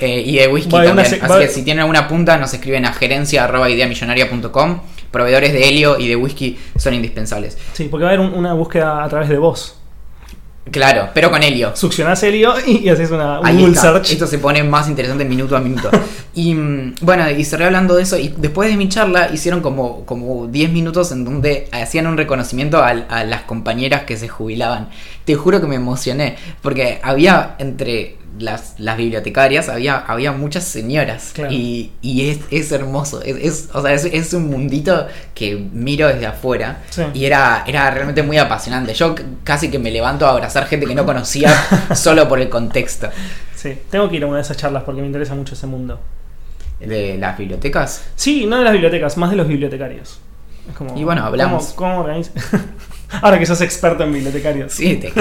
Eh, 0.00 0.22
y 0.24 0.36
de 0.38 0.48
whisky 0.48 0.70
también. 0.86 1.06
Así 1.22 1.38
que 1.40 1.48
si 1.52 1.62
tienen 1.62 1.80
alguna 1.80 2.08
punta, 2.08 2.38
nos 2.38 2.54
escriben 2.54 2.86
a 2.86 2.94
gerencia.ideamillonaria.com. 2.94 4.80
Proveedores 5.16 5.52
de 5.54 5.66
helio 5.66 5.98
y 5.98 6.08
de 6.08 6.16
whisky 6.16 6.58
son 6.76 6.92
indispensables. 6.92 7.56
Sí, 7.72 7.88
porque 7.90 8.04
va 8.04 8.10
a 8.10 8.14
haber 8.14 8.26
un- 8.26 8.34
una 8.34 8.52
búsqueda 8.52 9.02
a 9.02 9.08
través 9.08 9.30
de 9.30 9.38
voz. 9.38 9.78
Claro, 10.70 11.08
pero 11.14 11.30
con 11.30 11.42
helio. 11.42 11.74
Succionás 11.76 12.22
helio 12.24 12.52
y, 12.66 12.78
y 12.78 12.88
haces 12.90 13.10
una 13.12 13.38
un 13.40 13.46
Ahí 13.46 13.54
Google 13.56 13.68
está. 13.74 13.92
search. 13.92 14.10
Esto 14.10 14.26
se 14.26 14.38
pone 14.38 14.62
más 14.64 14.88
interesante 14.88 15.24
minuto 15.24 15.56
a 15.56 15.60
minuto. 15.60 15.88
y 16.34 16.54
mm, 16.54 16.96
bueno, 17.02 17.30
y 17.30 17.44
cerré 17.44 17.64
hablando 17.66 17.94
de 17.94 18.02
eso. 18.02 18.18
Y 18.18 18.34
después 18.36 18.68
de 18.68 18.76
mi 18.76 18.88
charla 18.90 19.30
hicieron 19.32 19.60
como, 19.62 20.04
como 20.04 20.48
10 20.48 20.70
minutos 20.72 21.12
en 21.12 21.24
donde 21.24 21.68
hacían 21.72 22.08
un 22.08 22.16
reconocimiento 22.18 22.78
a, 22.78 22.88
a 22.88 23.24
las 23.24 23.42
compañeras 23.42 24.02
que 24.02 24.16
se 24.18 24.28
jubilaban. 24.28 24.90
Te 25.24 25.34
juro 25.36 25.60
que 25.62 25.66
me 25.68 25.76
emocioné. 25.76 26.36
Porque 26.60 26.98
había 27.02 27.54
entre 27.58 28.16
las, 28.38 28.74
las 28.78 28.96
bibliotecarias, 28.96 29.68
había, 29.68 29.96
había 29.98 30.32
muchas 30.32 30.64
señoras. 30.64 31.30
Claro. 31.34 31.52
Y, 31.52 31.92
y 32.02 32.28
es, 32.30 32.40
es 32.50 32.72
hermoso. 32.72 33.22
Es, 33.22 33.36
es- 33.36 33.68
o 33.72 33.82
sea, 33.82 33.92
es, 33.92 34.04
es 34.04 34.32
un 34.34 34.48
mundito 34.50 35.06
que 35.34 35.56
miro 35.56 36.08
desde 36.08 36.26
afuera. 36.26 36.78
Sí. 36.90 37.02
Y 37.14 37.24
era, 37.24 37.64
era 37.66 37.90
realmente 37.90 38.22
muy 38.22 38.38
apasionante. 38.38 38.94
Yo 38.94 39.14
casi 39.44 39.70
que 39.70 39.78
me 39.78 39.90
levanto 39.90 40.26
a 40.26 40.30
abrazar 40.30 40.66
gente 40.66 40.86
que 40.86 40.94
no 40.94 41.04
conocía 41.06 41.50
solo 41.94 42.28
por 42.28 42.40
el 42.40 42.48
contexto. 42.48 43.08
Sí, 43.54 43.78
tengo 43.90 44.08
que 44.08 44.16
ir 44.16 44.24
a 44.24 44.26
una 44.26 44.36
de 44.36 44.42
esas 44.42 44.56
charlas 44.56 44.82
porque 44.84 45.00
me 45.00 45.06
interesa 45.06 45.34
mucho 45.34 45.54
ese 45.54 45.66
mundo. 45.66 46.00
De 46.80 47.16
las 47.16 47.38
bibliotecas. 47.38 48.04
Sí, 48.16 48.44
no 48.46 48.58
de 48.58 48.64
las 48.64 48.72
bibliotecas, 48.74 49.16
más 49.16 49.30
de 49.30 49.36
los 49.36 49.48
bibliotecarios. 49.48 50.20
Es 50.68 50.74
como, 50.76 50.96
Y 50.98 51.04
bueno, 51.04 51.24
hablamos. 51.24 51.72
¿Cómo, 51.74 52.02
cómo 52.04 52.08
organiz- 52.08 52.30
Ahora 53.10 53.38
que 53.38 53.46
sos 53.46 53.60
experto 53.60 54.04
en 54.04 54.12
bibliotecarios. 54.12 54.72
Sí, 54.72 54.96
te, 54.96 55.12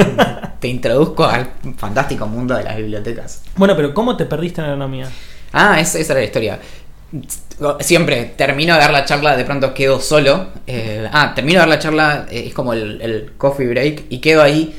te 0.60 0.68
introduzco 0.68 1.26
al 1.26 1.50
fantástico 1.78 2.28
mundo 2.28 2.56
de 2.56 2.64
las 2.64 2.78
bibliotecas. 2.78 3.42
Bueno, 3.56 3.76
pero 3.76 3.94
¿cómo 3.94 4.18
te 4.18 4.26
perdiste 4.26 4.62
en 4.62 4.66
agronomía? 4.68 5.10
Ah, 5.54 5.80
esa, 5.80 6.00
esa 6.00 6.14
era 6.14 6.22
la 6.22 6.26
historia. 6.26 6.60
Siempre 7.80 8.34
termino 8.36 8.74
de 8.74 8.80
dar 8.80 8.92
la 8.92 9.06
charla, 9.06 9.38
de 9.38 9.46
pronto 9.46 9.74
quedo 9.74 10.00
solo. 10.02 10.48
Eh, 10.68 11.08
ah, 11.12 11.34
termino 11.36 11.56
de 11.56 11.60
dar 11.60 11.70
la 11.70 11.80
charla, 11.80 12.26
eh, 12.30 12.46
es 12.48 12.54
como 12.54 12.74
el, 12.74 13.02
el 13.02 13.34
coffee 13.38 13.68
break, 13.68 14.06
y 14.10 14.20
quedo 14.20 14.42
ahí 14.42 14.76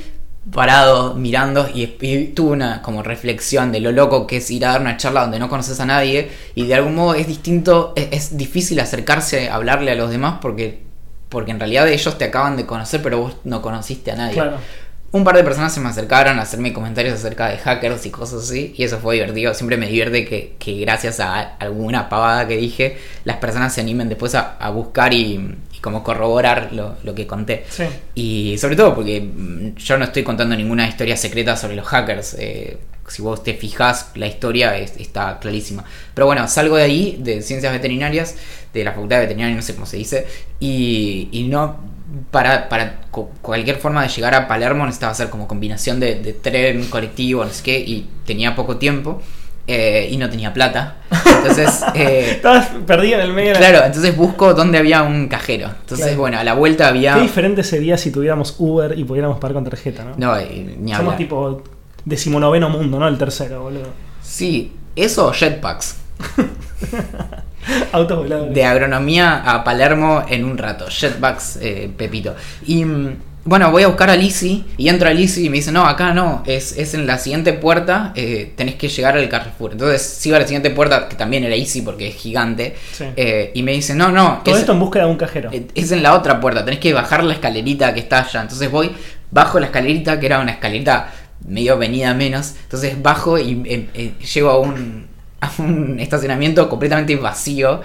parado 0.52 1.14
mirando 1.14 1.68
y, 1.72 1.96
y 2.00 2.26
tuve 2.28 2.52
una 2.52 2.80
como 2.82 3.02
reflexión 3.02 3.72
de 3.72 3.80
lo 3.80 3.90
loco 3.90 4.28
que 4.28 4.36
es 4.36 4.50
ir 4.50 4.64
a 4.64 4.72
dar 4.72 4.80
una 4.80 4.96
charla 4.96 5.22
donde 5.22 5.40
no 5.40 5.48
conoces 5.48 5.80
a 5.80 5.86
nadie 5.86 6.30
y 6.54 6.66
de 6.66 6.74
algún 6.76 6.94
modo 6.94 7.14
es 7.14 7.26
distinto, 7.26 7.92
es, 7.96 8.08
es 8.12 8.36
difícil 8.36 8.78
acercarse 8.78 9.48
a 9.48 9.56
hablarle 9.56 9.90
a 9.90 9.96
los 9.96 10.08
demás 10.10 10.36
porque, 10.40 10.85
porque 11.28 11.50
en 11.50 11.58
realidad 11.60 11.88
ellos 11.88 12.18
te 12.18 12.24
acaban 12.24 12.56
de 12.56 12.66
conocer 12.66 13.02
pero 13.02 13.18
vos 13.18 13.36
no 13.44 13.62
conociste 13.62 14.12
a 14.12 14.16
nadie. 14.16 14.34
Claro. 14.34 14.58
Un 15.12 15.24
par 15.24 15.36
de 15.36 15.44
personas 15.44 15.72
se 15.72 15.80
me 15.80 15.88
acercaron 15.88 16.38
a 16.38 16.42
hacerme 16.42 16.72
comentarios 16.72 17.14
acerca 17.14 17.48
de 17.48 17.56
hackers 17.58 18.04
y 18.04 18.10
cosas 18.10 18.42
así, 18.42 18.74
y 18.76 18.82
eso 18.82 18.98
fue 18.98 19.14
divertido. 19.14 19.54
Siempre 19.54 19.76
me 19.76 19.86
divierte 19.86 20.26
que, 20.26 20.56
que 20.58 20.72
gracias 20.80 21.20
a 21.20 21.40
alguna 21.58 22.08
pavada 22.08 22.46
que 22.46 22.56
dije, 22.56 22.98
las 23.24 23.36
personas 23.36 23.72
se 23.72 23.80
animen 23.80 24.08
después 24.08 24.34
a, 24.34 24.56
a 24.58 24.68
buscar 24.70 25.14
y, 25.14 25.56
y 25.72 25.78
como 25.80 26.02
corroborar 26.02 26.70
lo, 26.72 26.96
lo 27.02 27.14
que 27.14 27.26
conté. 27.26 27.64
Sí. 27.68 27.84
Y 28.14 28.58
sobre 28.58 28.76
todo 28.76 28.94
porque 28.94 29.20
mm, 29.20 29.76
yo 29.76 29.96
no 29.96 30.04
estoy 30.04 30.22
contando 30.24 30.54
ninguna 30.56 30.86
historia 30.88 31.16
secreta 31.16 31.56
sobre 31.56 31.76
los 31.76 31.86
hackers. 31.86 32.34
eh, 32.38 32.76
si 33.12 33.22
vos 33.22 33.42
te 33.42 33.54
fijas, 33.54 34.10
la 34.14 34.26
historia 34.26 34.76
es- 34.78 34.96
está 34.96 35.38
clarísima. 35.38 35.84
Pero 36.14 36.26
bueno, 36.26 36.46
salgo 36.48 36.76
de 36.76 36.82
ahí, 36.84 37.16
de 37.20 37.42
ciencias 37.42 37.72
veterinarias, 37.72 38.36
de 38.72 38.84
la 38.84 38.92
facultad 38.92 39.16
de 39.16 39.22
veterinaria, 39.22 39.54
no 39.56 39.62
sé 39.62 39.74
cómo 39.74 39.86
se 39.86 39.96
dice, 39.96 40.26
y, 40.60 41.28
y 41.32 41.44
no. 41.48 41.94
Para, 42.30 42.68
para 42.68 43.00
cu- 43.10 43.28
cualquier 43.42 43.76
forma 43.76 44.02
de 44.02 44.08
llegar 44.08 44.34
a 44.34 44.46
Palermo 44.48 44.84
necesitaba 44.86 45.12
hacer 45.12 45.28
como 45.28 45.46
combinación 45.48 45.98
de, 46.00 46.14
de 46.20 46.32
tren, 46.32 46.86
colectivo, 46.86 47.44
no 47.44 47.50
sé 47.50 47.62
qué, 47.62 47.78
y 47.80 48.06
tenía 48.24 48.54
poco 48.54 48.76
tiempo 48.76 49.20
eh, 49.66 50.08
y 50.10 50.16
no 50.16 50.30
tenía 50.30 50.54
plata. 50.54 50.98
Entonces, 51.38 51.82
eh, 51.94 52.30
Estabas 52.36 52.68
perdido 52.86 53.18
en 53.18 53.26
el 53.26 53.32
medio 53.34 53.54
claro, 53.54 53.84
entonces 53.84 54.16
busco 54.16 54.54
dónde 54.54 54.78
había 54.78 55.02
un 55.02 55.26
cajero. 55.28 55.66
Entonces, 55.80 56.06
Claro. 56.06 56.20
bueno, 56.20 56.38
a 56.38 56.44
la 56.44 56.54
vuelta 56.54 56.86
había. 56.88 57.14
Qué 57.16 57.22
diferente 57.22 57.64
sería 57.64 57.98
si 57.98 58.12
tuviéramos 58.12 58.54
Uber 58.58 58.96
y 58.96 59.02
pudiéramos 59.04 59.38
pagar 59.38 59.54
con 59.54 59.64
tarjeta, 59.64 60.04
¿no? 60.04 60.14
No, 60.16 60.38
eh, 60.38 60.76
ni 60.78 60.92
Somos 60.92 61.00
hablar. 61.00 61.16
tipo 61.18 61.62
decimonoveno 62.06 62.70
mundo, 62.70 62.98
¿no? 62.98 63.06
El 63.06 63.18
tercero, 63.18 63.64
boludo. 63.64 63.88
Sí, 64.22 64.72
eso 64.96 65.30
jetpacks. 65.32 65.96
Autos 67.92 68.18
voladores. 68.18 68.54
De 68.54 68.64
agronomía 68.64 69.42
a 69.44 69.64
Palermo 69.64 70.24
en 70.28 70.44
un 70.44 70.56
rato. 70.56 70.86
Jetpacks, 70.88 71.58
eh, 71.60 71.90
Pepito. 71.96 72.34
Y 72.64 72.84
mm, 72.84 73.16
bueno, 73.44 73.70
voy 73.72 73.82
a 73.82 73.88
buscar 73.88 74.08
a 74.10 74.16
Lizzie 74.16 74.64
y 74.76 74.88
entro 74.88 75.08
a 75.08 75.12
Lizzie 75.12 75.44
y 75.46 75.50
me 75.50 75.56
dice, 75.56 75.72
no, 75.72 75.84
acá 75.84 76.12
no, 76.14 76.42
es, 76.46 76.76
es 76.78 76.94
en 76.94 77.06
la 77.08 77.18
siguiente 77.18 77.52
puerta, 77.54 78.12
eh, 78.14 78.52
tenés 78.56 78.76
que 78.76 78.88
llegar 78.88 79.16
al 79.16 79.28
Carrefour. 79.28 79.72
Entonces 79.72 80.02
sigo 80.02 80.36
a 80.36 80.40
la 80.40 80.46
siguiente 80.46 80.70
puerta, 80.70 81.08
que 81.08 81.16
también 81.16 81.42
era 81.44 81.54
Easy 81.56 81.82
porque 81.82 82.08
es 82.08 82.14
gigante, 82.16 82.76
Sí. 82.92 83.04
eh, 83.16 83.50
y 83.54 83.62
me 83.64 83.72
dice, 83.72 83.94
no, 83.94 84.10
no, 84.10 84.42
Todo 84.44 84.54
es, 84.54 84.60
esto 84.60 84.72
en 84.72 84.78
búsqueda 84.80 85.04
de 85.04 85.10
un 85.10 85.16
cajero. 85.16 85.50
es 85.74 85.92
en 85.92 86.02
la 86.02 86.14
otra 86.14 86.40
puerta, 86.40 86.64
tenés 86.64 86.80
que 86.80 86.92
bajar 86.92 87.24
la 87.24 87.34
escalerita 87.34 87.92
que 87.94 88.00
está 88.00 88.20
allá. 88.20 88.42
Entonces 88.42 88.70
voy, 88.70 88.92
bajo 89.30 89.58
la 89.60 89.66
escalerita, 89.66 90.18
que 90.20 90.26
era 90.26 90.38
una 90.40 90.52
escalerita 90.52 91.12
medio 91.46 91.76
venida 91.78 92.14
menos. 92.14 92.54
Entonces 92.62 93.00
bajo 93.02 93.38
y 93.38 93.62
eh, 93.66 93.90
eh, 93.94 94.14
llego 94.34 94.50
a 94.50 94.58
un, 94.58 95.06
a 95.40 95.50
un 95.58 95.98
estacionamiento 96.00 96.68
completamente 96.68 97.16
vacío, 97.16 97.80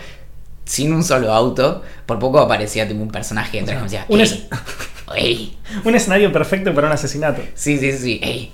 sin 0.65 0.93
un 0.93 1.03
solo 1.03 1.33
auto. 1.33 1.81
Por 2.05 2.19
poco 2.19 2.39
aparecía 2.39 2.87
tipo 2.87 3.01
un 3.01 3.11
personaje 3.11 3.59
detrás 3.59 3.75
que 3.77 3.81
me 3.83 3.89
decía, 3.89 4.05
Un 4.07 4.19
"Ey, 4.19 4.23
es- 4.25 4.39
ey". 5.15 5.57
Un 5.85 5.95
escenario 5.95 6.31
perfecto 6.31 6.73
para 6.73 6.87
un 6.87 6.93
asesinato. 6.93 7.41
Sí, 7.55 7.77
sí, 7.77 7.91
sí, 7.97 8.19
ey, 8.23 8.51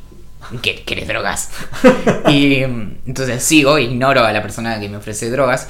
¿qué- 0.62 0.84
¿querés 0.84 1.08
drogas? 1.08 1.50
y 2.30 2.64
mm, 2.66 2.98
entonces 3.08 3.44
sigo, 3.44 3.78
ignoro 3.80 4.24
a 4.24 4.32
la 4.32 4.42
persona 4.42 4.80
que 4.80 4.88
me 4.90 4.98
ofrece 4.98 5.30
drogas 5.30 5.68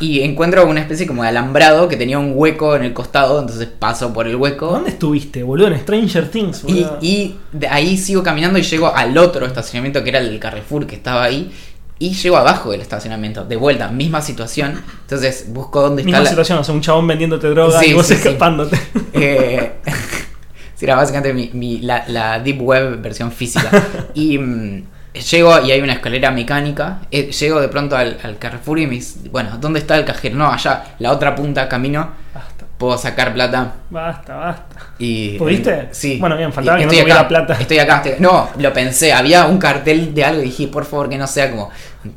y 0.00 0.20
encuentro 0.20 0.66
una 0.66 0.80
especie 0.80 1.06
como 1.06 1.22
de 1.22 1.28
alambrado 1.30 1.88
que 1.88 1.96
tenía 1.96 2.18
un 2.18 2.32
hueco 2.34 2.76
en 2.76 2.84
el 2.84 2.92
costado, 2.92 3.40
entonces 3.40 3.66
paso 3.66 4.12
por 4.12 4.26
el 4.28 4.36
hueco. 4.36 4.66
¿Dónde 4.66 4.90
estuviste, 4.90 5.42
boludo? 5.42 5.68
En 5.68 5.78
Stranger 5.80 6.28
Things, 6.30 6.62
Y, 6.66 6.72
boludo. 6.82 6.98
y 7.00 7.36
de 7.52 7.68
ahí 7.68 7.96
sigo 7.96 8.22
caminando 8.22 8.58
y 8.58 8.62
llego 8.62 8.94
al 8.94 9.16
otro 9.18 9.46
estacionamiento 9.46 10.02
que 10.02 10.10
era 10.10 10.18
el 10.20 10.26
del 10.30 10.38
Carrefour 10.40 10.86
que 10.86 10.94
estaba 10.96 11.24
ahí. 11.24 11.52
Y 11.98 12.14
llego 12.14 12.36
abajo 12.36 12.72
del 12.72 12.80
estacionamiento, 12.80 13.44
de 13.44 13.54
vuelta, 13.54 13.86
misma 13.88 14.20
situación. 14.22 14.82
Entonces 15.02 15.46
busco 15.50 15.82
dónde 15.82 16.02
Misma 16.02 16.18
está 16.18 16.24
la. 16.24 16.30
situación, 16.30 16.58
o 16.58 16.64
sea, 16.64 16.74
un 16.74 16.80
chabón 16.80 17.06
vendiéndote 17.06 17.46
droga 17.48 17.78
Sí, 17.78 17.90
y 17.90 17.92
vos 17.92 18.06
sí, 18.06 18.14
sí. 18.16 18.26
escapándote. 18.28 18.76
Eh, 19.14 19.72
sí, 20.74 20.84
era 20.84 20.96
básicamente 20.96 21.32
mi, 21.32 21.50
mi- 21.52 21.78
la, 21.80 22.04
la 22.08 22.40
Deep 22.40 22.60
Web 22.60 23.00
versión 23.02 23.30
física. 23.30 23.70
Y 24.14 24.36
mm, 24.38 24.84
llego 25.12 25.60
y 25.60 25.70
hay 25.72 25.80
una 25.80 25.94
escalera 25.94 26.30
mecánica. 26.30 27.00
eh, 27.10 27.30
llego 27.30 27.60
de 27.60 27.68
pronto 27.68 27.96
al, 27.96 28.18
al 28.22 28.38
Carrefour 28.38 28.78
y 28.78 28.86
me 28.86 28.94
dice, 28.94 29.28
bueno, 29.30 29.58
¿dónde 29.60 29.78
está 29.80 29.96
el 29.96 30.04
cajero? 30.04 30.36
No, 30.36 30.50
allá, 30.50 30.84
la 30.98 31.12
otra 31.12 31.34
punta 31.34 31.68
camino. 31.68 32.10
Basta, 32.34 32.64
Puedo 32.78 32.98
sacar 32.98 33.32
plata. 33.32 33.74
basta, 33.90 34.34
basta. 34.34 34.76
Y, 34.98 35.38
¿Pudiste? 35.38 35.88
Sí. 35.92 36.18
Bueno, 36.18 36.36
bien, 36.36 36.52
faltaba 36.52 36.78
Y 36.78 36.80
que 36.80 36.86
no 36.86 36.90
estoy 36.92 37.02
tuviera 37.04 37.20
acá, 37.20 37.28
plata. 37.28 37.54
Estoy 37.60 37.78
acá, 37.78 37.96
estoy- 38.04 38.14
No, 38.20 38.48
lo 38.58 38.72
pensé. 38.72 39.12
Había 39.12 39.46
un 39.46 39.58
cartel 39.58 40.12
de 40.14 40.24
algo 40.24 40.40
y 40.42 40.46
dije, 40.46 40.66
por 40.68 40.84
favor, 40.84 41.08
que 41.08 41.16
no 41.18 41.26
sea 41.26 41.50
como 41.50 41.70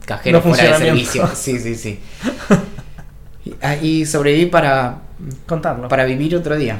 cajero 0.05 0.37
No 0.39 0.43
fuera 0.43 0.63
de 0.79 0.85
servicio. 0.85 1.27
Sí, 1.35 1.59
sí, 1.59 1.75
sí. 1.75 1.99
Y, 3.45 3.53
ah, 3.61 3.75
y 3.75 4.05
sobreviví 4.05 4.47
para, 4.47 4.97
Contarlo. 5.45 5.83
Para, 5.83 5.89
para 5.89 6.05
vivir 6.05 6.35
otro 6.35 6.55
día. 6.55 6.79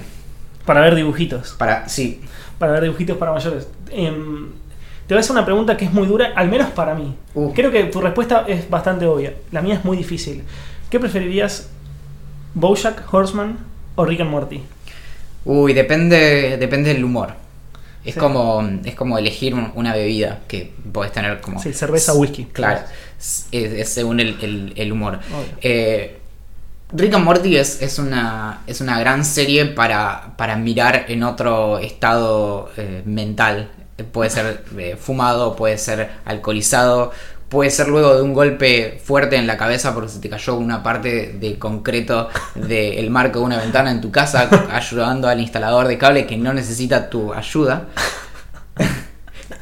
ver 0.66 0.96
dibujitos. 0.96 1.52
Para, 1.58 1.88
sí. 1.88 2.22
Para 2.58 2.72
ver 2.74 2.84
dibujitos 2.84 3.18
para 3.18 3.32
mayores. 3.34 3.68
Em, 3.92 4.50
te 5.08 5.14
voy 5.14 5.18
a 5.18 5.22
hacer 5.22 5.32
una 5.34 5.46
pregunta 5.46 5.78
que 5.78 5.86
es 5.86 5.94
muy 5.94 6.08
dura, 6.08 6.34
al 6.36 6.50
menos 6.50 6.70
para 6.72 6.96
mí. 6.96 7.16
Uh. 7.34 7.54
Creo 7.54 7.72
que 7.72 7.84
tu 7.86 8.02
respuesta 8.02 8.46
es 8.48 8.70
bastante 8.70 9.06
obvia. 9.06 9.34
La 9.52 9.62
mía 9.62 9.76
es 9.76 9.86
muy 9.86 9.98
difícil. 9.98 10.44
¿Qué 10.90 11.00
preferirías? 11.00 11.70
¿Bojack 12.54 13.14
Horseman 13.14 13.58
o 13.96 14.06
Rick 14.06 14.22
and 14.22 14.30
Morty? 14.32 14.62
Uy, 15.44 15.74
depende, 15.74 16.58
depende 16.58 16.94
del 16.94 17.04
humor. 17.04 17.34
Es 18.04 18.14
Sí. 18.14 18.20
como 18.20 18.62
es 18.84 18.96
como 18.96 19.18
elegir 19.18 19.54
un- 19.56 19.72
una 19.76 19.94
bebida 19.94 20.40
que 20.48 20.72
podés 20.92 21.12
tener 21.12 21.42
como... 21.42 21.60
Sí, 21.60 21.74
cerveza, 21.74 22.14
whisky. 22.14 22.46
Claro, 22.46 22.82
es, 23.20 23.48
es 23.52 23.90
según 23.90 24.20
el, 24.20 24.38
el- 24.42 24.74
el 24.76 24.92
humor. 24.92 25.20
Eh, 25.62 26.20
Rick 26.94 27.14
and 27.16 27.26
Morty 27.26 27.58
es, 27.58 27.82
es, 27.82 27.98
una, 27.98 28.62
es 28.68 28.80
una 28.80 29.00
gran 29.00 29.26
serie 29.26 29.66
para, 29.66 30.34
para 30.38 30.56
mirar 30.56 31.06
en 31.10 31.24
otro 31.24 31.80
estado 31.80 32.70
eh, 32.78 33.02
mental. 33.06 33.72
Puede 34.12 34.30
ser 34.30 34.64
eh, 34.78 34.98
fumado, 35.00 35.56
puede 35.56 35.78
ser 35.78 36.10
alcoholizado, 36.26 37.12
puede 37.50 37.72
ser 37.72 37.88
luego 37.88 38.16
de 38.16 38.22
un 38.22 38.34
golpe 38.34 39.00
fuerte 39.04 39.38
en 39.38 39.48
la 39.48 39.58
cabeza 39.58 39.94
porque 39.94 40.10
se 40.10 40.20
te 40.20 40.30
cayó 40.30 40.56
una 40.56 40.84
parte 40.84 41.38
de 41.40 41.58
concreto 41.58 42.30
del 42.56 43.10
marco 43.10 43.40
de 43.40 43.46
una 43.46 43.58
ventana 43.58 43.92
en 43.92 44.02
tu 44.02 44.12
casa, 44.12 44.50
ayudando 44.72 45.28
al 45.30 45.40
instalador 45.40 45.88
de 45.88 45.98
cable 45.98 46.26
que 46.26 46.36
no 46.36 46.54
necesita 46.54 47.10
tu 47.10 47.34
ayuda. 47.34 47.88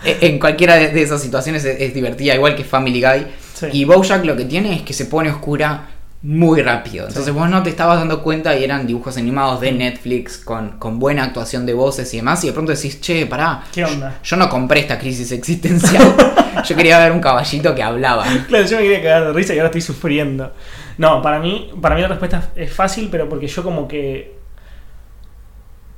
en 0.04 0.40
cualquiera 0.40 0.76
de 0.78 1.02
esas 1.02 1.22
situaciones 1.22 1.64
es, 1.66 1.80
es 1.80 1.94
divertida, 1.94 2.34
igual 2.34 2.56
que 2.56 2.64
Family 2.64 3.02
Guy. 3.02 3.28
Sí. 3.54 3.68
Y 3.72 3.86
Bojack 3.86 4.26
lo 4.26 4.36
que 4.36 4.46
tiene 4.46 4.76
es 4.76 4.82
que 4.82 4.94
se 4.94 5.06
pone 5.06 5.30
oscura 5.30 5.93
muy 6.24 6.62
rápido. 6.62 7.06
Entonces 7.06 7.34
vos 7.34 7.50
no 7.50 7.62
te 7.64 7.70
estabas 7.70 8.00
dando 8.00 8.24
cuenta 8.24 8.58
y 8.58 8.64
eran 8.64 8.88
dibujos 8.88 9.18
animados 9.18 9.60
de 9.60 9.74
Netflix 9.74 10.38
con, 10.38 10.80
con 10.80 10.98
buena 10.98 11.26
actuación 11.26 11.66
de 11.66 11.74
voces 11.74 12.14
y 12.14 12.18
demás. 12.18 12.42
Y 12.46 12.48
de 12.48 12.54
pronto 12.54 12.72
decís, 12.72 13.02
che, 13.02 13.26
pará. 13.26 13.64
¿Qué 13.74 13.84
onda? 13.84 14.20
Yo, 14.24 14.30
yo 14.30 14.38
no 14.38 14.50
compré 14.50 14.80
esta 14.80 14.98
crisis 14.98 15.34
existencial. 15.34 16.16
yo 16.66 16.76
quería 16.78 16.98
ver 17.00 17.12
un 17.12 17.20
caballito 17.20 17.76
que 17.76 17.84
hablaba. 17.84 18.26
Claro, 18.48 18.66
yo 18.66 18.78
me 18.78 18.84
quería 18.84 19.04
cagar 19.04 19.28
de 19.28 19.34
risa 19.34 19.54
y 19.54 19.58
ahora 19.58 19.68
estoy 19.68 19.82
sufriendo. 19.82 20.54
No, 20.98 21.22
para 21.22 21.40
mí, 21.40 21.72
para 21.82 21.96
mí 21.96 22.02
la 22.02 22.08
respuesta 22.08 22.52
es 22.56 22.72
fácil, 22.72 23.10
pero 23.12 23.28
porque 23.28 23.48
yo 23.48 23.62
como 23.62 23.88
que. 23.88 24.42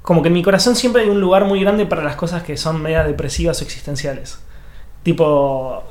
Como 0.02 0.24
que 0.24 0.28
en 0.28 0.34
mi 0.34 0.44
corazón 0.44 0.76
siempre 0.76 1.04
hay 1.04 1.10
un 1.10 1.22
lugar 1.22 1.46
muy 1.46 1.62
grande 1.62 1.86
para 1.86 2.04
las 2.04 2.16
cosas 2.16 2.42
que 2.42 2.58
son 2.58 2.82
media 2.82 3.04
depresivas 3.04 3.62
o 3.62 3.64
existenciales. 3.64 4.40
Tipo. 5.04 5.84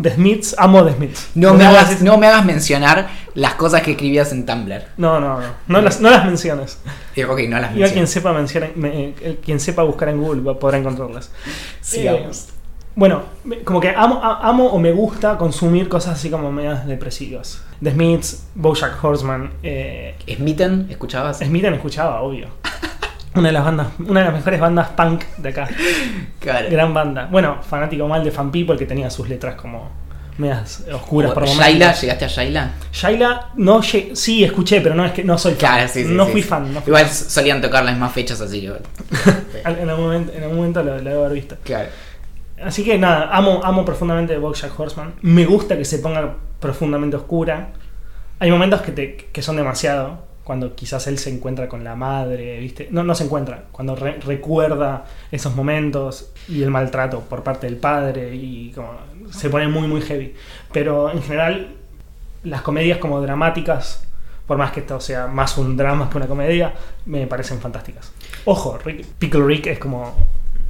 The 0.00 0.14
Smiths, 0.14 0.54
amo 0.58 0.84
The 0.84 0.92
Smiths. 0.94 1.30
No 1.34 1.54
me, 1.54 1.66
hagas 1.66 2.00
no 2.02 2.16
me 2.16 2.26
hagas 2.28 2.44
mencionar 2.44 3.08
las 3.34 3.54
cosas 3.54 3.82
que 3.82 3.92
escribías 3.92 4.30
en 4.32 4.46
Tumblr. 4.46 4.82
No, 4.96 5.18
no, 5.20 5.40
no. 5.40 5.46
No 5.66 5.80
las, 5.80 6.00
no 6.00 6.10
las 6.10 6.24
menciones. 6.24 6.78
Eh, 7.16 7.24
ok, 7.24 7.40
no 7.48 7.58
las 7.58 7.74
Igual 7.74 7.90
quien 7.90 8.02
menciones. 8.02 8.10
sepa, 8.10 8.32
mencionar, 8.32 8.70
me- 8.76 9.14
eh, 9.20 9.38
quien 9.44 9.58
sepa 9.58 9.82
buscar 9.82 10.08
en 10.10 10.20
Google 10.20 10.42
va- 10.42 10.58
podrá 10.58 10.78
encontrarlas. 10.78 11.30
Sigamos. 11.80 12.38
Eh, 12.48 12.52
bueno, 12.94 13.22
como 13.64 13.80
que 13.80 13.88
amo, 13.90 14.20
amo 14.22 14.66
o 14.66 14.78
me 14.78 14.92
gusta 14.92 15.36
consumir 15.38 15.88
cosas 15.88 16.18
así 16.18 16.28
como 16.30 16.52
medias 16.52 16.86
depresivas. 16.86 17.62
The 17.82 17.90
Smiths, 17.92 18.44
Bojack 18.54 19.02
Horseman, 19.02 19.50
eh, 19.62 20.14
¿escuchabas? 20.90 21.38
Smitten 21.38 21.74
escuchaba, 21.74 22.20
obvio. 22.20 22.48
Una 23.34 23.48
de 23.48 23.52
las 23.52 23.64
bandas, 23.64 23.88
una 24.00 24.20
de 24.20 24.26
las 24.26 24.34
mejores 24.34 24.60
bandas 24.60 24.88
punk 24.88 25.24
de 25.36 25.48
acá. 25.50 25.68
Claro. 26.40 26.68
Gran 26.70 26.92
banda. 26.92 27.28
Bueno, 27.30 27.58
fanático 27.62 28.08
mal 28.08 28.24
de 28.24 28.30
Fan 28.30 28.50
People 28.50 28.76
que 28.76 28.86
tenía 28.86 29.08
sus 29.10 29.28
letras 29.28 29.54
como 29.54 29.88
medias 30.38 30.84
oscuras 30.92 31.32
por 31.32 31.44
Shaila, 31.46 31.64
momentos. 31.86 32.00
¿llegaste 32.00 32.24
a 32.24 32.28
Shaila? 32.28 32.70
Shaila, 32.92 33.50
no 33.56 33.82
sí 33.82 34.42
escuché, 34.42 34.80
pero 34.80 34.94
no 34.94 35.04
es 35.04 35.12
que 35.12 35.22
no 35.22 35.36
soy 35.38 35.52
fan. 35.52 35.58
Claro, 35.58 35.88
sí, 35.88 36.04
sí. 36.04 36.10
no 36.12 36.24
sí, 36.26 36.32
fui 36.32 36.42
fan. 36.42 36.72
No 36.72 36.80
fui 36.80 36.90
Igual 36.90 37.04
fan. 37.04 37.14
solían 37.14 37.60
tocar 37.60 37.84
las 37.84 37.92
mismas 37.94 38.12
fechas, 38.12 38.40
así 38.40 38.62
que. 38.62 38.72
En 39.64 39.88
algún 39.90 40.06
momento, 40.06 40.32
en 40.32 40.42
algún 40.42 40.56
momento 40.56 40.82
lo, 40.82 40.98
lo 40.98 41.10
debo 41.10 41.24
haber 41.24 41.34
visto. 41.34 41.56
claro. 41.62 41.88
Así 42.62 42.84
que 42.84 42.98
nada, 42.98 43.30
amo, 43.32 43.62
amo 43.64 43.86
profundamente 43.86 44.36
Bojack 44.36 44.78
Horseman. 44.78 45.14
Me 45.22 45.46
gusta 45.46 45.78
que 45.78 45.84
se 45.86 45.98
ponga 45.98 46.34
profundamente 46.58 47.16
oscura. 47.16 47.68
Hay 48.38 48.50
momentos 48.50 48.82
que, 48.82 48.92
te, 48.92 49.16
que 49.32 49.40
son 49.42 49.56
demasiado. 49.56 50.26
Cuando 50.50 50.74
quizás 50.74 51.06
él 51.06 51.16
se 51.20 51.30
encuentra 51.30 51.68
con 51.68 51.84
la 51.84 51.94
madre, 51.94 52.58
¿viste? 52.58 52.88
No, 52.90 53.04
no 53.04 53.14
se 53.14 53.22
encuentra. 53.22 53.66
Cuando 53.70 53.94
re- 53.94 54.18
recuerda 54.18 55.04
esos 55.30 55.54
momentos 55.54 56.30
y 56.48 56.64
el 56.64 56.72
maltrato 56.72 57.20
por 57.20 57.44
parte 57.44 57.68
del 57.68 57.76
padre 57.76 58.34
y 58.34 58.72
como 58.74 58.94
se 59.30 59.48
pone 59.48 59.68
muy, 59.68 59.86
muy 59.86 60.00
heavy. 60.00 60.34
Pero 60.72 61.08
en 61.12 61.22
general, 61.22 61.68
las 62.42 62.62
comedias 62.62 62.98
como 62.98 63.20
dramáticas, 63.20 64.02
por 64.48 64.58
más 64.58 64.72
que 64.72 64.80
esto 64.80 64.98
sea 64.98 65.28
más 65.28 65.56
un 65.56 65.76
drama 65.76 66.10
que 66.10 66.16
una 66.16 66.26
comedia, 66.26 66.74
me 67.06 67.28
parecen 67.28 67.60
fantásticas. 67.60 68.10
Ojo, 68.44 68.76
Rick- 68.84 69.06
Pickle 69.20 69.44
Rick 69.44 69.68
es 69.68 69.78
como 69.78 70.16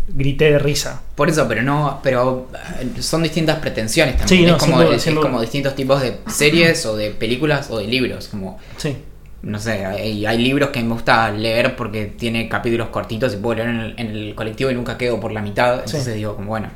grité 0.08 0.52
de 0.52 0.58
risa. 0.58 1.00
Por 1.14 1.30
eso, 1.30 1.48
pero 1.48 1.62
no, 1.62 2.00
pero 2.02 2.48
eh, 2.80 3.00
son 3.00 3.22
distintas 3.22 3.60
pretensiones 3.60 4.18
también. 4.18 4.40
Sí, 4.42 4.46
no, 4.46 4.56
es 4.58 4.62
como, 4.62 4.82
duda, 4.82 4.94
es 4.94 5.04
como 5.22 5.40
distintos 5.40 5.74
tipos 5.74 6.02
de 6.02 6.18
series 6.26 6.84
o 6.84 6.96
de 6.96 7.12
películas 7.12 7.70
o 7.70 7.78
de 7.78 7.86
libros. 7.86 8.28
Como, 8.28 8.58
Sí. 8.76 8.94
No 9.42 9.58
sé, 9.58 9.84
hay, 9.86 10.26
hay 10.26 10.38
libros 10.38 10.70
que 10.70 10.82
me 10.82 10.92
gusta 10.92 11.30
leer 11.30 11.74
porque 11.76 12.06
tiene 12.06 12.48
capítulos 12.48 12.88
cortitos 12.88 13.32
y 13.34 13.36
puedo 13.38 13.56
leer 13.56 13.68
en 13.70 13.80
el, 13.80 13.94
en 13.98 14.06
el 14.08 14.34
colectivo 14.34 14.70
y 14.70 14.74
nunca 14.74 14.98
quedo 14.98 15.18
por 15.18 15.32
la 15.32 15.40
mitad. 15.42 15.74
Entonces 15.76 16.04
Sí. 16.04 16.12
digo, 16.12 16.36
como 16.36 16.48
bueno. 16.48 16.68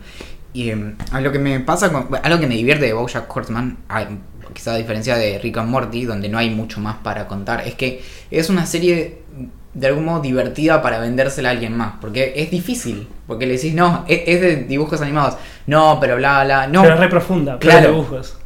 Y 0.54 0.70
a 0.70 1.20
lo 1.20 1.32
que 1.32 1.38
me 1.38 1.60
pasa, 1.60 1.90
con, 1.92 2.08
algo 2.22 2.38
que 2.40 2.46
me 2.46 2.54
divierte 2.54 2.86
de 2.86 2.92
Bojack 2.92 3.34
Horseman, 3.36 3.76
a- 3.88 4.06
quizá 4.52 4.74
a 4.74 4.76
diferencia 4.76 5.16
de 5.16 5.38
Rick 5.40 5.58
and 5.58 5.68
Morty, 5.68 6.04
donde 6.04 6.28
no 6.28 6.38
hay 6.38 6.48
mucho 6.50 6.78
más 6.80 6.96
para 6.98 7.26
contar, 7.26 7.66
es 7.66 7.74
que 7.74 8.02
es 8.30 8.48
una 8.50 8.64
serie 8.66 9.18
de 9.74 9.86
algún 9.88 10.04
modo 10.04 10.20
divertida 10.20 10.80
para 10.80 11.00
vendérsela 11.00 11.48
a 11.48 11.52
alguien 11.52 11.76
más. 11.76 11.94
Porque 12.00 12.34
es 12.36 12.50
difícil. 12.52 13.08
Porque 13.26 13.46
le 13.46 13.54
decís, 13.56 13.74
no, 13.74 14.04
es, 14.06 14.20
es 14.26 14.40
de 14.40 14.56
dibujos 14.64 15.00
animados. 15.00 15.36
No, 15.66 15.98
pero 16.00 16.16
bla, 16.16 16.44
bla. 16.44 16.66
No, 16.68 16.82
Pero 16.82 16.94
es 16.94 17.00
re 17.00 17.08
profunda, 17.08 17.58
Claro. 17.58 17.78
claro. 17.80 17.92
dibujos. 17.94 18.38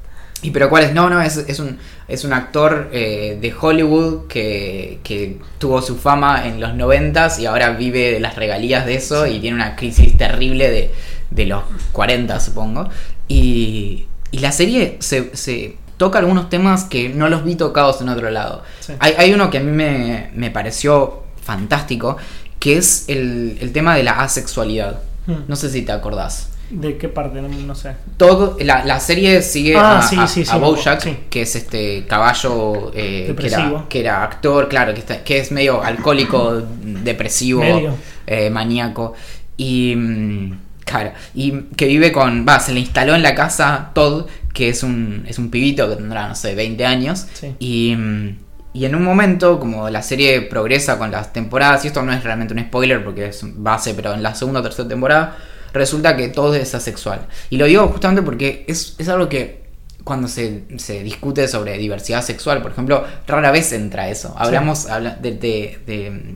¿Y 0.42 0.51
pero 0.53 0.70
cuál 0.70 0.85
es? 0.85 0.94
No, 0.94 1.11
no, 1.11 1.20
es, 1.20 1.37
es, 1.37 1.59
un, 1.59 1.79
es 2.07 2.24
un 2.24 2.33
actor 2.33 2.90
eh, 2.92 3.38
de 3.40 3.55
Hollywood 3.59 4.29
que, 4.29 5.01
que 5.03 5.38
tuvo 5.59 5.83
su 5.83 5.96
fama 5.96 6.46
en 6.46 6.61
los 6.61 6.74
noventas 6.74 7.38
y 7.40 7.46
ahora 7.46 7.70
vive 7.70 8.12
de 8.12 8.20
las 8.20 8.37
regalías 8.37 8.87
de 8.87 8.94
eso 8.94 9.27
y 9.27 9.40
tiene 9.40 9.57
una 9.57 9.74
crisis 9.74 10.16
terrible 10.16 10.70
de, 10.70 10.92
de 11.31 11.46
los 11.46 11.64
40, 11.92 12.38
supongo. 12.38 12.88
Y, 13.27 14.07
y 14.31 14.38
la 14.38 14.53
serie 14.53 14.96
se, 15.01 15.35
se 15.35 15.77
toca 15.96 16.20
algunos 16.20 16.48
temas 16.48 16.85
que 16.85 17.09
no 17.09 17.29
los 17.29 17.44
vi 17.44 17.57
tocados 17.57 18.01
en 18.01 18.09
otro 18.09 18.31
lado. 18.31 18.62
Sí. 18.81 18.92
Hay, 19.01 19.14
hay 19.18 19.33
uno 19.33 19.51
que 19.51 19.59
a 19.59 19.61
mí 19.61 19.72
me, 19.72 20.31
me 20.35 20.51
pareció 20.51 21.24
fantástico, 21.42 22.16
que 22.61 22.77
es 22.77 23.09
el, 23.09 23.59
el 23.61 23.72
tema 23.72 23.96
de 23.96 24.05
la 24.05 24.20
asexualidad. 24.20 25.01
Hmm. 25.27 25.48
No 25.48 25.57
sé 25.57 25.68
si 25.68 25.83
te 25.83 25.92
acordás. 25.92 26.51
¿De 26.70 26.98
qué 26.98 27.09
parte? 27.09 27.40
No, 27.40 27.48
no 27.48 27.74
sé. 27.74 27.92
Todo, 28.18 28.57
la, 28.61 28.85
la 28.85 29.00
serie 29.00 29.40
sigue 29.42 29.74
Ah, 29.76 29.98
a, 29.98 30.26
sí, 30.28 30.44
a- 30.50 30.57
Bojack, 30.59 31.28
que 31.31 31.42
es 31.42 31.57
este 31.57 32.04
caballo 32.07 32.90
eh, 32.92 32.92
que, 32.92 33.22
era, 33.24 33.26
Depresivo. 33.28 33.87
que 33.88 34.00
era 34.00 34.22
actor, 34.22 34.68
claro, 34.68 34.92
que, 34.92 35.00
está- 35.00 35.24
que 35.24 35.38
es 35.38 35.50
medio 35.50 35.83
alcohólico, 35.83 36.62
depresivo, 36.83 37.61
Medio. 37.61 37.94
eh, 38.26 38.50
maníaco. 38.50 39.14
Y 39.57 39.94
mm, 39.96 40.59
claro, 40.85 41.12
y 41.35 41.52
que 41.76 41.87
vive 41.87 42.12
con. 42.12 42.44
Va, 42.46 42.61
se 42.61 42.72
le 42.74 42.81
instaló 42.81 43.14
en 43.14 43.22
la 43.22 43.35
casa 43.35 43.90
Todd, 43.94 44.26
que 44.52 44.68
es 44.68 44.83
un, 44.83 45.24
es 45.26 45.38
un 45.38 45.50
pibito 45.50 45.88
que 45.88 45.96
tendrá, 45.96 46.28
no 46.28 46.35
sé, 46.35 46.54
20 46.54 46.85
años. 46.85 47.26
Y, 47.59 47.94
mm, 47.96 48.37
y 48.74 48.85
en 48.85 48.94
un 48.94 49.02
momento, 49.04 49.59
como 49.59 49.88
la 49.88 50.02
serie 50.02 50.42
progresa 50.42 50.98
con 50.98 51.11
las 51.11 51.33
temporadas, 51.33 51.83
y 51.85 51.88
esto 51.88 52.02
no 52.02 52.12
es 52.12 52.22
realmente 52.22 52.52
un 52.52 52.61
spoiler 52.61 53.02
porque 53.02 53.28
es 53.28 53.40
base, 53.42 53.94
pero 53.94 54.12
en 54.12 54.22
la 54.22 54.35
segunda 54.35 54.61
o 54.61 54.62
tercera 54.62 54.87
temporada, 54.87 55.37
resulta 55.72 56.16
que 56.16 56.28
todo 56.28 56.54
es 56.54 56.74
asexual. 56.74 57.26
Y 57.50 57.57
lo 57.57 57.66
digo 57.66 57.87
justamente 57.88 58.22
porque 58.22 58.64
es, 58.68 58.94
es 58.98 59.09
algo 59.09 59.28
que 59.28 59.62
cuando 60.04 60.26
se, 60.28 60.62
se 60.78 61.02
discute 61.02 61.46
sobre 61.48 61.76
diversidad 61.76 62.22
sexual, 62.22 62.62
por 62.62 62.72
ejemplo, 62.72 63.04
rara 63.26 63.50
vez 63.50 63.72
entra 63.72 64.09
eso. 64.09 64.35
Hablamos 64.38 64.87
habla- 64.87 65.16
de, 65.16 65.33
de- 65.33 65.78
de- 65.87 66.35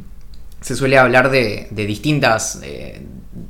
se 0.60 0.76
suele 0.76 0.98
hablar 0.98 1.30
de, 1.30 1.68
de 1.70 1.86
distintas 1.86 2.60
eh, 2.62 3.00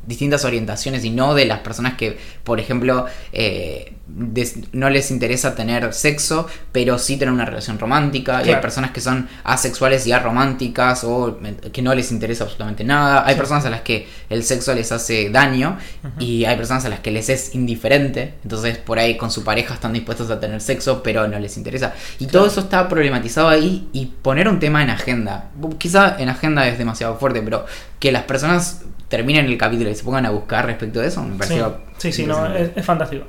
distintas 0.07 0.45
orientaciones 0.45 1.05
y 1.05 1.11
no 1.11 1.35
de 1.35 1.45
las 1.45 1.59
personas 1.61 1.95
que, 1.95 2.17
por 2.45 2.61
ejemplo, 2.61 3.07
eh, 3.33 3.95
des- 4.07 4.73
no 4.73 4.91
les 4.91 5.11
interesa 5.11 5.55
tener 5.55 5.93
sexo, 5.93 6.47
pero 6.71 6.99
sí 6.99 7.17
tener 7.17 7.33
una 7.33 7.45
relación 7.45 7.79
romántica. 7.79 8.43
Y 8.45 8.51
hay 8.51 8.61
personas 8.61 8.93
que 8.93 9.01
son 9.01 9.29
asexuales 9.43 10.07
y 10.07 10.13
arománticas 10.13 11.03
o 11.05 11.39
eh, 11.45 11.71
que 11.73 11.83
no 11.83 11.95
les 11.95 12.13
interesa 12.13 12.45
absolutamente 12.45 12.85
nada. 12.85 13.25
Hay 13.27 13.35
Sí. 13.35 13.39
personas 13.41 13.65
a 13.65 13.71
las 13.71 13.81
que 13.81 14.07
el 14.31 14.45
sexo 14.45 14.73
les 14.75 14.93
hace 14.93 15.31
daño 15.31 15.79
y 16.19 16.45
hay 16.45 16.57
personas 16.57 16.85
a 16.85 16.89
las 16.89 17.01
que 17.01 17.11
les 17.11 17.29
es 17.29 17.55
indiferente. 17.55 18.35
Entonces, 18.45 18.79
por 18.79 18.99
ahí 19.01 19.17
con 19.17 19.31
su 19.31 19.43
pareja 19.43 19.75
están 19.75 19.93
dispuestos 19.93 20.31
a 20.31 20.39
tener 20.39 20.61
sexo, 20.61 21.03
pero 21.03 21.27
no 21.27 21.39
les 21.41 21.57
interesa. 21.57 21.95
Y 22.21 22.27
todo 22.27 22.47
eso 22.47 22.61
está 22.61 22.89
problematizado 22.89 23.49
ahí 23.49 23.89
y 23.93 24.07
poner 24.07 24.47
un 24.49 24.61
tema 24.61 24.83
en 24.83 24.91
agenda. 24.91 25.51
Quizá 25.79 26.17
en 26.21 26.29
agenda 26.29 26.69
es 26.69 26.79
demasiado 26.79 27.17
fuerte, 27.17 27.43
pero 27.43 27.65
que 28.03 28.11
las 28.11 28.25
personas 28.25 28.81
terminen 29.07 29.47
el 29.47 29.57
capítulo 29.57 29.89
y 29.89 29.95
se 29.95 30.03
pongan 30.03 30.27
a 30.27 30.31
buscar 30.31 30.67
respecto 30.67 30.99
de 30.99 31.07
eso, 31.07 31.23
me 31.23 31.35
Sí, 31.35 31.39
pareció. 31.39 31.77
sí, 31.99 32.13
sí, 32.13 32.27
no, 32.27 32.53
es, 32.53 32.71
es 32.75 32.85
fantástico. 32.85 33.27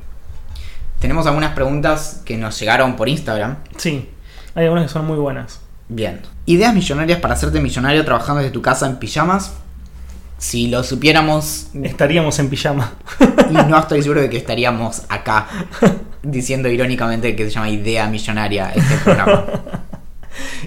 Tenemos 1.00 1.28
algunas 1.28 1.54
preguntas 1.54 2.24
que 2.26 2.38
nos 2.38 2.60
llegaron 2.60 2.96
por 2.96 3.08
Instagram. 3.08 3.58
Sí, 3.78 4.10
hay 4.56 4.64
algunas 4.66 4.88
que 4.88 4.94
son 4.94 5.06
muy 5.06 5.18
buenas. 5.20 5.60
Bien. 5.90 6.22
¿Ideas 6.48 6.74
millonarias 6.74 7.20
para 7.20 7.36
hacerte 7.36 7.60
millonario 7.62 8.04
trabajando 8.04 8.40
desde 8.42 8.52
tu 8.52 8.64
casa 8.64 8.88
en 8.88 8.96
pijamas? 8.96 9.54
Si 10.40 10.68
lo 10.70 10.84
supiéramos, 10.84 11.68
Estaríamos 11.84 12.40
en 12.40 12.50
pijama. 12.50 12.94
y 13.52 13.54
no 13.54 13.78
estoy 13.78 14.02
seguro 14.02 14.22
de 14.22 14.30
que 14.32 14.38
estaríamos 14.38 15.04
acá 15.08 15.48
diciendo 16.24 16.68
irónicamente 16.68 17.36
que 17.36 17.44
se 17.46 17.52
llama 17.52 17.70
Idea 17.70 18.08
Millonaria 18.08 18.72
este 18.76 18.96
programa. 19.04 19.46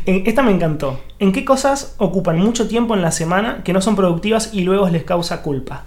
Eh, 0.07 0.23
Esta 0.27 0.43
me 0.43 0.53
encantó. 0.53 1.01
¿En 1.19 1.33
qué 1.33 1.45
cosas 1.45 1.95
ocupan 1.99 2.39
mucho 2.39 2.69
tiempo 2.69 2.95
en 2.95 3.03
la 3.03 3.11
semana 3.11 3.63
que 3.65 3.73
no 3.73 3.81
son 3.81 3.97
productivas 3.97 4.51
y 4.53 4.63
luego 4.63 4.89
les 4.89 5.05
causa 5.05 5.43
culpa? 5.43 5.85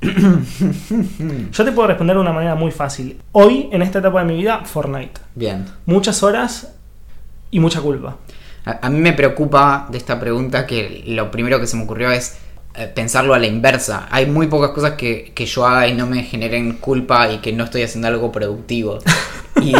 Yo 0.02 1.64
te 1.64 1.72
puedo 1.72 1.88
responder 1.88 2.16
de 2.16 2.22
una 2.22 2.32
manera 2.32 2.54
muy 2.54 2.70
fácil. 2.70 3.18
Hoy, 3.32 3.68
en 3.72 3.82
esta 3.82 3.98
etapa 3.98 4.20
de 4.20 4.26
mi 4.26 4.36
vida, 4.36 4.62
Fortnite. 4.64 5.20
Bien. 5.34 5.66
Muchas 5.86 6.22
horas 6.22 6.74
y 7.50 7.60
mucha 7.60 7.80
culpa. 7.80 8.16
A, 8.64 8.86
a 8.86 8.90
mí 8.90 8.98
me 9.00 9.12
preocupa 9.12 9.86
de 9.90 9.98
esta 9.98 10.18
pregunta 10.18 10.66
que 10.66 11.04
lo 11.06 11.30
primero 11.30 11.60
que 11.60 11.66
se 11.66 11.76
me 11.76 11.84
ocurrió 11.84 12.10
es 12.10 12.38
eh, 12.78 12.88
pensarlo 12.94 13.32
a 13.32 13.38
la 13.38 13.46
inversa. 13.46 14.06
Hay 14.10 14.26
muy 14.26 14.48
pocas 14.48 14.70
cosas 14.70 14.92
que, 14.92 15.32
que 15.34 15.46
yo 15.46 15.66
haga 15.66 15.88
y 15.88 15.94
no 15.94 16.06
me 16.06 16.22
generen 16.24 16.74
culpa 16.74 17.30
y 17.32 17.38
que 17.38 17.52
no 17.52 17.64
estoy 17.64 17.82
haciendo 17.82 18.08
algo 18.08 18.30
productivo. 18.32 18.98
Y, 19.62 19.72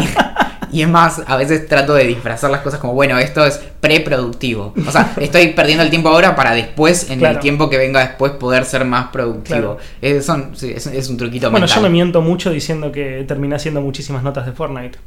y 0.73 0.83
es 0.83 0.89
más, 0.89 1.23
a 1.27 1.37
veces 1.37 1.67
trato 1.69 1.95
de 1.95 2.05
disfrazar 2.05 2.51
las 2.51 2.61
cosas 2.61 2.81
como, 2.81 2.93
bueno, 2.95 3.19
esto 3.19 3.45
es 3.45 3.61
preproductivo. 3.81 4.75
O 4.87 4.91
sea, 4.91 5.15
estoy 5.21 5.49
perdiendo 5.49 5.83
el 5.85 5.91
tiempo 5.91 6.09
ahora 6.09 6.35
para 6.37 6.53
después, 6.55 7.11
en 7.11 7.19
Claro. 7.19 7.35
el 7.37 7.41
tiempo 7.41 7.69
que 7.71 7.79
venga 7.79 8.01
después, 8.01 8.33
poder 8.33 8.65
ser 8.65 8.85
más 8.85 9.09
productivo. 9.09 9.77
Claro. 9.77 9.79
Eh, 10.03 10.23
son- 10.23 10.53
es, 10.61 10.87
es 10.87 11.09
un 11.09 11.17
truquito 11.17 11.51
Bueno, 11.51 11.67
yo 11.67 11.81
me 11.81 11.89
miento 11.91 12.21
mucho 12.23 12.51
diciendo 12.51 12.93
que 12.93 13.25
terminé 13.27 13.57
haciendo 13.57 13.81
muchísimas 13.81 14.23
notas 14.23 14.47
de 14.47 14.53
Fortnite. 14.53 14.99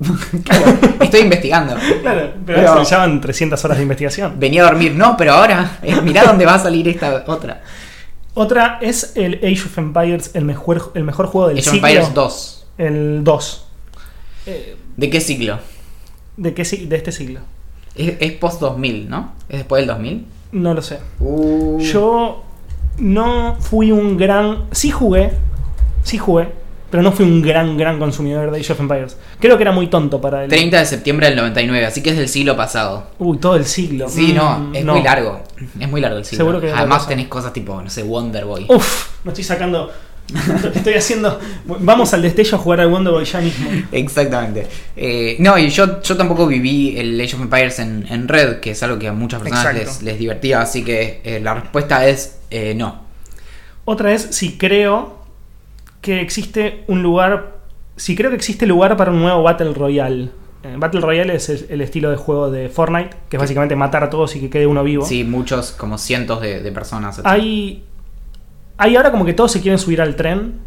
Claro, 0.44 0.64
estoy 1.00 1.20
investigando. 1.20 1.76
Claro, 2.00 2.32
pero, 2.44 2.84
se 2.84 2.90
llaman 2.90 3.20
300 3.20 3.64
horas 3.64 3.76
de 3.76 3.82
investigación. 3.82 4.34
Venía 4.38 4.62
a 4.62 4.64
dormir, 4.66 4.94
no, 4.94 5.16
pero 5.16 5.32
ahora, 5.34 5.78
eh, 5.82 6.00
mirá 6.02 6.24
dónde 6.24 6.44
va 6.44 6.54
a 6.54 6.58
salir 6.58 6.88
esta 6.88 7.22
otra. 7.26 7.62
Otra 8.34 8.78
es 8.80 9.12
el 9.14 9.34
Age 9.36 9.62
of 9.66 9.78
Empires, 9.78 10.30
el 10.34 10.44
mejor, 10.44 10.90
el 10.94 11.04
mejor 11.04 11.26
juego 11.26 11.48
del 11.48 11.58
Age 11.58 11.68
of 11.68 11.74
siglo. 11.74 11.86
Empires 11.88 12.14
2. 12.14 12.66
El 12.78 13.20
2. 13.24 13.66
Eh, 14.46 14.76
¿De 14.96 15.10
qué 15.10 15.20
siglo? 15.20 15.58
¿De 16.36 16.54
qué 16.54 16.64
de 16.64 16.96
este 16.96 17.12
siglo? 17.12 17.40
Es, 17.94 18.14
es 18.20 18.32
post 18.32 18.60
2000, 18.60 19.08
¿no? 19.08 19.32
¿Es 19.48 19.58
después 19.58 19.80
del 19.80 19.88
2000? 19.88 20.26
No 20.52 20.74
lo 20.74 20.82
sé. 20.82 20.98
Uh. 21.20 21.78
Yo 21.80 22.42
no 22.98 23.56
fui 23.60 23.92
un 23.92 24.16
gran. 24.16 24.64
Sí 24.72 24.90
jugué. 24.90 25.32
Sí 26.02 26.18
jugué. 26.18 26.48
Pero 26.90 27.02
no 27.02 27.10
fui 27.10 27.24
un 27.24 27.40
gran, 27.40 27.78
gran 27.78 27.98
consumidor 27.98 28.50
de 28.50 28.60
Age 28.60 28.74
of 28.74 28.80
Empires. 28.80 29.16
Creo 29.40 29.56
que 29.56 29.62
era 29.62 29.72
muy 29.72 29.86
tonto 29.86 30.20
para 30.20 30.44
él. 30.44 30.50
30 30.50 30.78
de 30.78 30.84
septiembre 30.84 31.26
del 31.26 31.36
99, 31.36 31.86
así 31.86 32.02
que 32.02 32.10
es 32.10 32.18
del 32.18 32.28
siglo 32.28 32.54
pasado. 32.54 33.06
Uy, 33.18 33.38
todo 33.38 33.56
el 33.56 33.64
siglo. 33.64 34.10
Sí, 34.10 34.34
no, 34.34 34.58
Mm, 34.58 34.76
es 34.76 34.84
muy 34.84 35.02
largo. 35.02 35.40
Es 35.80 35.88
muy 35.88 36.02
largo 36.02 36.18
el 36.18 36.26
siglo. 36.26 36.44
Seguro 36.44 36.60
que 36.60 36.70
Además 36.70 37.08
tenés 37.08 37.28
cosas 37.28 37.54
tipo, 37.54 37.80
no 37.80 37.88
sé, 37.88 38.02
Wonder 38.02 38.44
Boy. 38.44 38.66
Uf, 38.68 39.08
me 39.24 39.30
estoy 39.30 39.42
sacando. 39.44 39.90
Estoy 40.74 40.94
haciendo. 40.94 41.38
Vamos 41.66 42.14
al 42.14 42.22
destello 42.22 42.56
a 42.56 42.58
jugar 42.60 42.80
al 42.80 42.88
Wonder 42.88 43.12
Boy 43.12 43.24
ya 43.24 43.40
mismo. 43.40 43.68
Exactamente. 43.92 44.66
Eh, 44.96 45.36
no, 45.38 45.58
y 45.58 45.68
yo, 45.68 46.00
yo 46.02 46.16
tampoco 46.16 46.46
viví 46.46 46.96
el 46.98 47.20
Age 47.20 47.36
of 47.36 47.42
Empires 47.42 47.78
en, 47.78 48.06
en 48.08 48.28
red, 48.28 48.60
que 48.60 48.70
es 48.70 48.82
algo 48.82 48.98
que 48.98 49.08
a 49.08 49.12
muchas 49.12 49.42
personas 49.42 49.74
les, 49.74 50.02
les 50.02 50.18
divertía, 50.18 50.62
así 50.62 50.84
que 50.84 51.20
eh, 51.24 51.40
la 51.40 51.54
respuesta 51.54 52.06
es 52.06 52.38
eh, 52.50 52.74
no. 52.74 53.02
Otra 53.84 54.12
es 54.12 54.22
si 54.30 54.56
creo 54.56 55.18
que 56.00 56.20
existe 56.20 56.84
un 56.86 57.02
lugar. 57.02 57.60
Si 57.96 58.16
creo 58.16 58.30
que 58.30 58.36
existe 58.36 58.66
lugar 58.66 58.96
para 58.96 59.10
un 59.10 59.20
nuevo 59.20 59.42
Battle 59.42 59.74
Royale. 59.74 60.30
Battle 60.78 61.00
Royale 61.00 61.34
es 61.34 61.48
el, 61.48 61.66
el 61.70 61.80
estilo 61.80 62.08
de 62.10 62.16
juego 62.16 62.48
de 62.48 62.68
Fortnite, 62.68 63.10
que 63.28 63.36
es 63.36 63.40
básicamente 63.40 63.74
matar 63.74 64.04
a 64.04 64.10
todos 64.10 64.36
y 64.36 64.40
que 64.40 64.48
quede 64.48 64.66
uno 64.66 64.84
vivo. 64.84 65.04
Sí, 65.04 65.24
muchos, 65.24 65.72
como 65.72 65.98
cientos 65.98 66.40
de, 66.40 66.60
de 66.62 66.72
personas. 66.72 67.18
etc. 67.18 67.26
Hay. 67.26 67.82
Ahora 68.76 69.10
como 69.10 69.24
que 69.24 69.34
todos 69.34 69.52
se 69.52 69.60
quieren 69.60 69.78
subir 69.78 70.00
al 70.00 70.16
tren. 70.16 70.60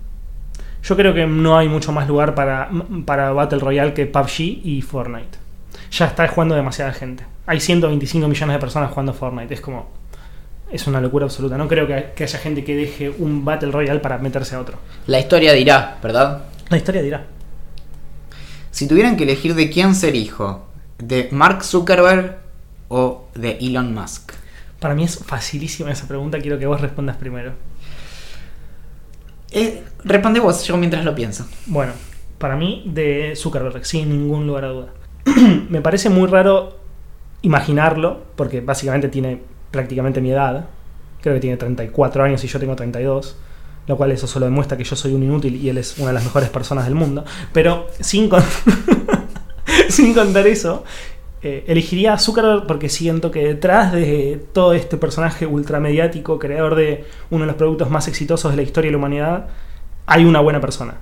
Yo 0.84 0.96
creo 0.96 1.14
que 1.14 1.26
no 1.26 1.58
hay 1.58 1.68
mucho 1.68 1.92
más 1.92 2.08
lugar 2.08 2.36
para, 2.36 2.70
para 3.06 3.32
Battle 3.32 3.60
Royale 3.60 3.94
que 3.94 4.06
PUBG 4.06 4.40
y 4.64 4.82
Fortnite. 4.82 5.38
Ya 5.92 6.06
está 6.06 6.28
jugando 6.28 6.56
demasiada 6.56 6.94
gente. 6.94 7.26
Hay 7.48 7.60
125 7.60 8.28
millones 8.28 8.54
de 8.54 8.60
personas 8.60 8.90
jugando 8.90 9.14
Fortnite. 9.14 9.54
Es 9.54 9.62
como. 9.62 9.90
Es 10.72 10.88
una 10.88 11.00
locura 11.00 11.26
absoluta. 11.26 11.58
No 11.58 11.68
creo 11.68 11.88
que, 11.88 12.12
que 12.16 12.24
haya 12.24 12.40
gente 12.40 12.64
que 12.64 12.76
deje 12.76 13.10
un 13.10 13.46
Battle 13.46 13.72
Royale 13.72 14.00
para 14.00 14.18
meterse 14.18 14.56
a 14.56 14.60
otro. 14.60 14.78
La 15.08 15.20
historia 15.20 15.54
dirá, 15.54 15.98
¿verdad? 16.02 16.44
La 16.70 16.78
historia 16.78 17.02
dirá. 17.02 17.26
Si 18.72 18.88
tuvieran 18.88 19.16
que 19.16 19.24
elegir 19.24 19.56
de 19.56 19.70
quién 19.70 19.96
ser 19.96 20.16
hijo, 20.16 20.66
de 20.98 21.30
Mark 21.32 21.64
Zuckerberg 21.64 22.38
o 22.88 23.28
de 23.36 23.58
Elon 23.62 23.94
Musk. 23.94 24.34
Para 24.80 24.96
mí 24.96 25.04
es 25.04 25.18
facilísima 25.24 25.92
esa 25.92 26.08
pregunta. 26.08 26.40
Quiero 26.40 26.60
que 26.60 26.66
vos 26.66 26.82
respondas 26.82 27.18
primero. 27.18 27.54
Eh, 29.52 29.84
responde 30.04 30.40
vos, 30.40 30.64
yo 30.66 30.78
mientras 30.78 31.06
lo 31.06 31.16
pienso. 31.16 31.48
Bueno, 31.68 31.94
para 32.38 32.56
mí 32.56 32.84
de 32.88 33.34
Zuckerberg, 33.36 33.86
sin 33.86 34.10
ningún 34.10 34.48
lugar 34.48 34.66
a 34.66 34.70
duda. 34.70 34.88
Me 35.70 35.82
parece 35.82 36.10
muy 36.10 36.28
raro 36.28 36.78
imaginarlo, 37.42 38.24
porque 38.36 38.62
básicamente 38.62 39.08
tiene 39.10 39.42
prácticamente 39.72 40.22
mi 40.22 40.32
edad. 40.32 40.66
Creo 41.22 41.36
que 41.36 41.40
tiene 41.42 41.58
34 41.58 42.24
años 42.24 42.44
y 42.44 42.48
yo 42.48 42.60
tengo 42.60 42.76
32. 42.76 43.38
Lo 43.88 43.98
cual 43.98 44.12
eso 44.12 44.26
solo 44.26 44.46
demuestra 44.46 44.78
que 44.78 44.84
yo 44.84 44.96
soy 44.96 45.14
un 45.14 45.22
inútil 45.24 45.56
y 45.56 45.70
él 45.70 45.78
es 45.78 45.98
una 46.00 46.08
de 46.08 46.14
las 46.14 46.24
mejores 46.24 46.50
personas 46.50 46.86
del 46.86 46.96
mundo. 46.96 47.24
Pero 47.54 47.88
sin, 48.00 48.28
con- 48.30 48.44
sin 49.90 50.14
contar 50.14 50.48
eso, 50.48 50.84
eh, 51.48 51.64
elegiría 51.68 52.14
a 52.14 52.18
Zuckerberg 52.18 52.66
porque 52.66 52.90
siento 52.90 53.30
que 53.30 53.46
detrás 53.46 53.92
de 53.92 54.44
todo 54.52 54.74
este 54.74 54.98
personaje 54.98 55.46
ultramediático, 55.46 56.40
creador 56.40 56.74
de 56.74 57.06
uno 57.30 57.44
de 57.44 57.46
los 57.46 57.56
productos 57.56 57.92
más 57.92 58.08
exitosos 58.08 58.50
de 58.50 58.58
la 58.58 58.64
historia 58.64 58.88
de 58.88 58.94
la 58.94 58.98
humanidad, 58.98 59.48
hay 60.08 60.26
una 60.26 60.40
buena 60.40 60.60
persona. 60.60 60.96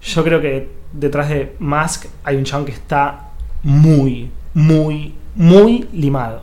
Yo 0.00 0.22
creo 0.22 0.40
que 0.40 0.68
detrás 0.92 1.28
de 1.30 1.56
Musk 1.58 2.06
hay 2.22 2.36
un 2.36 2.44
chabón 2.44 2.64
que 2.64 2.70
está 2.70 3.30
muy, 3.64 4.30
muy, 4.54 5.16
muy 5.34 5.88
limado. 5.92 6.42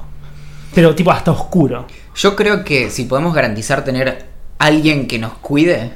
Pero 0.74 0.94
tipo 0.94 1.12
hasta 1.12 1.32
oscuro. 1.32 1.86
Yo 2.14 2.36
creo 2.36 2.66
que 2.66 2.90
si 2.90 3.06
podemos 3.06 3.34
garantizar 3.34 3.86
tener 3.86 4.26
alguien 4.60 5.08
que 5.08 5.18
nos 5.18 5.32
cuide, 5.36 5.94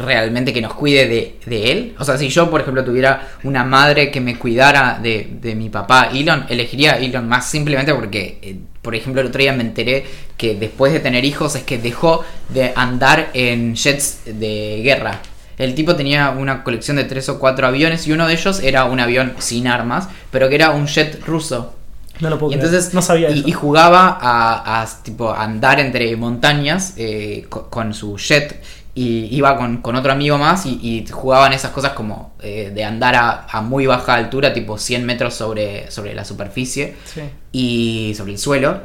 realmente 0.00 0.52
que 0.52 0.60
nos 0.60 0.74
cuide 0.74 1.06
de, 1.06 1.36
de 1.46 1.72
él, 1.72 1.94
o 1.98 2.04
sea, 2.04 2.16
si 2.18 2.28
yo, 2.28 2.50
por 2.50 2.60
ejemplo, 2.60 2.84
tuviera 2.84 3.28
una 3.44 3.64
madre 3.64 4.10
que 4.10 4.20
me 4.20 4.36
cuidara 4.38 4.98
de, 5.02 5.28
de 5.40 5.54
mi 5.54 5.68
papá 5.68 6.10
Elon, 6.12 6.46
elegiría 6.48 6.92
a 6.94 6.98
Elon 6.98 7.28
más 7.28 7.48
simplemente 7.50 7.94
porque, 7.94 8.38
eh, 8.42 8.56
por 8.82 8.94
ejemplo, 8.94 9.20
el 9.20 9.28
otro 9.28 9.40
día 9.40 9.52
me 9.52 9.62
enteré 9.62 10.04
que 10.36 10.54
después 10.54 10.92
de 10.92 11.00
tener 11.00 11.24
hijos 11.24 11.54
es 11.56 11.62
que 11.64 11.78
dejó 11.78 12.24
de 12.48 12.72
andar 12.74 13.30
en 13.34 13.74
jets 13.76 14.20
de 14.24 14.80
guerra. 14.82 15.20
El 15.58 15.74
tipo 15.74 15.94
tenía 15.94 16.30
una 16.30 16.64
colección 16.64 16.96
de 16.96 17.04
tres 17.04 17.28
o 17.28 17.38
cuatro 17.38 17.66
aviones 17.66 18.06
y 18.06 18.12
uno 18.12 18.26
de 18.26 18.32
ellos 18.34 18.60
era 18.62 18.86
un 18.86 18.98
avión 19.00 19.34
sin 19.38 19.66
armas, 19.66 20.08
pero 20.30 20.48
que 20.48 20.54
era 20.54 20.70
un 20.70 20.86
jet 20.86 21.22
ruso. 21.26 21.74
No 22.20 22.30
lo 22.30 22.38
puedo 22.38 22.52
Y 22.52 22.56
creer. 22.56 22.66
entonces 22.66 22.94
no 22.94 23.02
sabía 23.02 23.30
y, 23.30 23.40
eso. 23.40 23.48
y 23.48 23.52
jugaba 23.52 24.18
a, 24.20 24.82
a, 24.82 25.02
tipo 25.02 25.32
andar 25.32 25.80
entre 25.80 26.14
montañas 26.16 26.94
eh, 26.96 27.46
co- 27.48 27.68
con, 27.70 27.92
su 27.94 28.16
jet 28.16 28.62
y 28.94 29.34
iba 29.34 29.56
con, 29.56 29.78
con 29.78 29.94
otro 29.96 30.12
amigo 30.12 30.36
más 30.38 30.66
y, 30.66 30.78
y 30.82 31.06
jugaban 31.10 31.52
esas 31.52 31.70
cosas 31.70 31.92
como 31.92 32.34
eh, 32.42 32.72
de 32.74 32.84
andar 32.84 33.14
a, 33.14 33.46
a 33.50 33.60
muy 33.62 33.86
baja 33.86 34.14
altura, 34.14 34.52
tipo 34.52 34.78
100 34.78 35.04
metros 35.06 35.34
sobre, 35.34 35.90
sobre 35.90 36.14
la 36.14 36.24
superficie 36.24 36.94
Sí. 37.04 37.20
y 37.52 38.14
sobre 38.16 38.32
el 38.32 38.38
suelo. 38.38 38.80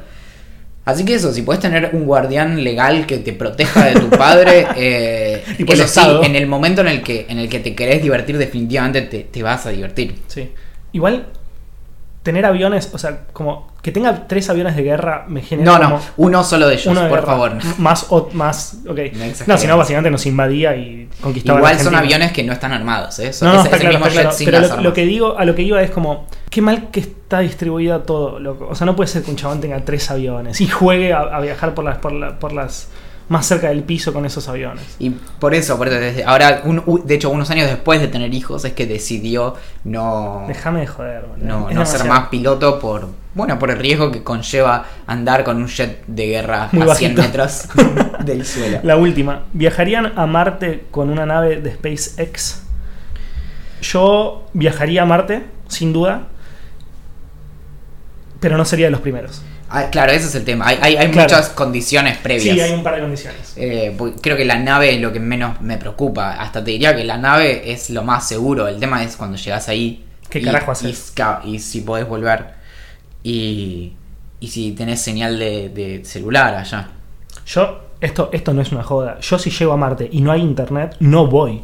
Así 0.86 1.03
que 1.03 1.16
eso, 1.16 1.34
si 1.34 1.41
puedes 1.41 1.60
tener 1.62 1.89
un 1.93 2.06
guardián 2.06 2.64
legal 2.64 3.08
que 3.08 3.18
te 3.18 3.34
proteja 3.34 3.86
de 3.86 3.99
tu 3.99 4.10
padre, 4.12 4.68
eh, 4.76 5.43
Tipo 5.58 5.74
eso 5.74 5.88
sí, 5.88 5.99
en 6.22 6.36
el 6.36 6.45
momento 6.45 6.82
en 6.82 6.88
el 6.89 7.01
que, 7.01 7.26
en 7.28 7.39
el 7.39 7.49
que 7.49 7.60
te 7.60 7.74
querés 7.74 8.03
divertir, 8.03 8.38
definitivamente 8.38 9.01
te, 9.01 9.20
te 9.24 9.41
vas 9.41 9.66
a 9.66 9.72
divertir. 9.72 10.16
Sí. 10.28 10.51
Igual, 10.91 11.26
tener 12.26 12.46
aviones, 12.46 12.90
o 12.92 12.98
sea, 12.98 13.28
como 13.32 13.68
que 13.82 13.92
tenga 13.92 14.28
tres 14.28 14.50
aviones 14.50 14.76
de 14.76 14.82
guerra 14.82 15.26
me 15.30 15.42
genera. 15.42 15.78
No, 15.78 15.90
no, 15.90 16.02
uno 16.18 16.44
solo 16.44 16.68
de 16.68 16.74
ellos, 16.74 16.94
de 16.94 17.02
por 17.02 17.10
guerra. 17.20 17.26
favor. 17.26 17.52
Más, 17.78 18.08
o, 18.10 18.30
más, 18.34 18.80
ok. 18.90 18.98
exageremos. 18.98 19.48
No, 19.48 19.58
si 19.60 19.68
no, 19.68 19.78
básicamente 19.78 20.10
nos 20.12 20.26
invadía 20.26 20.76
y 20.76 21.08
conquistaba. 21.22 21.60
Igual 21.60 21.80
son 21.80 21.96
aviones 21.96 22.32
que 22.32 22.44
no 22.44 22.52
están 22.52 22.74
armados, 22.74 23.20
¿eh? 23.20 23.32
Son- 23.32 23.48
No, 23.48 23.54
no, 23.54 23.60
es, 23.62 23.66
está 23.66 23.78
es 23.78 23.84
el 23.84 23.90
claro, 23.90 23.94
mismo 24.00 24.08
está 24.08 24.22
claro. 24.22 24.30
jet 24.32 24.38
sin 24.40 24.46
Pero 24.46 24.58
las 24.60 24.68
lo, 24.68 24.74
armas. 24.74 24.84
lo 24.86 24.94
que 24.94 25.06
digo, 25.06 25.38
a 25.38 25.46
lo 25.46 25.56
que 25.56 25.62
iba 25.62 25.82
es 25.84 25.92
como, 25.92 26.28
qué 26.50 26.62
mal 26.62 26.90
que 26.90 27.00
está 27.00 27.40
distribuida 27.40 28.04
todo, 28.04 28.40
loco. 28.40 28.68
O 28.70 28.76
sea, 28.76 28.86
no 28.86 28.96
puede 28.96 29.08
ser 29.08 29.22
que 29.22 29.30
un 29.32 29.38
chabón 29.38 29.62
tenga 29.62 29.80
tres 29.86 30.10
aviones 30.10 30.60
y 30.62 30.68
juegue 30.68 31.14
a, 31.14 31.20
a 31.20 31.40
viajar 31.40 31.74
por 31.76 31.86
las, 31.86 32.00
por, 32.00 32.12
la- 32.12 32.40
por 32.40 32.54
las 32.54 32.90
más 33.28 33.48
cerca 33.48 33.70
del 33.70 33.84
piso 33.84 34.14
con 34.14 34.26
esos 34.26 34.48
aviones. 34.48 34.84
Y 35.00 35.10
por 35.10 35.56
eso, 35.56 35.78
por 35.78 35.88
eso, 35.88 35.98
desde 36.00 36.24
ahora, 36.26 36.62
un- 36.66 37.02
de 37.06 37.16
hecho, 37.16 37.30
unos 37.32 37.50
años 37.50 37.68
después 37.68 38.00
de 38.00 38.08
tener 38.08 38.34
hijos, 38.34 38.64
es 38.66 38.74
que 38.74 38.86
decidió 38.86 39.56
no, 39.84 40.44
Déjame 40.48 40.82
de 40.82 40.88
joder, 40.88 41.24
boludo. 41.24 41.46
no, 41.48 41.70
no 41.72 41.86
ser 41.88 42.06
más 42.06 42.28
piloto 42.30 42.80
por, 42.80 43.10
bueno, 43.34 43.58
por 43.58 43.72
el 43.72 43.80
riesgo 43.80 44.12
que 44.12 44.22
conlleva 44.24 44.86
andar 45.08 45.44
con 45.44 45.58
un 45.58 45.68
jet 45.68 46.04
de 46.06 46.28
guerra 46.28 46.70
Muy 46.72 46.88
a 46.90 46.94
100 46.96 47.16
bajito. 47.16 47.22
metros 47.24 47.68
del 48.26 48.46
suelo. 48.46 48.80
La 48.84 48.96
última. 48.98 49.44
¿Viajarían 49.54 50.14
a 50.16 50.26
Marte 50.28 50.86
con 50.92 51.10
una 51.10 51.26
nave 51.26 51.62
de 51.62 51.72
SpaceX? 51.74 52.62
Yo 53.82 54.48
viajaría 54.54 55.02
a 55.02 55.06
Marte, 55.06 55.44
sin 55.68 55.94
duda. 55.94 56.28
Pero 58.40 58.58
no 58.58 58.66
sería 58.66 58.86
de 58.88 58.92
los 58.92 59.02
primeros. 59.02 59.42
Ah, 59.70 59.89
claro, 59.89 60.11
ese 60.11 60.28
es 60.28 60.36
el 60.36 60.45
tema. 60.45 60.68
Hay, 60.68 60.78
hay, 60.82 60.95
hay 60.97 61.07
Claro. 61.09 61.28
muchas 61.30 61.49
condiciones 61.49 62.18
previas. 62.20 62.55
Sí, 62.55 62.61
hay 62.61 62.72
un 62.72 62.84
par 62.84 62.95
de 62.95 63.01
condiciones. 63.01 63.53
Eh, 63.57 63.97
creo 64.22 64.38
que 64.38 64.45
la 64.45 64.57
nave 64.59 64.93
es 64.95 65.01
lo 65.01 65.11
que 65.11 65.20
menos 65.20 65.59
me 65.61 65.78
preocupa. 65.78 66.34
Hasta 66.36 66.63
te 66.63 66.72
diría 66.72 66.95
que 66.95 67.03
la 67.03 67.18
nave 67.18 67.72
es 67.72 67.89
lo 67.89 68.03
más 68.03 68.28
seguro. 68.28 68.68
El 68.68 68.80
tema 68.80 69.03
es 69.03 69.16
cuando 69.16 69.38
llegas 69.38 69.68
ahí. 69.68 70.05
¿Qué 70.30 70.39
y- 70.39 70.43
carajo 70.43 70.72
haces? 70.72 71.13
y 71.45 71.59
si 71.59 71.82
podés 71.82 72.07
volver. 72.07 72.45
Y, 73.24 73.93
y 74.39 74.47
si 74.49 74.72
tenés 74.74 75.01
señal 75.01 75.39
de, 75.39 75.70
de 75.70 76.05
celular 76.05 76.53
allá. 76.55 76.89
Yo, 77.47 77.82
esto, 78.01 78.30
esto 78.34 78.53
no 78.53 78.61
es 78.61 78.72
una 78.72 78.84
joda. 78.84 79.20
Yo 79.20 79.39
si 79.39 79.49
llego 79.49 79.74
a 79.74 79.78
Marte 79.78 80.07
y 80.11 80.22
no 80.22 80.32
hay 80.32 80.41
internet, 80.41 80.95
no 80.99 81.28
voy. 81.28 81.63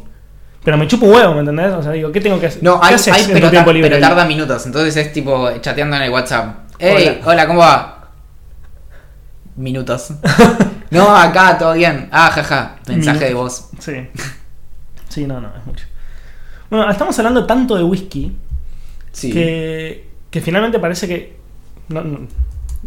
Pero 0.64 0.76
me 0.76 0.86
chupo 0.86 1.06
un 1.06 1.14
huevo, 1.14 1.34
¿me 1.34 1.40
entendés? 1.40 1.72
O 1.72 1.82
sea, 1.82 1.90
digo, 1.92 2.12
¿qué 2.12 2.20
tengo 2.20 2.38
que 2.38 2.46
hacer? 2.46 2.62
No, 2.62 2.80
¿Qué 2.80 2.86
hay, 2.88 2.94
hay, 3.12 3.26
pero, 3.32 3.50
tar- 3.50 3.66
libre? 3.74 3.90
pero 3.90 4.00
tarda 4.00 4.24
minutos. 4.24 4.64
Entonces 4.66 4.96
es 4.96 5.12
tipo 5.12 5.50
chateando 5.60 5.96
en 5.96 6.02
el 6.02 6.10
WhatsApp. 6.10 6.61
Hey, 6.78 7.20
hola, 7.24 7.46
¿cómo 7.46 7.60
va? 7.60 8.10
Minutos. 9.56 10.12
no, 10.90 11.14
acá, 11.14 11.58
todo 11.58 11.74
bien. 11.74 12.08
Ah, 12.10 12.30
jaja. 12.30 12.76
Mensaje 12.88 13.26
de 13.26 13.34
voz. 13.34 13.68
Sí. 13.78 14.08
Sí, 15.08 15.26
no, 15.26 15.40
no, 15.40 15.48
es 15.56 15.66
mucho. 15.66 15.84
Bueno, 16.70 16.90
estamos 16.90 17.16
hablando 17.18 17.44
tanto 17.46 17.76
de 17.76 17.84
whisky 17.84 18.32
Sí. 19.12 19.30
que, 19.30 20.08
que 20.30 20.40
finalmente 20.40 20.78
parece 20.78 21.06
que. 21.06 21.36
no- 21.88 22.02
no, 22.02 22.20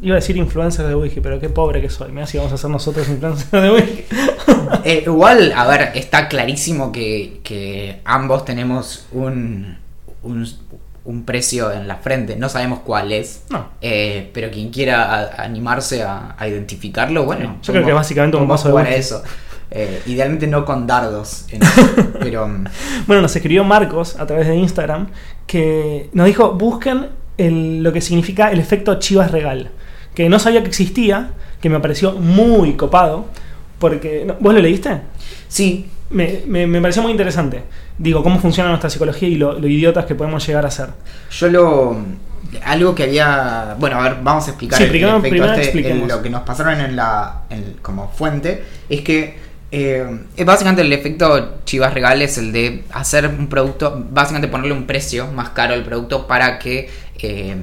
iba 0.01 0.15
a 0.15 0.19
decir 0.19 0.35
influencers 0.35 0.89
de 0.89 0.95
whisky, 0.95 1.21
pero 1.21 1.39
qué 1.39 1.49
pobre 1.49 1.79
que 1.81 1.89
soy. 1.89 2.11
Mira 2.11 2.25
si 2.27 2.37
vamos 2.37 2.51
a 2.51 2.57
ser 2.57 2.69
nosotros 2.69 3.07
influencers 3.07 3.51
de 3.51 3.71
whisky. 3.71 4.05
Eh, 4.83 5.03
igual, 5.05 5.51
a 5.55 5.65
ver, 5.67 5.91
está 5.95 6.27
clarísimo 6.27 6.91
que, 6.91 7.39
que 7.43 8.01
ambos 8.03 8.45
tenemos 8.45 9.07
un, 9.11 9.77
un, 10.23 10.47
un 11.05 11.23
precio 11.23 11.71
en 11.71 11.87
la 11.87 11.97
frente. 11.97 12.35
No 12.35 12.49
sabemos 12.49 12.79
cuál 12.79 13.11
es. 13.11 13.43
No. 13.49 13.67
Eh, 13.81 14.31
pero 14.33 14.49
quien 14.51 14.69
quiera 14.71 15.13
a- 15.13 15.43
animarse 15.43 16.01
a, 16.03 16.35
a 16.37 16.47
identificarlo, 16.47 17.25
bueno. 17.25 17.57
Yo 17.61 17.73
creo 17.73 17.85
que 17.85 17.93
básicamente 17.93 18.37
un 18.37 18.47
vaso 18.47 18.67
de 18.67 18.71
jugar 18.71 18.87
a 18.87 18.89
whisky. 18.89 18.99
eso. 19.01 19.23
Eh, 19.71 20.01
idealmente 20.07 20.47
no 20.47 20.65
con 20.65 20.87
dardos. 20.87 21.45
en- 21.49 21.61
pero 22.19 22.47
mm, 22.47 22.65
Bueno, 23.07 23.21
nos 23.21 23.35
escribió 23.35 23.63
Marcos 23.63 24.15
a 24.19 24.25
través 24.25 24.47
de 24.47 24.55
Instagram 24.55 25.07
que 25.47 26.09
nos 26.13 26.25
dijo: 26.27 26.53
busquen 26.53 27.07
el- 27.37 27.83
lo 27.83 27.93
que 27.93 28.01
significa 28.01 28.51
el 28.51 28.59
efecto 28.59 28.97
Chivas 28.99 29.31
Regal. 29.31 29.71
Que 30.15 30.29
no 30.29 30.39
sabía 30.39 30.61
que 30.61 30.69
existía, 30.69 31.31
que 31.61 31.69
me 31.69 31.79
pareció 31.79 32.13
muy 32.13 32.73
copado. 32.73 33.25
Porque. 33.79 34.25
¿Vos 34.39 34.53
lo 34.53 34.59
leíste? 34.59 35.01
sí, 35.47 35.87
Me, 36.09 36.41
me- 36.47 36.67
me 36.67 36.81
pareció 36.81 37.01
muy 37.01 37.11
interesante. 37.11 37.63
Digo, 37.97 38.21
cómo 38.23 38.39
funciona 38.39 38.69
nuestra 38.69 38.89
psicología 38.89 39.27
y 39.27 39.35
lo, 39.35 39.53
lo 39.59 39.67
idiotas 39.67 40.05
que 40.05 40.15
podemos 40.15 40.45
llegar 40.45 40.65
a 40.65 40.71
ser. 40.71 40.89
yo 41.31 41.47
lo. 41.49 41.97
Algo 42.63 42.93
que 42.95 43.03
había. 43.03 43.75
Bueno, 43.79 43.99
a 43.99 44.03
ver, 44.03 44.17
vamos 44.21 44.45
a 44.47 44.51
explicar 44.51 44.77
Sí, 44.77 44.83
el- 44.85 44.89
primero- 44.91 45.17
efecto 45.17 45.29
primero 45.29 45.53
este, 45.53 45.91
el- 45.91 46.07
lo 46.07 46.21
que 46.21 46.29
nos 46.29 46.41
pasaron 46.43 46.79
en 46.79 46.95
la. 46.95 47.41
en- 47.49 47.77
como 47.81 48.09
fuente. 48.09 48.63
Es 48.89 49.01
que. 49.01 49.43
eh, 49.71 50.19
es 50.37 50.45
básicamente 50.45 50.83
el 50.83 50.93
efecto 50.93 51.55
Chivas 51.65 51.93
Regal 51.93 52.21
es 52.21 52.37
el 52.37 52.51
de 52.53 52.83
hacer 52.93 53.27
un 53.27 53.47
producto. 53.47 54.05
Básicamente 54.11 54.47
ponerle 54.47 54.73
un 54.73 54.85
precio 54.85 55.27
más 55.31 55.49
caro 55.49 55.73
al 55.73 55.83
producto 55.83 56.27
para 56.27 56.59
que. 56.59 56.89
eh, 57.19 57.55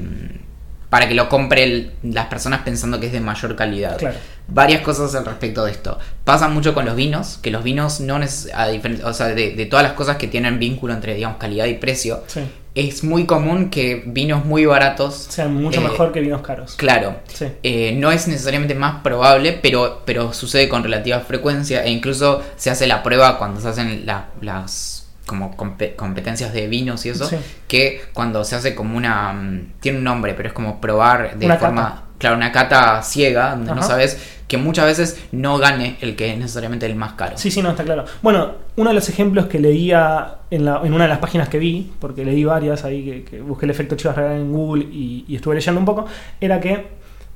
para 0.90 1.09
que 1.09 1.14
lo 1.14 1.28
compre 1.30 1.62
el- 1.62 1.93
las 2.03 2.26
personas 2.26 2.61
pensando 2.62 3.01
que 3.01 3.07
es 3.07 3.12
de 3.12 3.20
mayor 3.20 3.57
calidad. 3.57 3.97
Claro. 3.97 4.16
Varias 4.55 4.82
cosas 4.82 5.14
al 5.14 5.24
respecto 5.24 5.64
de 5.64 5.70
esto. 5.70 5.98
Pasa 6.24 6.48
mucho 6.48 6.74
con 6.74 6.84
los 6.84 6.94
vinos, 6.96 7.38
que 7.42 7.50
los 7.50 7.62
vinos 7.64 8.00
no 8.00 8.16
a 8.16 8.68
o 9.09 9.12
sea, 9.14 9.28
de, 9.28 9.53
de 9.55 9.66
todas 9.66 9.82
las 9.84 9.92
cosas 9.94 10.16
que 10.16 10.26
tienen 10.28 10.59
vínculo 10.59 10.92
entre, 10.92 11.14
digamos, 11.14 11.38
calidad 11.38 11.66
y 11.66 11.74
precio, 11.74 12.22
Sí. 12.26 12.40
es 12.74 13.03
muy 13.05 13.24
común 13.26 13.70
que 13.70 14.03
vinos 14.07 14.44
muy 14.44 14.64
baratos 14.66 15.14
Sean 15.28 15.55
mucho 15.55 15.80
eh, 15.80 15.84
mejor 15.84 16.12
que 16.12 16.20
vinos 16.20 16.42
caros. 16.42 16.74
Claro, 16.76 17.16
Sí. 17.32 17.46
eh, 17.62 17.92
no 17.96 18.12
es 18.12 18.28
necesariamente 18.28 18.74
más 18.74 19.03
probable, 19.03 19.59
pero, 19.62 20.03
pero 20.05 20.32
sucede 20.32 20.68
con 20.68 20.82
relativa 20.82 21.20
frecuencia 21.20 21.84
e 21.84 21.90
incluso 21.90 22.42
se 22.57 22.70
hace 22.70 22.86
la 22.86 23.03
prueba 23.03 23.38
cuando 23.38 23.61
se 23.61 23.68
hacen 23.68 24.05
la- 24.07 24.28
las 24.40 24.98
como 25.26 25.57
compe- 25.57 25.94
competencias 25.96 26.53
de 26.53 26.66
vinos 26.66 27.07
y 27.07 27.11
eso, 27.11 27.26
Sí. 27.28 27.36
que 27.68 28.03
cuando 28.12 28.44
se 28.44 28.57
hace 28.57 28.74
como 28.74 28.96
una... 28.98 29.32
mm, 29.32 29.72
tiene 29.80 29.98
un 29.98 30.05
nombre, 30.05 30.34
pero 30.34 30.48
es 30.48 30.53
como 30.55 30.80
probar 30.80 31.38
de 31.38 31.46
Una 31.46 31.57
forma... 31.57 31.82
cata. 31.88 32.03
Claro, 32.23 32.37
una 32.37 32.53
cata 32.53 33.03
ciega, 33.03 33.51
donde 33.51 33.75
no 33.75 33.83
sabes 33.83 34.16
que 34.47 34.57
muchas 34.59 34.85
veces 34.87 35.20
no 35.33 35.59
gane 35.59 35.97
el 36.01 36.14
que 36.14 36.31
es 36.31 36.39
necesariamente 36.39 36.87
el 36.87 36.95
más 36.95 37.14
caro. 37.14 37.37
Sí, 37.37 37.51
sí, 37.51 37.61
no, 37.62 37.70
está 37.70 37.83
claro. 37.83 38.05
Bueno, 38.23 38.53
uno 38.77 38.91
de 38.91 38.95
los 38.95 39.09
ejemplos 39.09 39.47
que 39.47 39.59
leía 39.59 40.37
en, 40.51 40.64
la- 40.64 40.81
en 40.85 40.95
una 40.95 41.05
de 41.05 41.11
las 41.11 41.18
páginas 41.18 41.49
que 41.49 41.59
vi, 41.59 41.91
porque 41.99 42.25
leí 42.25 42.45
varias 42.45 42.85
ahí, 42.85 43.05
que, 43.05 43.25
que 43.25 43.41
busqué 43.41 43.66
el 43.66 43.70
efecto 43.73 43.97
Chivas 43.97 44.14
Regal 44.16 44.37
en 44.37 44.53
Google 44.53 44.85
y, 44.85 45.25
y 45.27 45.35
estuve 45.35 45.57
leyendo 45.57 45.81
un 45.81 45.85
poco, 45.85 46.07
era 46.41 46.61
que 46.61 46.87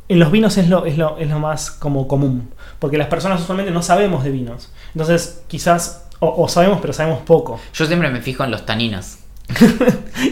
en 0.08 0.18
los 0.20 0.30
vinos 0.30 0.56
es 0.56 0.68
lo, 0.68 0.86
es, 0.86 0.96
lo, 0.96 1.18
es 1.18 1.28
lo 1.28 1.40
más 1.40 1.72
como 1.72 2.06
común, 2.06 2.50
porque 2.78 2.96
las 2.96 3.08
personas 3.08 3.40
usualmente 3.40 3.72
no 3.72 3.82
sabemos 3.82 4.22
de 4.22 4.30
vinos. 4.30 4.72
Entonces, 4.94 5.42
quizás, 5.48 6.06
o, 6.20 6.44
o 6.44 6.48
sabemos, 6.48 6.78
pero 6.80 6.92
sabemos 6.92 7.22
poco. 7.26 7.58
Yo 7.74 7.86
siempre 7.86 8.08
me 8.08 8.20
fijo 8.20 8.44
en 8.44 8.52
los 8.52 8.64
taninos. 8.64 9.16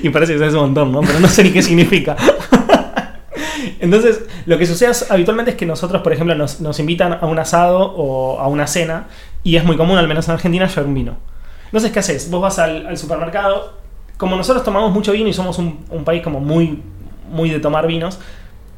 y 0.02 0.10
parece 0.10 0.34
que 0.34 0.38
sabes 0.38 0.54
un 0.54 0.60
montón, 0.60 0.92
¿no? 0.92 1.00
Pero 1.00 1.18
no 1.18 1.26
sé 1.28 1.42
ni 1.42 1.50
qué 1.50 1.60
significa. 1.62 2.14
Entonces, 3.84 4.22
lo 4.46 4.56
que 4.56 4.64
sucede 4.64 4.92
habitualmente 5.10 5.50
es 5.50 5.56
que 5.58 5.66
nosotros, 5.66 6.00
por 6.00 6.12
ejemplo, 6.14 6.34
nos, 6.34 6.80
invitan 6.80 7.18
a 7.20 7.26
un 7.26 7.38
asado 7.38 7.80
o 7.80 8.40
a 8.40 8.48
una 8.48 8.66
cena, 8.66 9.08
y 9.42 9.56
es 9.56 9.64
muy 9.64 9.76
común, 9.76 9.98
al 9.98 10.08
menos 10.08 10.26
en 10.26 10.34
Argentina, 10.34 10.66
llevar 10.66 10.86
un 10.86 10.94
vino. 10.94 11.16
Entonces, 11.66 11.92
¿qué 11.92 11.98
haces? 11.98 12.30
Vos 12.30 12.40
vas 12.40 12.58
al, 12.58 12.96
supermercado, 12.96 13.74
como 14.16 14.36
nosotros 14.36 14.64
tomamos 14.64 14.90
mucho 14.92 15.12
vino 15.12 15.28
y 15.28 15.34
somos 15.34 15.58
un, 15.58 16.02
país 16.02 16.22
como 16.22 16.40
muy, 16.40 16.82
muy 17.30 17.50
de 17.50 17.60
tomar 17.60 17.86
vinos, 17.86 18.18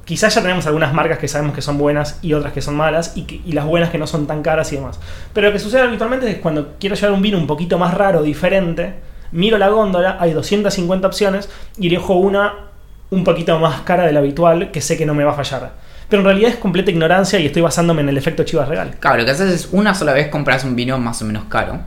quizás 0.04 0.34
ya 0.34 0.42
tenemos 0.42 0.66
algunas 0.66 0.92
marcas 0.92 1.18
que 1.18 1.28
sabemos 1.28 1.54
que 1.54 1.62
son 1.62 1.78
buenas 1.78 2.18
y 2.20 2.32
otras 2.32 2.52
que 2.52 2.60
son 2.60 2.74
malas, 2.74 3.16
y, 3.16 3.42
y 3.46 3.52
las 3.52 3.64
buenas 3.64 3.90
que 3.90 3.98
no 3.98 4.08
son 4.08 4.26
tan 4.26 4.42
caras 4.42 4.72
y 4.72 4.76
demás. 4.76 4.98
Pero 5.32 5.46
lo 5.46 5.52
que 5.52 5.60
sucede 5.60 5.82
habitualmente 5.82 6.28
es 6.28 6.34
que 6.34 6.40
cuando 6.40 6.74
quiero 6.80 6.96
llevar 6.96 7.12
un 7.12 7.22
vino 7.22 7.38
un 7.38 7.46
poquito 7.46 7.78
más 7.78 7.94
raro, 7.94 8.24
diferente, 8.24 8.94
miro 9.30 9.56
la 9.56 9.68
góndola, 9.68 10.16
hay 10.18 10.32
250 10.32 11.06
opciones, 11.06 11.48
y 11.78 11.86
elijo 11.86 12.14
una 12.14 12.66
un 13.10 13.24
poquito 13.24 13.58
más 13.58 13.82
cara 13.82 14.04
de 14.04 14.12
la 14.12 14.20
habitual, 14.20 14.70
que 14.70 14.80
sé 14.80 14.96
que 14.96 15.06
no 15.06 15.14
me 15.14 15.24
va 15.24 15.32
a 15.32 15.34
fallar. 15.34 15.72
Pero 16.08 16.20
en 16.20 16.26
realidad 16.26 16.50
es 16.50 16.56
completa 16.56 16.90
ignorancia 16.90 17.38
y 17.38 17.46
estoy 17.46 17.62
basándome 17.62 18.02
en 18.02 18.08
el 18.08 18.16
efecto 18.16 18.44
Chivas 18.44 18.68
Regal. 18.68 18.94
Claro, 19.00 19.18
lo 19.18 19.24
que 19.24 19.32
haces 19.32 19.52
es 19.52 19.68
una 19.72 19.94
sola 19.94 20.12
vez 20.12 20.28
compras 20.28 20.64
un 20.64 20.76
vino 20.76 20.98
más 20.98 21.20
o 21.22 21.24
menos 21.24 21.44
caro. 21.44 21.80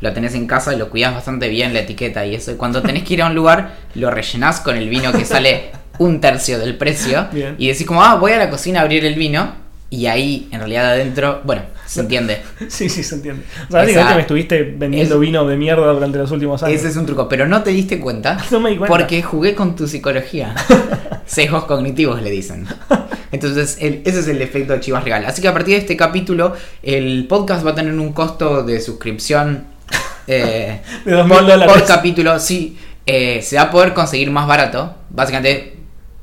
Lo 0.00 0.12
tenés 0.12 0.34
en 0.34 0.46
casa 0.46 0.74
y 0.74 0.78
lo 0.78 0.90
cuidas 0.90 1.14
bastante 1.14 1.48
bien 1.48 1.72
la 1.72 1.80
etiqueta 1.80 2.26
y 2.26 2.34
eso. 2.34 2.52
Y 2.52 2.56
cuando 2.56 2.82
tenés 2.82 3.04
que 3.04 3.14
ir 3.14 3.22
a 3.22 3.26
un 3.26 3.34
lugar, 3.34 3.72
lo 3.94 4.10
rellenás 4.10 4.60
con 4.60 4.76
el 4.76 4.88
vino 4.88 5.12
que 5.12 5.24
sale 5.24 5.70
un 5.98 6.20
tercio 6.20 6.58
del 6.58 6.76
precio. 6.76 7.28
Bien. 7.32 7.54
Y 7.58 7.68
decís 7.68 7.86
como, 7.86 8.02
ah, 8.02 8.16
voy 8.16 8.32
a 8.32 8.36
la 8.36 8.50
cocina 8.50 8.80
a 8.80 8.82
abrir 8.82 9.04
el 9.06 9.14
vino. 9.14 9.63
Y 9.90 10.06
ahí, 10.06 10.48
en 10.50 10.58
realidad, 10.58 10.86
adentro, 10.90 11.40
bueno, 11.44 11.62
se 11.86 12.00
entiende. 12.00 12.40
Sí, 12.68 12.88
sí, 12.88 13.04
se 13.04 13.14
entiende. 13.16 13.44
O 13.68 13.70
sea, 13.70 13.80
básicamente 13.82 14.14
me 14.16 14.20
estuviste 14.22 14.62
vendiendo 14.76 15.14
es- 15.14 15.20
vino 15.20 15.46
de 15.46 15.56
mierda 15.56 15.92
durante 15.92 16.18
los 16.18 16.30
últimos 16.32 16.62
años. 16.62 16.78
Ese 16.80 16.88
es 16.88 16.96
un 16.96 17.06
truco, 17.06 17.28
pero 17.28 17.46
no 17.46 17.62
te 17.62 17.70
diste 17.70 18.00
cuenta. 18.00 18.38
No 18.50 18.58
me 18.60 18.70
di 18.70 18.76
cuenta. 18.76 18.92
Porque 18.96 19.22
jugué 19.22 19.54
con 19.54 19.76
tu 19.76 19.86
psicología. 19.86 20.54
Sesgos 21.26 21.64
cognitivos 21.64 22.20
le 22.22 22.30
dicen. 22.30 22.66
Entonces, 23.30 23.78
el- 23.80 24.02
ese 24.04 24.20
es 24.20 24.28
el 24.28 24.40
efecto 24.42 24.72
de 24.72 24.80
Chivas 24.80 25.04
Regal. 25.04 25.24
Así 25.26 25.40
que 25.40 25.48
a 25.48 25.52
partir 25.52 25.74
de 25.74 25.80
este 25.80 25.96
capítulo, 25.96 26.54
el 26.82 27.26
podcast 27.28 27.64
va 27.64 27.70
a 27.70 27.74
tener 27.74 27.92
un 27.94 28.12
costo 28.12 28.62
de 28.64 28.80
suscripción 28.80 29.64
eh, 30.26 30.80
De 31.04 31.12
2.000 31.14 31.28
por, 31.28 31.40
dólares. 31.42 31.72
por 31.72 31.84
capítulo. 31.86 32.38
Sí, 32.40 32.76
eh, 33.06 33.42
se 33.42 33.56
va 33.56 33.62
a 33.62 33.70
poder 33.70 33.92
conseguir 33.94 34.30
más 34.30 34.46
barato, 34.48 34.94
básicamente 35.10 35.76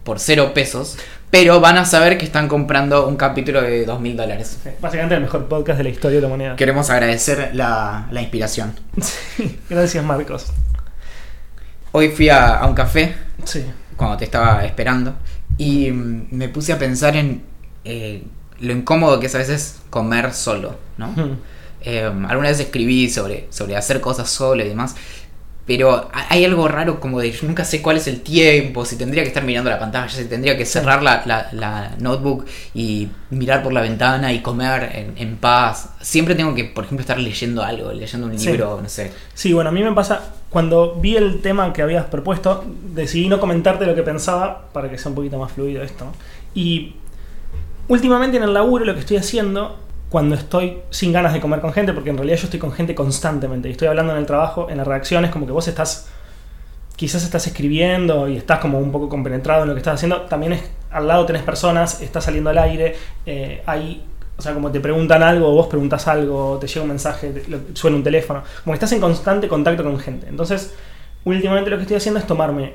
por 0.03 0.19
cero 0.19 0.51
pesos. 0.53 0.97
Pero 1.31 1.61
van 1.61 1.77
a 1.77 1.85
saber 1.85 2.17
que 2.17 2.25
están 2.25 2.47
comprando 2.49 3.07
un 3.07 3.15
capítulo 3.15 3.61
de 3.61 3.85
dos 3.85 4.01
mil 4.01 4.17
dólares. 4.17 4.59
Básicamente 4.81 5.15
el 5.15 5.21
mejor 5.21 5.47
podcast 5.47 5.77
de 5.77 5.85
la 5.85 5.89
historia 5.89 6.17
de 6.17 6.21
la 6.23 6.27
humanidad. 6.27 6.55
Queremos 6.57 6.89
agradecer 6.89 7.51
la, 7.53 8.07
la 8.11 8.21
inspiración. 8.21 8.73
Sí, 9.01 9.59
gracias, 9.69 10.03
Marcos. 10.03 10.47
Hoy 11.93 12.09
fui 12.09 12.29
a, 12.29 12.57
a 12.57 12.67
un 12.67 12.73
café 12.75 13.15
Sí. 13.45 13.65
cuando 13.95 14.17
te 14.17 14.25
estaba 14.25 14.63
esperando 14.65 15.15
y 15.57 15.89
mm, 15.91 16.27
me 16.31 16.49
puse 16.49 16.73
a 16.73 16.77
pensar 16.77 17.15
en 17.15 17.43
eh, 17.85 18.23
lo 18.59 18.73
incómodo 18.73 19.19
que 19.19 19.25
es 19.27 19.35
a 19.35 19.39
veces 19.39 19.79
comer 19.89 20.33
solo, 20.33 20.75
¿no? 20.97 21.13
Eh, 21.83 22.03
alguna 22.03 22.49
vez 22.49 22.59
escribí 22.59 23.09
sobre, 23.09 23.47
sobre 23.49 23.75
hacer 23.75 23.99
cosas 24.01 24.29
solo 24.29 24.63
y 24.63 24.67
demás, 24.69 24.95
pero 25.65 26.09
ha- 26.13 26.25
hay 26.29 26.43
algo 26.45 26.67
raro 26.67 26.99
como 26.99 27.19
de 27.19 27.31
yo 27.31 27.47
nunca 27.47 27.63
sé 27.63 27.81
cuál 27.81 27.97
es 27.97 28.07
el 28.07 28.21
tiempo, 28.21 28.83
si 28.83 28.95
tendría 28.97 29.23
que 29.23 29.29
estar 29.29 29.43
mirando 29.43 29.69
la 29.69 29.79
pantalla, 29.79 30.09
si 30.09 30.25
tendría 30.25 30.57
que 30.57 30.65
cerrar 30.65 31.01
la, 31.03 31.21
la- 31.25 31.47
la 31.53 31.91
notebook 31.99 32.45
y 32.73 33.07
mirar 33.29 33.63
por 33.63 33.71
la 33.73 33.81
ventana 33.81 34.33
y 34.33 34.39
comer 34.41 34.89
en, 34.95 35.13
en 35.17 35.37
paz. 35.37 35.89
Siempre 36.01 36.35
tengo 36.35 36.53
que, 36.55 36.65
por 36.65 36.83
ejemplo, 36.85 37.01
estar 37.01 37.19
leyendo 37.19 37.63
algo, 37.63 37.91
leyendo 37.93 38.27
un 38.27 38.37
Sí. 38.37 38.47
libro, 38.47 38.79
no 38.81 38.89
sé. 38.89 39.11
Sí, 39.33 39.53
bueno, 39.53 39.69
a 39.69 39.73
mí 39.73 39.83
me 39.83 39.93
pasa, 39.93 40.33
cuando 40.49 40.95
vi 40.95 41.15
el 41.15 41.41
tema 41.41 41.71
que 41.73 41.81
habías 41.81 42.05
propuesto, 42.05 42.65
decidí 42.93 43.27
no 43.29 43.39
comentarte 43.39 43.85
lo 43.85 43.95
que 43.95 44.03
pensaba 44.03 44.67
para 44.73 44.89
que 44.89 44.97
sea 44.97 45.09
un 45.09 45.15
poquito 45.15 45.37
más 45.37 45.51
fluido 45.51 45.83
esto. 45.83 46.05
¿no? 46.05 46.11
Y 46.53 46.95
últimamente 47.87 48.37
en 48.37 48.43
el 48.43 48.53
laburo 48.53 48.85
lo 48.85 48.93
que 48.93 48.99
estoy 49.01 49.17
haciendo, 49.17 49.77
cuando 50.11 50.35
estoy 50.35 50.81
sin 50.91 51.13
ganas 51.13 51.33
de 51.33 51.39
comer 51.39 51.61
con 51.61 51.71
gente, 51.71 51.93
porque 51.93 52.09
en 52.09 52.17
realidad 52.17 52.37
yo 52.37 52.43
estoy 52.43 52.59
con 52.59 52.73
gente 52.73 52.93
constantemente, 52.93 53.69
y 53.69 53.71
estoy 53.71 53.87
hablando 53.87 54.11
en 54.11 54.19
el 54.19 54.25
trabajo, 54.25 54.69
en 54.69 54.77
las 54.77 54.85
reacciones, 54.85 55.31
como 55.31 55.45
que 55.45 55.53
vos 55.53 55.67
estás, 55.69 56.09
quizás 56.97 57.23
estás 57.23 57.47
escribiendo 57.47 58.27
y 58.27 58.35
estás 58.35 58.59
como 58.59 58.77
un 58.77 58.91
poco 58.91 59.07
compenetrado 59.07 59.63
en 59.63 59.69
lo 59.69 59.73
que 59.73 59.79
estás 59.79 59.95
haciendo, 59.95 60.23
también 60.23 60.53
es, 60.53 60.69
al 60.91 61.07
lado 61.07 61.25
tenés 61.25 61.43
personas, 61.43 62.01
estás 62.01 62.25
saliendo 62.25 62.49
al 62.49 62.57
aire, 62.57 62.95
eh, 63.25 63.63
hay... 63.65 64.05
O 64.37 64.41
sea, 64.43 64.55
como 64.55 64.71
te 64.71 64.79
preguntan 64.79 65.21
algo, 65.21 65.51
vos 65.51 65.67
preguntas 65.67 66.07
algo, 66.07 66.57
te 66.59 66.65
llega 66.65 66.81
un 66.81 66.87
mensaje, 66.87 67.43
suena 67.73 67.97
un 67.97 68.03
teléfono. 68.03 68.41
Como 68.63 68.73
que 68.73 68.75
estás 68.75 68.91
en 68.93 68.99
constante 68.99 69.47
contacto 69.47 69.83
con 69.83 69.99
gente. 69.99 70.27
Entonces, 70.27 70.73
últimamente 71.25 71.69
lo 71.69 71.75
que 71.75 71.83
estoy 71.83 71.97
haciendo 71.97 72.19
es 72.19 72.25
tomarme 72.25 72.73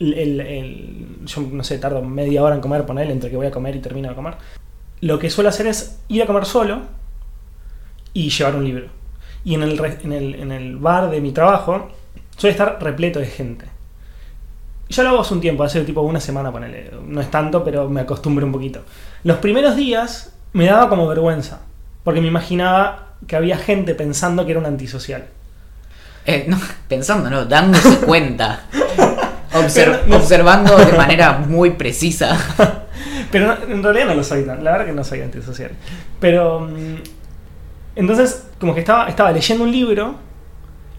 el- 0.00 1.16
yo 1.24 1.40
no 1.50 1.64
sé, 1.64 1.78
tardo 1.78 2.02
media 2.02 2.42
hora 2.42 2.56
en 2.56 2.60
comer, 2.60 2.84
poner 2.84 3.10
entre 3.10 3.30
que 3.30 3.36
voy 3.36 3.46
a 3.46 3.50
comer 3.50 3.74
y 3.76 3.78
termino 3.78 4.10
de 4.10 4.14
comer. 4.14 4.34
Lo 5.00 5.18
que 5.18 5.30
suelo 5.30 5.48
hacer 5.48 5.66
es 5.66 5.98
ir 6.08 6.22
a 6.22 6.26
comer 6.26 6.44
solo 6.44 6.82
y 8.12 8.30
llevar 8.30 8.56
un 8.56 8.64
libro. 8.64 8.86
Y 9.44 9.54
en 9.54 9.62
el, 9.62 9.80
en 10.02 10.12
el, 10.12 10.34
en 10.34 10.52
el 10.52 10.76
bar 10.76 11.10
de 11.10 11.20
mi 11.20 11.32
trabajo 11.32 11.90
suele 12.36 12.52
estar 12.52 12.78
repleto 12.82 13.18
de 13.18 13.26
gente. 13.26 13.66
Yo 14.88 15.02
lo 15.02 15.10
hago 15.10 15.20
hace 15.20 15.34
un 15.34 15.40
tiempo, 15.40 15.62
hace 15.64 15.84
tipo 15.84 16.00
una 16.00 16.20
semana, 16.20 16.50
ponele. 16.50 16.90
No 17.06 17.20
es 17.20 17.30
tanto, 17.30 17.62
pero 17.62 17.88
me 17.88 18.00
acostumbro 18.00 18.46
un 18.46 18.52
poquito. 18.52 18.82
Los 19.22 19.36
primeros 19.38 19.76
días 19.76 20.32
me 20.52 20.66
daba 20.66 20.88
como 20.88 21.06
vergüenza, 21.06 21.60
porque 22.04 22.20
me 22.20 22.28
imaginaba 22.28 23.08
que 23.26 23.36
había 23.36 23.58
gente 23.58 23.94
pensando 23.94 24.44
que 24.44 24.52
era 24.52 24.60
un 24.60 24.66
antisocial. 24.66 25.26
Eh, 26.24 26.46
no, 26.48 26.58
pensando, 26.88 27.28
no, 27.28 27.44
dándose 27.44 27.98
cuenta. 27.98 28.66
No- 29.52 30.16
Observando 30.16 30.76
de 30.76 30.92
manera 30.96 31.32
muy 31.38 31.70
precisa. 31.70 32.36
Pero 33.30 33.46
no- 33.46 33.72
en 33.74 33.82
realidad 33.82 34.06
no 34.06 34.14
lo 34.14 34.24
soy, 34.24 34.44
la 34.44 34.54
verdad 34.56 34.86
que 34.86 34.92
no 34.92 35.04
soy 35.04 35.20
antisocial. 35.22 35.70
Pero 36.20 36.60
mm, 36.60 36.96
entonces, 37.96 38.44
como 38.60 38.74
que 38.74 38.80
estaba, 38.80 39.08
estaba 39.08 39.32
leyendo 39.32 39.64
un 39.64 39.72
libro 39.72 40.14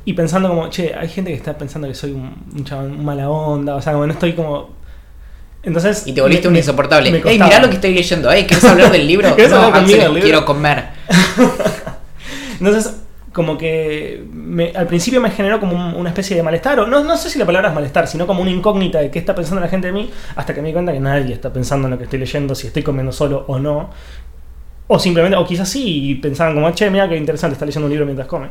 y 0.06 0.14
pensando 0.14 0.50
como, 0.50 0.70
che, 0.70 0.93
hay 0.95 1.08
gente 1.10 1.32
que 1.32 1.38
está 1.38 1.58
pensando 1.58 1.88
que 1.88 1.93
soy 1.93 2.12
un, 2.12 2.34
un 2.56 2.64
chabón 2.66 2.91
un 2.93 3.06
mala 3.06 3.30
onda, 3.30 3.76
o 3.76 3.82
sea, 3.82 3.93
como 3.93 4.06
no 4.08 4.14
estoy 4.14 4.34
como... 4.34 4.78
Entonces... 5.62 6.08
Y 6.08 6.14
te 6.14 6.22
volviste 6.22 6.47
me- 6.47 6.54
un 6.54 6.58
insoportable. 6.58 7.10
Ey, 7.26 7.38
mirá 7.39 7.60
lo 7.60 7.68
que 7.70 7.76
estoy 7.76 7.93
leyendo. 7.93 8.32
Ey, 8.32 8.45
¿quieres 8.45 8.64
hablar 8.66 8.91
del 8.91 9.06
libro? 9.08 9.36
¿Querés 9.36 9.52
no, 9.52 9.58
hablar 9.58 9.74
conmigo 9.74 9.97
Axel, 9.97 10.00
del 10.06 10.14
libro? 10.14 10.24
quiero 10.24 10.45
comer. 10.45 10.86
Entonces, 12.60 12.95
como 13.40 13.58
que 13.58 14.22
me- 14.34 14.74
al 14.76 14.86
principio 14.86 15.22
me 15.22 15.32
generó 15.32 15.62
como 15.62 15.74
un- 15.78 15.96
una 15.96 16.10
especie 16.10 16.36
de 16.36 16.44
malestar, 16.44 16.78
o 16.82 16.86
no, 16.86 17.06
no 17.06 17.16
sé 17.16 17.30
si 17.30 17.40
la 17.40 17.46
palabra 17.46 17.70
es 17.70 17.74
malestar, 17.76 18.06
sino 18.06 18.28
como 18.28 18.42
una 18.42 18.52
incógnita 18.52 19.00
de 19.00 19.10
qué 19.10 19.18
está 19.18 19.34
pensando 19.34 19.62
la 19.62 19.70
gente 19.70 19.88
de 19.88 19.94
mí, 19.94 20.10
hasta 20.36 20.54
que 20.54 20.62
me 20.62 20.68
di 20.68 20.74
cuenta 20.74 20.92
que 20.92 21.00
nadie 21.00 21.34
está 21.34 21.54
pensando 21.54 21.88
en 21.88 21.92
lo 21.92 21.98
que 21.98 22.04
estoy 22.04 22.20
leyendo, 22.20 22.54
si 22.54 22.68
estoy 22.68 22.84
comiendo 22.84 23.14
solo 23.14 23.46
o 23.48 23.58
no. 23.58 23.92
O 24.88 25.00
simplemente, 25.00 25.38
o 25.38 25.46
quizás 25.46 25.70
sí, 25.70 26.10
y 26.10 26.16
pensaban 26.16 26.54
como, 26.54 26.70
che, 26.72 26.90
mira 26.90 27.08
qué 27.08 27.16
interesante, 27.16 27.54
está 27.54 27.66
leyendo 27.66 27.86
un 27.86 27.92
libro 27.92 28.06
mientras 28.06 28.28
come. 28.28 28.48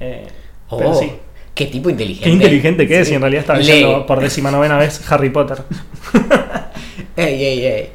Eh, 0.00 0.26
pero 0.70 0.90
Oh, 0.92 0.94
sí. 0.94 1.12
Qué 1.54 1.66
tipo 1.66 1.90
inteligente. 1.90 2.24
Qué 2.24 2.30
inteligente 2.34 2.86
que 2.88 3.00
es, 3.00 3.06
Sí. 3.08 3.12
y 3.12 3.16
en 3.16 3.20
realidad 3.20 3.40
estaba 3.42 3.58
leyendo 3.58 4.06
por 4.06 4.18
décima 4.20 4.50
novena 4.50 4.78
vez 4.78 5.00
Harry 5.12 5.28
Potter. 5.28 5.58
Ey, 7.16 7.44
ey, 7.44 7.64
ey. 7.66 7.88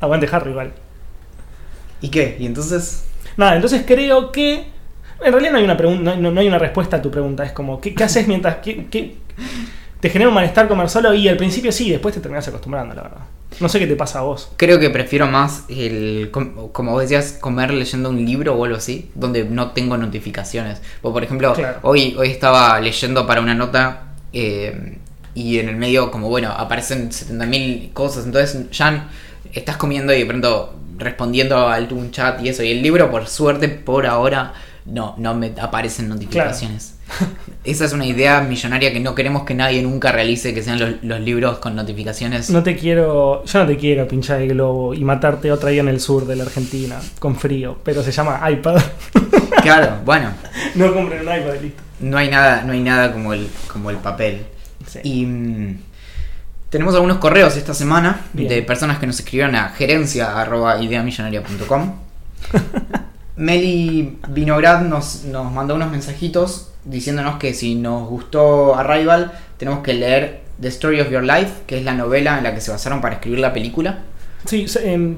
Aguante 0.00 0.28
Harry 0.30 0.50
igual. 0.50 0.72
¿Y 2.00 2.08
qué? 2.08 2.36
¿Y 2.38 2.46
entonces? 2.46 3.04
Nada, 3.36 3.54
entonces 3.56 3.84
creo 3.86 4.32
que. 4.32 4.64
En 5.24 5.32
realidad 5.32 5.52
no 5.52 5.58
hay 5.58 5.64
una 5.64 5.76
pregunta, 5.76 6.16
no, 6.16 6.30
no 6.30 6.40
hay 6.40 6.48
una 6.48 6.58
respuesta 6.58 6.96
a 6.96 7.02
tu 7.02 7.10
pregunta. 7.10 7.44
Es 7.44 7.52
como, 7.52 7.80
¿qué, 7.80 7.94
qué 7.94 8.04
haces 8.04 8.26
mientras. 8.28 8.56
qué- 8.56 8.86
qué- 8.90 9.16
te 10.00 10.08
genera 10.08 10.28
un 10.28 10.34
malestar 10.34 10.66
comer 10.66 10.88
solo? 10.88 11.12
Y 11.12 11.28
al 11.28 11.36
principio 11.36 11.70
sí, 11.72 11.90
después 11.90 12.14
te 12.14 12.20
terminas 12.20 12.48
acostumbrando, 12.48 12.94
la 12.94 13.02
verdad. 13.02 13.18
No 13.60 13.68
sé 13.68 13.78
qué 13.78 13.86
te 13.86 13.96
pasa 13.96 14.20
a 14.20 14.22
vos. 14.22 14.50
Creo 14.56 14.78
que 14.78 14.88
prefiero 14.88 15.26
más 15.26 15.64
el, 15.68 16.30
com- 16.30 16.70
como 16.72 16.92
vos 16.92 17.02
decías, 17.02 17.36
comer 17.40 17.70
leyendo 17.72 18.08
un 18.08 18.24
libro 18.24 18.54
o 18.54 18.64
algo 18.64 18.76
así, 18.78 19.10
donde 19.14 19.44
no 19.44 19.72
tengo 19.72 19.96
notificaciones. 19.98 20.80
O 21.02 21.12
por 21.12 21.22
ejemplo, 21.22 21.52
Claro. 21.52 21.78
hoy, 21.82 22.14
hoy 22.18 22.28
estaba 22.30 22.80
leyendo 22.80 23.26
para 23.26 23.40
una 23.42 23.54
nota 23.54 24.04
eh, 24.32 24.96
y 25.34 25.58
en 25.58 25.68
el 25.68 25.76
medio, 25.76 26.10
como 26.10 26.28
bueno, 26.28 26.50
aparecen 26.50 27.10
70.000 27.10 27.92
cosas, 27.92 28.24
entonces 28.24 28.70
ya 28.70 29.08
estás 29.52 29.76
comiendo 29.76 30.14
y 30.14 30.20
de 30.20 30.26
pronto 30.26 30.74
respondiendo 30.96 31.56
a 31.58 31.74
algún 31.74 32.10
chat 32.10 32.40
y 32.42 32.48
eso. 32.48 32.62
Y 32.62 32.70
el 32.70 32.82
libro, 32.82 33.10
por 33.10 33.26
suerte, 33.26 33.68
por 33.68 34.06
ahora, 34.06 34.54
no, 34.90 35.14
no 35.18 35.34
me 35.34 35.52
aparecen 35.60 36.08
notificaciones. 36.08 36.94
Esa 37.64 37.84
es 37.84 37.92
una 37.92 38.06
idea 38.06 38.40
millonaria 38.40 38.92
que 38.92 39.00
no 39.00 39.14
queremos 39.14 39.44
que 39.44 39.54
nadie 39.54 39.82
nunca 39.82 40.12
realice, 40.12 40.54
que 40.54 40.62
sean 40.62 40.78
los, 40.78 41.02
los 41.02 41.20
libros 41.20 41.58
con 41.58 41.74
notificaciones. 41.74 42.48
No 42.50 42.62
te 42.62 42.76
quiero. 42.76 43.44
Yo 43.44 43.58
no 43.58 43.66
te 43.66 43.76
quiero 43.76 44.06
pinchar 44.08 44.40
el 44.40 44.50
globo 44.50 44.94
y 44.94 45.04
matarte 45.04 45.52
otra 45.52 45.70
día 45.70 45.80
en 45.80 45.88
el 45.88 46.00
sur 46.00 46.26
de 46.26 46.36
la 46.36 46.44
Argentina, 46.44 47.00
con 47.18 47.36
frío. 47.36 47.78
Pero 47.84 48.02
se 48.02 48.12
llama 48.12 48.40
iPad. 48.50 48.80
Claro, 49.62 49.98
bueno. 50.06 50.30
no 50.74 50.94
compren 50.94 51.20
un 51.20 51.26
iPad, 51.34 51.60
listo. 51.60 51.82
No 52.00 52.16
hay 52.16 52.30
nada, 52.30 52.62
no 52.62 52.72
hay 52.72 52.80
nada 52.80 53.12
como 53.12 53.34
el, 53.34 53.46
como 53.70 53.90
el 53.90 53.98
papel. 53.98 54.46
Sí. 54.86 55.00
Y 55.02 55.26
mm, 55.26 55.78
tenemos 56.70 56.94
algunos 56.94 57.18
correos 57.18 57.54
esta 57.56 57.74
semana 57.74 58.22
Bien. 58.32 58.48
de 58.48 58.62
personas 58.62 58.98
que 58.98 59.06
nos 59.06 59.18
escribieron 59.18 59.54
a 59.56 59.68
gerencia.ideamillonaria.com. 59.70 61.94
Meli 63.40 64.18
Vinograd 64.28 64.82
nos, 64.82 65.24
nos 65.24 65.50
mandó 65.50 65.74
unos 65.74 65.90
mensajitos 65.90 66.72
diciéndonos 66.84 67.36
que 67.38 67.54
si 67.54 67.74
nos 67.74 68.06
gustó 68.08 68.74
Arrival, 68.76 69.32
tenemos 69.56 69.80
que 69.82 69.94
leer 69.94 70.40
The 70.60 70.68
Story 70.68 71.00
of 71.00 71.10
Your 71.10 71.22
Life, 71.24 71.62
que 71.66 71.78
es 71.78 71.84
la 71.84 71.94
novela 71.94 72.36
en 72.36 72.44
la 72.44 72.54
que 72.54 72.60
se 72.60 72.70
basaron 72.70 73.00
para 73.00 73.14
escribir 73.14 73.38
la 73.40 73.52
película. 73.54 74.00
Sí, 74.44 74.66
em, 74.84 75.16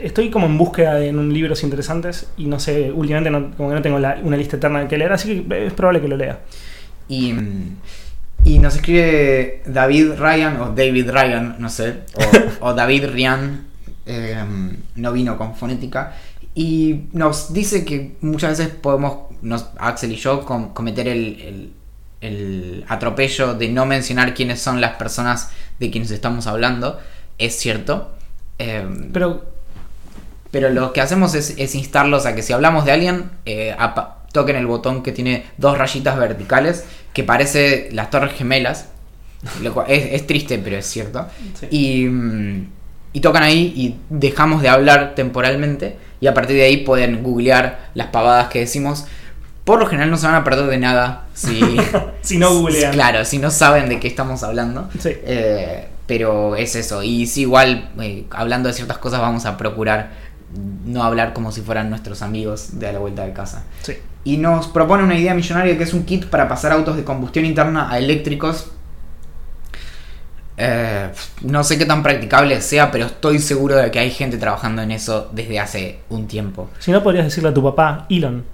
estoy 0.00 0.30
como 0.30 0.46
en 0.46 0.56
búsqueda 0.56 0.94
de 0.94 1.08
en 1.08 1.18
un 1.18 1.32
libros 1.34 1.62
interesantes 1.64 2.28
y 2.36 2.46
no 2.46 2.58
sé, 2.60 2.92
últimamente 2.92 3.30
no, 3.30 3.50
como 3.56 3.68
que 3.70 3.74
no 3.74 3.82
tengo 3.82 3.98
la- 3.98 4.18
una 4.22 4.36
lista 4.36 4.56
eterna 4.56 4.80
de 4.80 4.88
que 4.88 4.96
leer, 4.98 5.12
así 5.12 5.44
que 5.48 5.66
es 5.66 5.72
probable 5.72 6.00
que 6.00 6.08
lo 6.08 6.16
lea. 6.16 6.40
Y, 7.08 7.34
y 8.44 8.58
nos 8.58 8.76
escribe 8.76 9.62
David 9.66 10.12
Ryan, 10.18 10.60
o 10.60 10.70
David 10.74 11.10
Ryan, 11.10 11.56
no 11.58 11.68
sé, 11.68 11.94
o, 12.60 12.66
o 12.68 12.74
David 12.74 13.06
Ryan, 13.12 13.64
eh, 14.06 14.36
no 14.96 15.12
vino 15.12 15.36
con 15.38 15.54
fonética, 15.56 16.12
y 16.54 17.02
nos 17.12 17.52
dice 17.52 17.84
que 17.84 18.16
muchas 18.20 18.58
veces 18.58 18.72
podemos, 18.74 19.30
nos, 19.42 19.66
Axel 19.78 20.12
y 20.12 20.16
yo, 20.16 20.44
com- 20.44 20.72
cometer 20.72 21.08
el, 21.08 21.40
el- 21.40 21.72
el 22.20 22.84
atropello 22.88 23.52
de 23.54 23.68
no 23.68 23.84
mencionar 23.84 24.32
quiénes 24.34 24.60
son 24.60 24.80
las 24.80 24.92
personas 24.96 25.50
de 25.78 25.90
quienes 25.90 26.10
estamos 26.10 26.46
hablando. 26.46 26.98
Es 27.38 27.56
cierto. 27.58 28.14
eh, 28.58 28.86
Pero 29.12 29.52
pero 30.50 30.70
lo 30.70 30.92
que 30.92 31.00
hacemos 31.00 31.34
es, 31.34 31.54
es 31.58 31.74
instarlos 31.74 32.26
a 32.26 32.34
que 32.36 32.42
si 32.42 32.52
hablamos 32.52 32.84
de 32.84 32.92
alguien, 32.92 33.30
eh, 33.44 33.74
toquen 34.32 34.54
el 34.56 34.66
botón 34.66 35.02
que 35.02 35.10
tiene 35.12 35.44
dos 35.58 35.76
rayitas 35.76 36.16
verticales, 36.16 36.84
que 37.12 37.24
parece 37.24 37.88
las 37.92 38.08
torres 38.10 38.32
gemelas. 38.34 38.88
Lo 39.62 39.74
cual 39.74 39.86
es, 39.90 40.12
es 40.12 40.26
triste, 40.26 40.58
pero 40.58 40.76
es 40.76 40.86
cierto. 40.86 41.26
Sí. 41.60 41.66
Y, 41.70 42.04
mm, 42.06 42.66
y 43.14 43.20
tocan 43.20 43.42
ahí 43.42 43.72
y 43.76 43.96
dejamos 44.08 44.62
de 44.62 44.68
hablar 44.68 45.14
temporalmente. 45.16 45.96
Y 46.24 46.26
a 46.26 46.32
partir 46.32 46.56
de 46.56 46.62
ahí 46.62 46.78
pueden 46.78 47.22
googlear 47.22 47.90
las 47.92 48.06
pavadas 48.06 48.48
que 48.48 48.60
decimos. 48.60 49.04
Por 49.64 49.78
lo 49.78 49.84
general 49.84 50.10
no 50.10 50.16
se 50.16 50.24
van 50.24 50.36
a 50.36 50.42
perder 50.42 50.64
de 50.68 50.78
nada 50.78 51.26
si, 51.34 51.60
Si 52.22 52.38
no 52.38 52.50
googlean. 52.54 52.94
Claro, 52.94 53.26
si 53.26 53.36
no 53.36 53.50
saben 53.50 53.90
de 53.90 54.00
qué 54.00 54.08
estamos 54.08 54.42
hablando. 54.42 54.88
Sí. 54.98 55.10
Eh, 55.12 55.86
pero 56.06 56.56
es 56.56 56.76
eso. 56.76 57.02
Y 57.02 57.26
si 57.26 57.42
igual, 57.42 57.90
eh, 58.00 58.24
hablando 58.30 58.70
de 58.70 58.72
ciertas 58.72 58.96
cosas, 58.96 59.20
vamos 59.20 59.44
a 59.44 59.58
procurar 59.58 60.12
no 60.86 61.04
hablar 61.04 61.34
como 61.34 61.52
si 61.52 61.60
fueran 61.60 61.90
nuestros 61.90 62.22
amigos 62.22 62.78
de 62.78 62.88
a 62.88 62.92
la 62.94 63.00
vuelta 63.00 63.26
de 63.26 63.34
casa. 63.34 63.64
sí. 63.82 63.92
Y 64.26 64.38
nos 64.38 64.68
propone 64.68 65.04
una 65.04 65.18
idea 65.18 65.34
millonaria 65.34 65.76
que 65.76 65.84
es 65.84 65.92
un 65.92 66.04
kit 66.04 66.24
para 66.24 66.48
pasar 66.48 66.72
autos 66.72 66.96
de 66.96 67.04
combustión 67.04 67.44
interna 67.44 67.90
a 67.92 67.98
eléctricos. 67.98 68.70
Eh, 70.56 71.10
no 71.42 71.64
sé 71.64 71.76
qué 71.78 71.84
tan 71.84 72.02
practicable 72.02 72.60
sea, 72.60 72.90
pero 72.90 73.06
estoy 73.06 73.38
seguro 73.40 73.74
de 73.76 73.90
que 73.90 73.98
hay 73.98 74.10
gente 74.10 74.36
trabajando 74.38 74.82
en 74.82 74.92
eso 74.92 75.28
desde 75.32 75.58
hace 75.58 75.98
un 76.10 76.26
tiempo. 76.28 76.70
Si 76.78 76.90
no, 76.92 77.02
podrías 77.02 77.24
decirle 77.24 77.48
a 77.50 77.54
tu 77.54 77.62
papá, 77.62 78.06
Elon, 78.08 78.44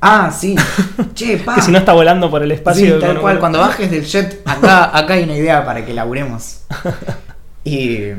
Ah, 0.00 0.30
sí. 0.30 0.54
che, 1.14 1.38
pa. 1.38 1.54
que 1.54 1.62
si 1.62 1.70
no 1.72 1.78
está 1.78 1.92
volando 1.94 2.30
por 2.30 2.42
el 2.42 2.50
Sí, 2.50 2.54
espacio. 2.56 2.98
tal 2.98 3.12
con- 3.14 3.20
cual. 3.22 3.38
Cuando 3.40 3.58
bajes 3.58 3.90
del 3.90 4.04
jet, 4.04 4.42
acá, 4.44 4.96
acá 4.96 5.14
hay 5.14 5.24
una 5.24 5.34
idea 5.36 5.64
para 5.64 5.84
que 5.84 5.94
laburemos. 5.94 6.60
Y 7.66 8.10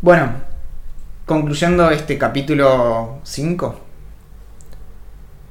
bueno, 0.00 0.32
concluyendo 1.26 1.90
este 1.90 2.16
capítulo 2.16 3.18
5. 3.22 3.80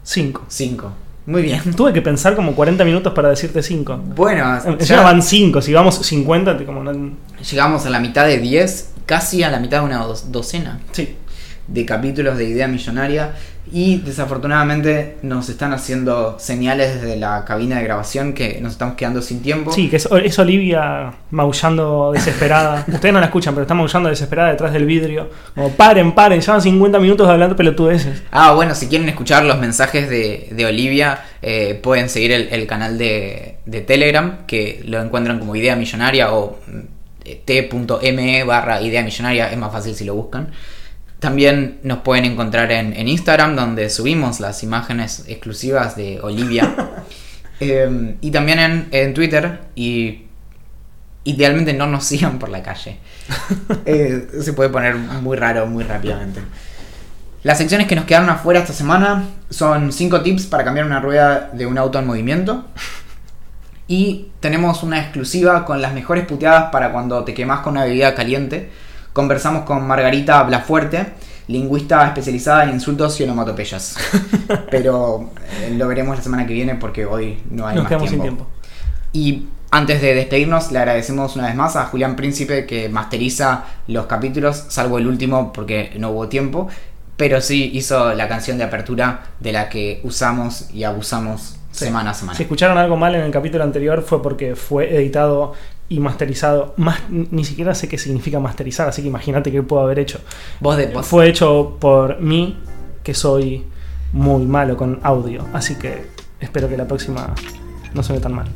Cinco. 0.04 0.46
5. 0.48 0.92
Muy 1.28 1.44
bien. 1.44 1.62
Tuve 1.76 1.94
que 1.94 2.02
pensar 2.02 2.36
como 2.36 2.56
40 2.56 2.84
minutos 2.84 3.14
para 3.14 3.30
decirte 3.30 3.62
5. 3.62 3.98
Bueno, 4.16 4.60
Ya 4.80 4.86
ya 4.86 5.02
van 5.04 5.22
5, 5.22 5.62
si 5.62 5.74
vamos 5.74 5.96
50, 5.96 6.58
te 6.58 6.66
como 6.66 6.84
no- 6.84 7.12
llegamos 7.52 7.86
a 7.86 7.90
la 7.92 8.00
mitad 8.00 8.26
de 8.26 8.40
10, 8.40 8.94
casi 9.06 9.44
a 9.44 9.52
la 9.52 9.60
mitad 9.60 9.80
de 9.82 9.86
una 9.86 9.98
do- 10.00 10.20
docena 10.30 10.80
Sí. 10.94 11.16
de 11.68 11.86
capítulos 11.86 12.38
de 12.38 12.46
Idea 12.46 12.68
Millonaria. 12.68 13.34
Y 13.72 13.98
desafortunadamente 13.98 15.18
nos 15.22 15.50
están 15.50 15.74
haciendo 15.74 16.38
señales 16.40 17.02
desde 17.02 17.18
la 17.18 17.44
cabina 17.46 17.78
de 17.78 17.84
grabación 17.84 18.34
que 18.34 18.60
nos 18.62 18.74
estamos 18.74 18.96
quedando 18.96 19.22
sin 19.22 19.42
tiempo. 19.42 19.72
Sí, 19.72 19.90
que 19.90 19.98
es, 19.98 20.08
es 20.24 20.40
Olivia 20.40 21.14
maullando 21.32 22.12
desesperada. 22.14 22.86
Ustedes 22.88 23.14
no 23.14 23.20
la 23.20 23.28
escuchan, 23.28 23.54
pero 23.54 23.64
está 23.64 23.74
maullando 23.74 24.10
desesperada 24.10 24.52
detrás 24.52 24.74
del 24.74 24.86
vidrio. 24.86 25.30
Como 25.54 25.72
paren, 25.72 26.14
paren, 26.14 26.42
llevan 26.42 26.62
50 26.62 27.00
minutos 27.00 27.28
hablando 27.28 27.56
pelotudeces. 27.56 28.24
Ah, 28.32 28.54
bueno, 28.54 28.74
si 28.76 28.88
quieren 28.88 29.10
escuchar 29.10 29.44
los 29.46 29.60
mensajes 29.60 30.10
de, 30.10 30.50
de 30.52 30.66
Olivia, 30.66 31.26
eh, 31.42 31.80
pueden 31.82 32.10
seguir 32.10 32.32
el, 32.32 32.48
el 32.50 32.68
canal 32.68 32.98
de, 32.98 33.58
de 33.66 33.82
Telegram, 33.82 34.46
que 34.48 34.82
lo 34.86 35.02
encuentran 35.02 35.40
como 35.40 35.56
Idea 35.56 35.76
Millonaria 35.76 36.34
o 36.34 36.58
mm, 36.68 36.98
t.me 37.46 38.44
barra 38.44 38.82
Idea 38.82 39.04
Millonaria, 39.04 39.52
es 39.52 39.58
más 39.58 39.72
fácil 39.72 39.94
si 39.96 40.06
lo 40.06 40.16
buscan. 40.16 40.50
También 41.20 41.80
nos 41.84 42.00
pueden 42.00 42.26
encontrar 42.26 42.72
en, 42.72 42.94
en 42.94 43.08
Instagram, 43.08 43.56
donde 43.56 43.90
subimos 43.90 44.40
las 44.40 44.62
imágenes 44.64 45.26
exclusivas 45.28 45.96
de 45.96 46.20
Olivia. 46.22 46.74
Eh, 47.60 48.16
y 48.22 48.30
también 48.30 48.60
en, 48.60 48.88
en 48.92 49.16
Twitter, 49.16 49.62
y 49.74 50.28
idealmente 51.28 51.74
no 51.74 51.88
nos 51.88 52.06
sigan 52.06 52.40
por 52.40 52.50
la 52.50 52.64
calle. 52.64 52.98
Eh, 53.86 54.28
se 54.42 54.54
puede 54.54 54.70
poner 54.70 54.96
muy 54.96 55.38
raro 55.38 55.66
muy 55.66 55.84
rápidamente. 55.84 56.42
Las 57.44 57.58
secciones 57.58 57.88
que 57.88 57.96
nos 57.96 58.06
quedaron 58.06 58.30
afuera 58.30 58.60
esta 58.60 58.74
semana 58.74 59.24
son 59.50 59.94
5 59.94 60.22
tips 60.22 60.48
para 60.48 60.64
cambiar 60.64 60.86
una 60.86 61.00
rueda 61.00 61.50
de 61.54 61.66
un 61.66 61.78
auto 61.78 62.00
en 62.00 62.08
movimiento. 62.08 62.66
Y 63.90 64.32
tenemos 64.42 64.84
una 64.84 65.00
exclusiva 65.00 65.64
con 65.64 65.82
las 65.82 65.94
mejores 65.94 66.26
puteadas 66.26 66.72
para 66.72 66.92
cuando 66.92 67.24
te 67.24 67.34
quemas 67.34 67.62
con 67.62 67.72
una 67.72 67.86
bebida 67.86 68.16
caliente. 68.16 68.70
Conversamos 69.18 69.64
con 69.64 69.88
Margarita 69.88 70.44
Blafuerte, 70.44 71.04
lingüista 71.48 72.06
especializada 72.06 72.66
en 72.66 72.70
insultos 72.70 73.20
y 73.20 73.24
onomatopeyas. 73.24 73.96
Pero 74.70 75.32
eh, 75.60 75.74
lo 75.76 75.88
veremos 75.88 76.16
la 76.16 76.22
semana 76.22 76.46
que 76.46 76.54
viene 76.54 76.76
porque 76.76 77.04
hoy 77.04 77.42
no 77.50 77.66
hay 77.66 77.74
Nos 77.74 77.86
más 77.86 77.90
quedamos 77.90 78.10
tiempo. 78.10 78.26
sin 78.28 78.36
tiempo. 78.36 78.48
Y 79.14 79.48
antes 79.72 80.04
de 80.04 80.14
despedirnos, 80.14 80.72
le 80.72 80.78
agradecemos 80.78 81.36
una 81.36 81.48
vez 81.48 81.56
más 81.56 81.76
a 81.76 81.86
Julián 81.86 82.16
Príncipe 82.16 82.68
que 82.68 82.90
masteriza 82.90 83.64
los 83.88 84.06
capítulos, 84.06 84.66
salvo 84.68 85.00
el 85.00 85.08
último 85.08 85.52
porque 85.52 85.94
no 85.98 86.12
hubo 86.12 86.28
tiempo, 86.28 86.68
pero 87.18 87.42
sí 87.42 87.72
hizo 87.74 88.14
la 88.14 88.28
canción 88.28 88.60
de 88.60 88.66
apertura 88.66 89.22
de 89.40 89.52
la 89.52 89.68
que 89.68 90.00
usamos 90.04 90.70
y 90.72 90.84
abusamos 90.84 91.56
Sí. 91.72 91.86
semana 91.86 92.12
a 92.12 92.14
semana. 92.14 92.36
Si 92.38 92.44
escucharon 92.44 92.78
algo 92.78 92.98
mal 92.98 93.14
en 93.14 93.22
el 93.22 93.32
capítulo 93.32 93.64
anterior 93.64 94.02
fue 94.02 94.22
porque 94.22 94.56
fue 94.56 94.96
editado 94.96 95.54
y 95.90 96.00
masterizado. 96.00 96.74
Más, 96.78 97.00
ni 97.10 97.44
siquiera 97.46 97.74
sé 97.76 97.88
qué 97.88 97.98
significa 97.98 98.40
masterizar, 98.40 98.88
así 98.90 99.02
que 99.02 99.08
imagínate 99.08 99.52
qué 99.52 99.64
puedo 99.64 99.84
haber 99.84 100.00
hecho. 100.00 100.20
Vos 100.60 100.78
de 100.78 100.88
vos- 100.88 101.06
Fue 101.06 101.28
hecho 101.30 101.78
por 101.80 102.20
mí, 102.22 102.58
que 103.04 103.14
soy 103.14 103.64
muy 104.14 104.46
malo 104.46 104.76
con 104.78 105.00
audio, 105.04 105.46
así 105.54 105.76
que 105.76 106.08
espero 106.40 106.68
que 106.70 106.78
la 106.78 106.88
próxima 106.88 107.34
no 107.94 108.04
suene 108.04 108.22
tan 108.22 108.34
mal. 108.34 108.48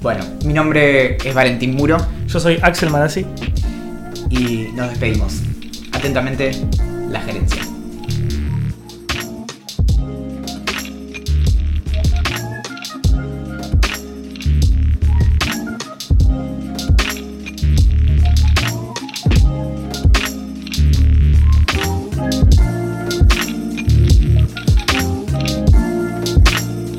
Bueno, 0.00 0.24
mi 0.44 0.52
nombre 0.52 1.16
es 1.16 1.34
Valentín 1.34 1.74
Muro 1.74 1.96
Yo 2.26 2.38
soy 2.38 2.58
Axel 2.62 2.90
Marazzi. 2.90 3.24
y 4.30 4.68
nos 4.74 4.90
despedimos. 4.90 5.40
Atentamente, 5.92 6.50
la 7.10 7.20
gerencia. 7.20 7.62